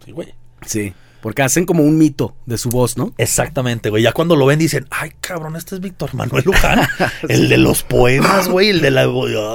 [0.05, 0.35] Sí, güey.
[0.67, 0.93] Sí,
[1.23, 3.15] porque hacen como un mito de su voz, ¿no?
[3.17, 4.03] Exactamente, güey.
[4.03, 6.81] Ya cuando lo ven dicen, ay, cabrón, este es Víctor Manuel Luján.
[7.29, 8.71] el de los poemas, güey.
[8.71, 9.03] El de la...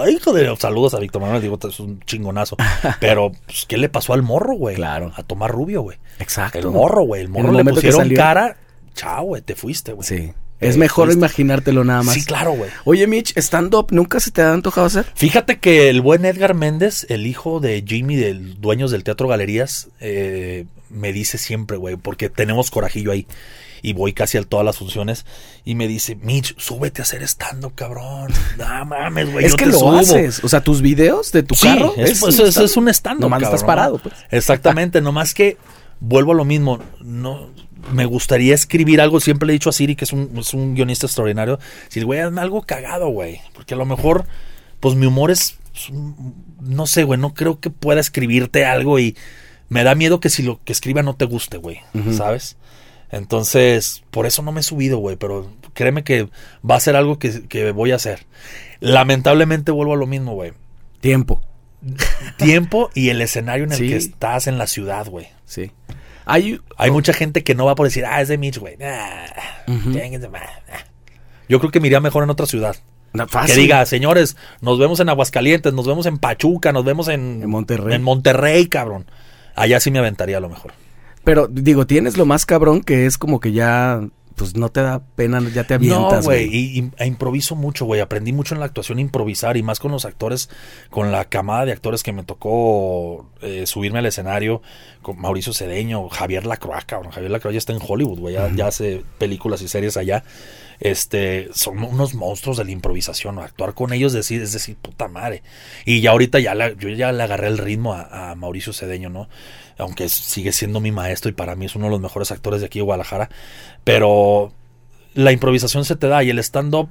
[0.04, 0.56] Ay, hijo de...
[0.56, 2.56] Saludos a Víctor Manuel, digo, es un chingonazo.
[3.02, 4.78] Pero, pues, ¿qué le pasó al morro, güey?
[4.78, 5.12] Claro.
[5.18, 5.98] A tomar rubio, güey.
[6.20, 6.58] Exacto.
[6.58, 7.22] El morro, güey.
[7.22, 8.56] El morro el le pusieron cara.
[8.94, 10.08] Chao, güey, te fuiste, güey.
[10.08, 10.34] Sí.
[10.60, 11.20] Es mejor fuiste.
[11.20, 12.16] imaginártelo nada más.
[12.16, 12.70] Sí, claro, güey.
[12.86, 15.06] Oye, Mitch, stand-up, ¿nunca se te ha antojado hacer?
[15.16, 19.90] Fíjate que el buen Edgar Méndez, el hijo de Jimmy, del dueños del Teatro Galerías,
[20.00, 23.28] eh, me dice siempre, güey, porque tenemos corajillo ahí.
[23.84, 25.26] Y voy casi a todas las funciones.
[25.64, 28.32] Y me dice, Mitch, súbete a hacer stand cabrón.
[28.58, 29.46] No mames, güey.
[29.46, 29.92] es yo que te lo subo".
[29.98, 30.44] haces.
[30.44, 31.94] O sea, tus videos de tu Sí, carro.
[31.98, 34.16] es, pues, es- es un stand Nomás no estás parado, pues.
[34.32, 35.58] Exactamente, nomás que
[36.00, 36.80] vuelvo a lo mismo.
[37.02, 37.52] No,
[37.94, 39.20] me gustaría escribir algo.
[39.20, 41.60] Siempre le he dicho a Siri, que es un, es un guionista extraordinario.
[41.90, 43.40] Si güey, hazme algo cagado, güey.
[43.54, 44.26] Porque a lo mejor,
[44.80, 45.58] pues mi humor es.
[45.76, 47.20] es un- no sé, güey.
[47.20, 49.16] No creo que pueda escribirte algo y
[49.70, 51.80] me da miedo que si lo que escriba no te guste, güey.
[52.16, 52.58] ¿Sabes?
[53.10, 55.16] Entonces, por eso no me he subido, güey.
[55.16, 56.28] Pero créeme que
[56.70, 58.26] va a ser algo que, que voy a hacer.
[58.80, 60.52] Lamentablemente vuelvo a lo mismo, güey
[61.00, 61.42] Tiempo.
[62.38, 63.88] tiempo y el escenario en el Sí.
[63.90, 65.28] que estás en la ciudad, güey.
[65.46, 65.72] Sí.
[66.28, 68.78] Hay, Hay mucha gente que no va por decir, ah, es de Mitch, güey.
[68.78, 68.88] Nah,
[69.68, 70.80] nah.
[71.50, 72.76] Yo creo que me iría mejor en otra ciudad.
[73.46, 77.50] Que diga, señores, nos vemos en Aguascalientes, nos vemos en Pachuca, nos vemos en, En
[77.50, 77.96] Monterrey.
[77.96, 79.06] En Monterrey, cabrón.
[79.56, 80.74] Allá sí me aventaría a lo mejor.
[81.24, 84.02] Pero digo, tienes lo más cabrón que es como que ya,
[84.38, 86.20] pues no te da pena, ya te avientas.
[86.20, 88.00] No, güey, y, y- e improviso mucho, güey.
[88.00, 90.50] Aprendí mucho en la actuación a improvisar y más con los actores,
[90.90, 94.62] con la camada de actores que me tocó eh, subirme al escenario,
[95.02, 97.12] con Mauricio Cedeño, Javier Lacroix, cabrón.
[97.12, 100.24] Javier Lacroix ya está en Hollywood, güey, ya, ya hace películas y series allá.
[100.80, 105.42] Este, son unos monstruos de la improvisación, actuar con ellos decir, es decir, puta madre.
[105.86, 109.10] Y ya ahorita ya la- yo ya le agarré el ritmo a, a Mauricio Cedeño,
[109.10, 109.28] ¿no?
[109.78, 112.66] Aunque sigue siendo mi maestro y para mí es uno de los mejores actores de
[112.68, 113.30] aquí de Guadalajara.
[113.84, 114.52] Pero
[115.14, 116.90] la improvisación se te da y el stand-up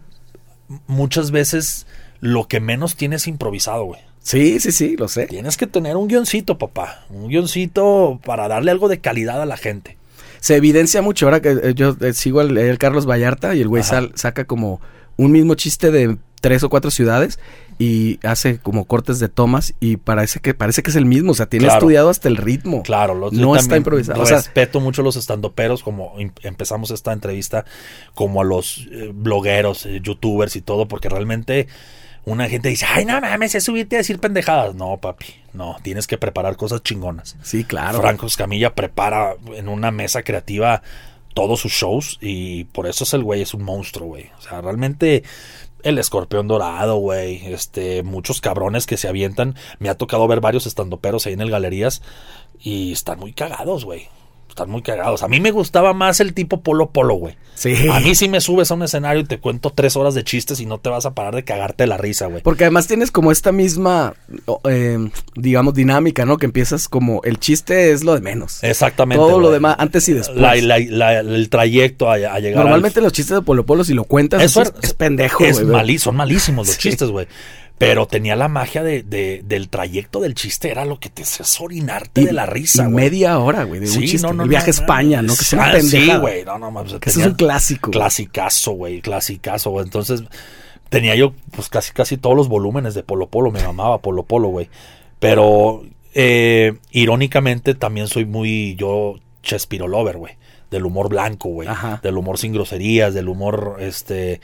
[0.86, 1.86] muchas veces
[2.20, 4.00] lo que menos tienes improvisado, güey.
[4.20, 5.26] Sí, sí, sí, lo sé.
[5.26, 7.04] Tienes que tener un guioncito, papá.
[7.10, 9.96] Un guioncito para darle algo de calidad a la gente.
[10.40, 13.68] Se evidencia mucho ahora que eh, yo eh, sigo al el Carlos Vallarta y el
[13.68, 14.80] güey sal- saca como
[15.16, 17.38] un mismo chiste de tres o cuatro ciudades
[17.78, 21.34] y hace como cortes de tomas y parece que parece que es el mismo, o
[21.34, 21.78] sea, tiene Claro.
[21.80, 22.82] estudiado hasta el ritmo.
[22.82, 24.22] Claro, no está improvisado.
[24.22, 27.64] O sea, Respeto mucho a los estandoperos, como em- empezamos esta entrevista,
[28.14, 31.66] como a los eh, blogueros, eh, youtubers y todo, porque realmente
[32.24, 34.74] una gente dice, ay, no mames, es subirte a decir pendejadas.
[34.74, 37.36] No, papi, no, tienes que preparar cosas chingonas.
[37.42, 38.00] Sí, claro.
[38.00, 40.82] Franco Escamilla prepara en una mesa creativa
[41.34, 44.30] todos sus shows y por eso es el güey, es un monstruo, güey.
[44.38, 45.22] O sea, realmente
[45.86, 47.46] el escorpión dorado, güey.
[47.46, 49.54] Este, muchos cabrones que se avientan.
[49.78, 52.02] Me ha tocado ver varios estandoperos ahí en el galerías
[52.60, 54.08] y están muy cagados, güey.
[54.56, 55.22] Están muy cagados.
[55.22, 57.36] A mí me gustaba más el tipo Polo Polo, güey.
[57.56, 57.74] Sí.
[57.92, 60.60] A mí sí me subes a un escenario y te cuento tres horas de chistes
[60.60, 62.42] y no te vas a parar de cagarte de la risa, güey.
[62.42, 64.14] Porque además tienes como esta misma,
[64.64, 66.38] eh, digamos, dinámica, ¿no?
[66.38, 68.64] Que empiezas como el chiste es lo de menos.
[68.64, 69.22] Exactamente.
[69.22, 70.38] Todo lo demás, antes y después.
[70.40, 73.84] La- la- la- el trayecto a, a llegar al- Normalmente los chistes de Polo Polo,
[73.84, 75.70] si lo cuentas, Eso es, es pendejo, Es güey.
[75.70, 76.88] malí- son malísimos los Sí.
[76.88, 77.26] chistes, güey.
[77.78, 81.60] Pero tenía la magia de, de- del trayecto del chiste, era lo que te hacías
[81.60, 83.04] orinarte de la risa, y güey.
[83.04, 84.26] media hora, güey, de un Sí, chiste.
[84.26, 85.34] no, no, el viaje no, a España, ¿no?
[85.34, 86.14] Que es una Ah, pendejada.
[86.14, 87.90] Sí, güey, no, no, ese es un clásico.
[87.90, 89.84] Clasicazo, güey, clasicazo, güey.
[89.84, 90.22] Entonces,
[90.88, 93.50] tenía yo, pues, casi, casi todos los volúmenes de Polo Polo.
[93.50, 94.70] Me mamaba Polo Polo, güey.
[95.18, 95.84] Pero,
[96.14, 100.34] eh, irónicamente, también soy muy, yo, Chespiro Lover, güey.
[100.70, 101.68] Del humor blanco, güey.
[101.68, 102.00] Ajá.
[102.02, 104.40] Del humor sin groserías, del humor, este...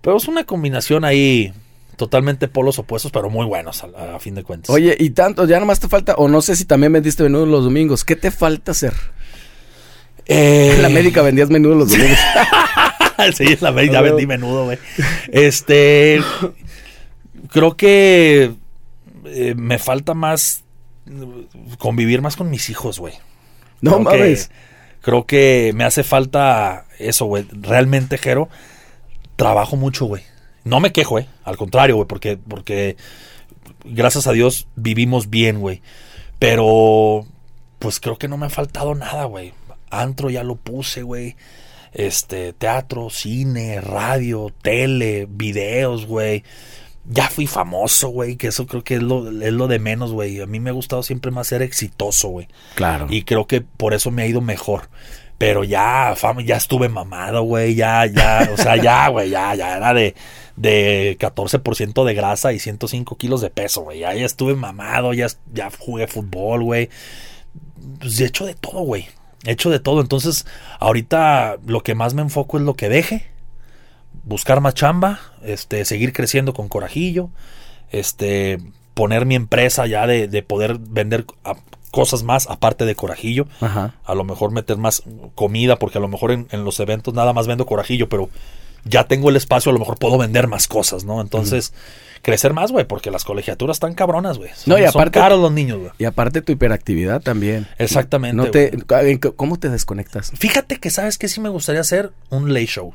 [0.00, 1.52] Pero es una combinación ahí,
[2.00, 4.70] totalmente polos opuestos, pero muy buenos, a, a fin de cuentas.
[4.74, 7.62] Oye, y tanto, ya nomás te falta, o no sé si también vendiste menudo los
[7.62, 8.04] domingos.
[8.04, 8.94] ¿Qué te falta hacer?
[10.26, 12.18] Eh, En la América vendías menudo los domingos.
[13.36, 14.78] sí, en la ya A vendí menudo, güey.
[15.28, 16.22] Este.
[17.50, 18.54] Creo que
[19.26, 20.64] eh, me falta más
[21.78, 23.14] convivir más con mis hijos, güey.
[23.80, 24.50] No Creo que- mames.
[25.02, 27.46] creo que me hace falta eso, güey.
[27.52, 28.48] Realmente, Jero,
[29.36, 30.22] trabajo mucho, güey.
[30.64, 31.26] No me quejo, eh.
[31.44, 32.96] Al contrario, güey, porque, porque
[33.84, 35.82] gracias a Dios vivimos bien, güey.
[36.38, 37.26] Pero,
[37.78, 39.52] pues creo que no me ha faltado nada, güey.
[39.90, 41.36] Antro ya lo puse, güey.
[41.92, 46.44] Este, teatro, cine, radio, tele, videos, güey.
[47.04, 50.40] Ya fui famoso, güey, que eso creo que es lo, es lo de menos, güey.
[50.40, 52.46] A mí me ha gustado siempre más ser exitoso, güey.
[52.74, 53.06] Claro.
[53.10, 54.88] Y creo que por eso me ha ido mejor.
[55.40, 57.74] Pero ya, fama, ya estuve mamado, güey.
[57.74, 60.14] Ya, ya, o sea, ya, güey, ya, ya era de,
[60.56, 64.00] de 14% de grasa y 105 kilos de peso, güey.
[64.00, 66.90] Ya, ya estuve mamado, ya, ya jugué fútbol, güey.
[68.00, 69.08] Pues he hecho de todo, güey.
[69.46, 70.02] He hecho de todo.
[70.02, 70.44] Entonces,
[70.78, 73.24] ahorita lo que más me enfoco es lo que deje.
[74.24, 77.30] Buscar más chamba, este, seguir creciendo con corajillo,
[77.90, 78.58] este,
[78.92, 81.54] poner mi empresa ya de, de poder vender a-
[81.90, 83.94] cosas más aparte de corajillo Ajá.
[84.04, 85.02] a lo mejor meter más
[85.34, 88.28] comida, porque a lo mejor en, en los eventos nada más vendo corajillo, pero
[88.84, 91.20] ya tengo el espacio, a lo mejor puedo vender más cosas, ¿no?
[91.20, 91.74] Entonces,
[92.22, 94.50] crecer más, güey, porque las colegiaturas están cabronas, güey.
[94.54, 95.90] Son, No, y son aparte- caros los niños, güey.
[95.98, 97.66] Y aparte tu hiperactividad también.
[97.78, 98.36] Exactamente.
[98.36, 99.10] No te, güey.
[99.12, 100.32] ¿en qué- ¿Cómo te desconectas?
[100.34, 101.28] Fíjate que, ¿sabes qué?
[101.28, 102.94] Sí me gustaría hacer un late show.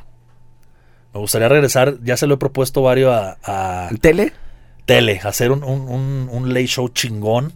[1.14, 4.34] Me gustaría regresar, ya se lo he propuesto varios a, a ¿En tele?
[4.86, 7.54] tele, hacer un, un, un, un late show chingón,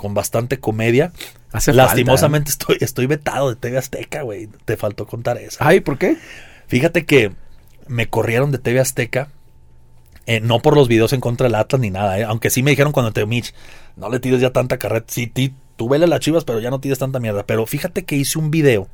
[0.00, 1.12] con bastante comedia.
[1.52, 4.48] Hace Lastimosamente estoy, estoy vetado de TV Azteca, güey.
[4.64, 5.58] Te faltó contar eso.
[5.58, 5.68] falta.
[5.68, 6.16] Ay, ¿por qué?
[6.66, 7.32] Fíjate que
[7.86, 9.28] me corrieron de TV Azteca.
[10.26, 12.70] eh, no por los videos en contra del Atlas ni nada, eh, aunque sí me
[12.70, 13.52] dijeron cuando te Mitch,
[13.96, 15.06] no le tires ya tanta carreta.
[15.12, 17.44] Sí, ti- tú vele las chivas, pero ya no tires tanta mierda.
[17.46, 18.88] Pero fíjate que hice un video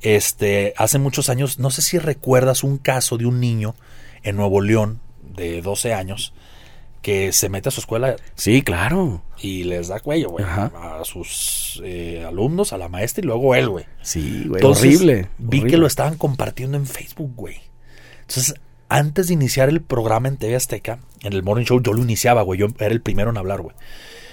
[0.00, 1.58] este, hace muchos años.
[1.58, 3.74] No sé si recuerdas un caso de un niño
[4.22, 6.32] en Nuevo León de 12 años
[7.06, 9.22] que se mete a su escuela Sí, claro.
[9.38, 13.68] y les da cuello, güey, a sus eh, alumnos, a la maestra y luego él,
[13.68, 13.84] güey.
[14.02, 14.60] Sí, güey.
[14.64, 15.28] Horrible.
[15.38, 15.70] Vi horrible.
[15.70, 17.60] que lo estaban compartiendo en Facebook, güey.
[18.22, 18.56] Entonces,
[18.88, 22.42] antes de iniciar el programa en TV Azteca, en el Morning Show, yo lo iniciaba,
[22.42, 22.58] güey.
[22.58, 23.76] Yo era el primero en hablar, güey.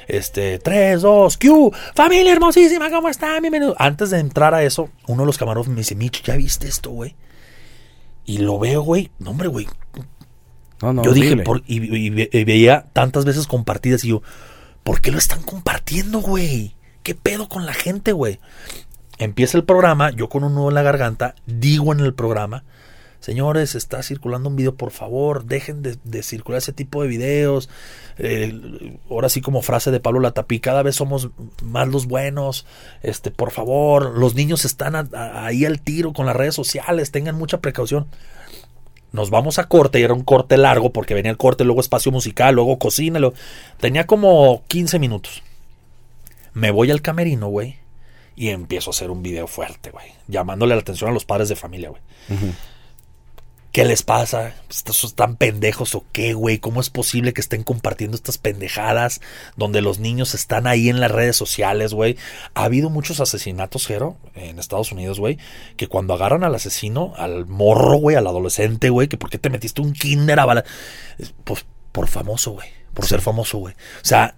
[0.07, 3.39] Este, 3, 2, Q, familia hermosísima, ¿cómo están?
[3.43, 3.75] Bienvenidos.
[3.77, 6.89] Antes de entrar a eso, uno de los camarógrafos me dice, Mitch, ¿ya viste esto,
[6.89, 7.15] güey?
[8.25, 9.11] Y lo veo, güey.
[9.19, 9.67] No, hombre, güey.
[10.83, 14.21] No, no, yo dije, por- y, y ve- y veía tantas veces compartidas y yo,
[14.83, 16.75] ¿por qué lo están compartiendo, güey?
[17.03, 18.39] ¿Qué pedo con la gente, güey?
[19.17, 22.63] Empieza el programa, yo con un nudo en la garganta, digo en el programa,
[23.19, 27.69] señores, está circulando un video, por favor, dejen de, de circular ese tipo de videos.
[28.17, 31.29] Eh, ahora sí como frase de Pablo Latapí, cada vez somos
[31.61, 32.65] más los buenos,
[33.01, 37.11] este, por favor, los niños están a- a- ahí al tiro con las redes sociales,
[37.11, 38.07] tengan mucha precaución
[39.13, 42.11] nos vamos a corte y era un corte largo porque venía el corte, luego espacio
[42.11, 43.19] musical, luego cocina.
[43.79, 45.43] Tenía como 15 minutos.
[46.53, 47.77] Me voy al camerino, güey,
[48.35, 51.55] y empiezo a hacer un video fuerte, güey, llamándole la atención a los padres de
[51.55, 52.01] familia, güey.
[53.73, 54.53] ¿Qué les pasa?
[54.69, 56.59] ¿Estos están pendejos o qué, güey?
[56.59, 59.19] ¿Cómo es posible que estén compartiendo estas pendejadas
[59.55, 62.15] donde los niños están ahí en las redes sociales, güey?
[62.53, 65.39] Ha habido muchos asesinatos, Jero, en Estados Unidos, güey,
[65.75, 69.49] que cuando agarran al asesino, al morro, güey, al adolescente, güey, que por qué te
[69.49, 70.65] metiste un kinder a bala...
[71.43, 72.69] Pues por famoso, güey.
[72.93, 73.73] Por ser famoso, güey.
[73.73, 74.35] O sea,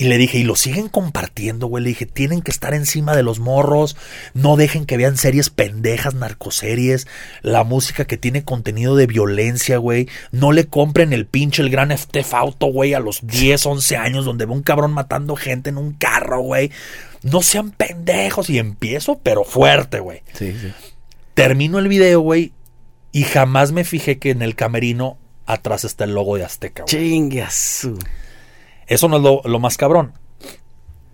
[0.00, 1.82] y le dije, y lo siguen compartiendo, güey.
[1.82, 3.96] Le dije, tienen que estar encima de los morros.
[4.32, 7.08] No dejen que vean series pendejas, narcoseries.
[7.42, 10.08] La música que tiene contenido de violencia, güey.
[10.30, 14.24] No le compren el pinche, el gran Theft Auto, güey, a los 10, 11 años,
[14.24, 16.70] donde ve un cabrón matando gente en un carro, güey.
[17.24, 18.50] No sean pendejos.
[18.50, 20.22] Y empiezo, pero fuerte, güey.
[20.32, 20.72] Sí, sí.
[21.34, 22.52] Termino el video, güey.
[23.10, 26.88] Y jamás me fijé que en el camerino atrás está el logo de Azteca, güey.
[26.88, 27.88] Chingas.
[28.88, 30.14] Eso no es lo, lo más cabrón.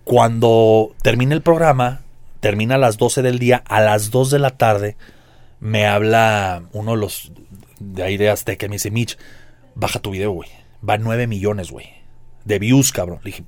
[0.03, 2.01] Cuando termina el programa,
[2.39, 4.97] termina a las 12 del día, a las 2 de la tarde,
[5.59, 7.31] me habla uno de los
[7.79, 9.17] de ahí de Azteca y me dice, Mitch,
[9.75, 10.49] baja tu video, güey.
[10.87, 11.87] Va a 9 millones, güey.
[12.43, 13.19] De views, cabrón.
[13.23, 13.43] Le dije,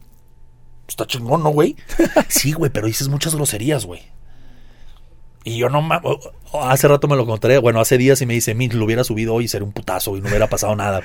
[0.88, 1.76] está chingón, ¿no, güey?
[2.28, 4.02] sí, güey, pero dices muchas groserías, güey.
[5.44, 5.88] Y yo no.
[6.62, 7.58] Hace rato me lo contaré.
[7.60, 10.18] Bueno, hace días y me dice, Mitch, lo hubiera subido hoy y sería un putazo
[10.18, 11.02] y no hubiera pasado nada.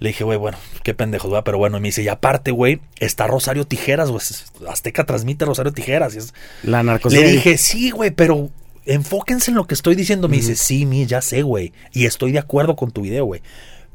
[0.00, 2.80] Le dije, güey, bueno, qué pendejos, va, pero bueno, y me dice, y aparte, güey,
[2.98, 4.22] está Rosario Tijeras, güey.
[4.68, 6.14] Azteca transmite Rosario Tijeras.
[6.14, 6.34] Y es...
[6.62, 7.30] La Le narcoserie.
[7.32, 8.50] dije, sí, güey, pero
[8.86, 10.28] enfóquense en lo que estoy diciendo.
[10.28, 11.72] Me dice, sí, mi, ya sé, güey.
[11.92, 13.40] Y estoy de acuerdo con tu video, güey.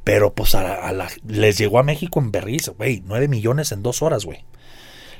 [0.04, 3.04] Pero pues a, la- a la- les llegó a México en Berriz, güey.
[3.06, 4.44] 9 millones en dos horas, güey.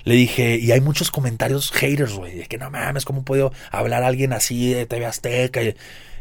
[0.06, 2.38] Le dije, y hay muchos comentarios haters, güey.
[2.38, 5.62] De que no mames, ¿cómo puedo hablar a alguien así de TV Azteca?
[5.62, 5.76] Y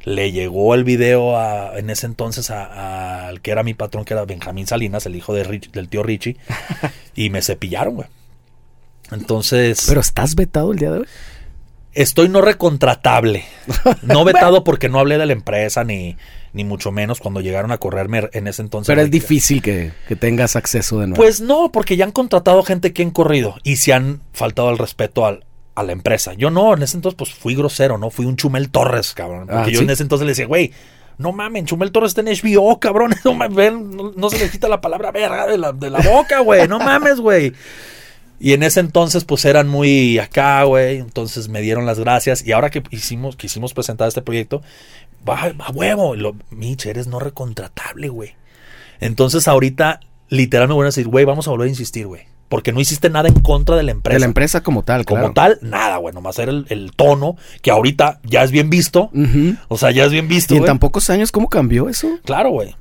[0.05, 4.15] le llegó el video a- en ese entonces a- al que era mi patrón, que
[4.15, 6.37] era Benjamín Salinas, el hijo de Rich- del tío Richie.
[7.15, 8.09] y me cepillaron, güey.
[9.11, 9.85] Entonces.
[9.89, 11.07] Pero estás vetado el día de hoy.
[11.95, 13.45] Estoy no recontratable.
[14.03, 16.17] No vetado porque no hablé de la empresa ni,
[16.59, 18.89] ni mucho menos cuando llegaron a correrme en ese entonces.
[18.93, 21.17] Pero es difícil que, que tengas acceso de nuevo.
[21.23, 24.77] Pues no, porque ya han contratado gente que han corrido y se han faltado al
[24.79, 25.45] respeto al-
[25.75, 26.35] a la empresa.
[26.35, 28.11] Yo no, en ese entonces pues fui grosero, ¿no?
[28.11, 29.47] Fui un Chumel Torres, cabrón.
[29.47, 30.73] Porque Ah, yo en ese entonces le decía, güey,
[31.19, 33.15] no mamen, Chumel Torres está en HBO, cabrón.
[34.17, 36.67] No, se le quita la palabra verga de la, de la boca, güey.
[36.67, 37.53] No mames, güey.
[38.41, 40.99] Y en ese entonces, pues eran muy acá, güey.
[40.99, 42.47] Entonces me dieron las gracias.
[42.47, 44.63] Y ahora que hicimos, quisimos presentar este proyecto,
[45.27, 46.15] va a huevo.
[46.17, 48.35] Lo, Mitch, eres no recontratable, güey.
[49.01, 52.23] Entonces ahorita, literal, me van a decir, güey, vamos a volver a insistir, güey.
[52.49, 54.15] Porque no hiciste nada en contra de la empresa.
[54.15, 55.35] de la empresa como tal, Como claro.
[55.35, 56.15] tal, nada, güey.
[56.15, 59.11] Nomás era el, el tono que ahorita ya es bien visto.
[59.69, 60.69] O sea, ya es bien visto, Y en güey.
[60.69, 62.09] tan pocos años, ¿cómo cambió eso?
[62.25, 62.75] Claro, güey.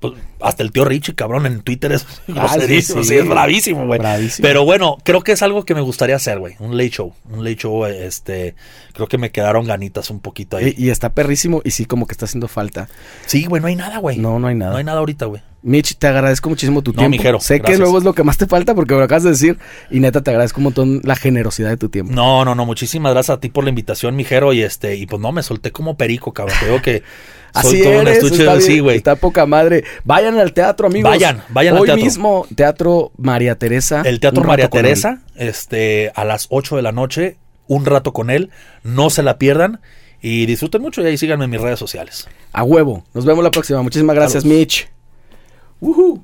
[0.00, 2.06] Pues, hasta el tío Richie, cabrón, en Twitter es
[2.36, 3.08] Ah, sí, groserísimo, sí.
[3.08, 4.00] sí, es bravísimo, güey.
[4.40, 6.54] Pero bueno, creo que es algo que me gustaría hacer, güey.
[6.60, 7.14] Un late show.
[7.30, 8.54] Un late show, este.
[8.92, 10.74] Creo que me quedaron ganitas un poquito ahí.
[10.76, 12.88] Y, y está perrísimo y sí, como que está haciendo falta.
[13.26, 14.18] Sí, güey, no hay nada, güey.
[14.18, 14.72] No, no hay nada.
[14.72, 15.42] No hay nada ahorita, güey.
[15.62, 17.10] Mitch, te agradezco muchísimo tu No, tiempo.
[17.16, 19.30] mijero, sé que luego es lo que más te falta porque me lo acabas de
[19.30, 19.58] decir.
[19.90, 22.12] Y neta, te agradezco un montón la generosidad de tu tiempo.
[22.12, 22.64] No, no, no.
[22.64, 24.52] Muchísimas gracias a ti por la invitación, mijero.
[24.52, 26.56] Y este, y pues no, me solté como perico, cabrón.
[26.64, 27.02] Digo que
[27.60, 28.96] soy Así todo un estuche está de bien, sí, güey.
[28.96, 29.82] Está poca madre.
[30.04, 31.10] Vayan al teatro, amigos.
[31.10, 32.04] Vayan, vayan al Hoy teatro.
[32.04, 34.02] mismo, Teatro María Teresa.
[34.04, 34.68] El Teatro María.
[34.70, 37.36] Teresa, este, a las 8 de la noche,
[37.66, 38.50] un rato con él.
[38.84, 39.80] No se la pierdan.
[40.20, 42.28] Y disfruten mucho y ahí síganme en mis redes sociales.
[42.52, 43.04] A huevo.
[43.14, 43.82] Nos vemos la próxima.
[43.82, 44.58] Muchísimas gracias, Saludos.
[44.60, 44.88] Mitch.
[45.80, 46.22] Woohoo!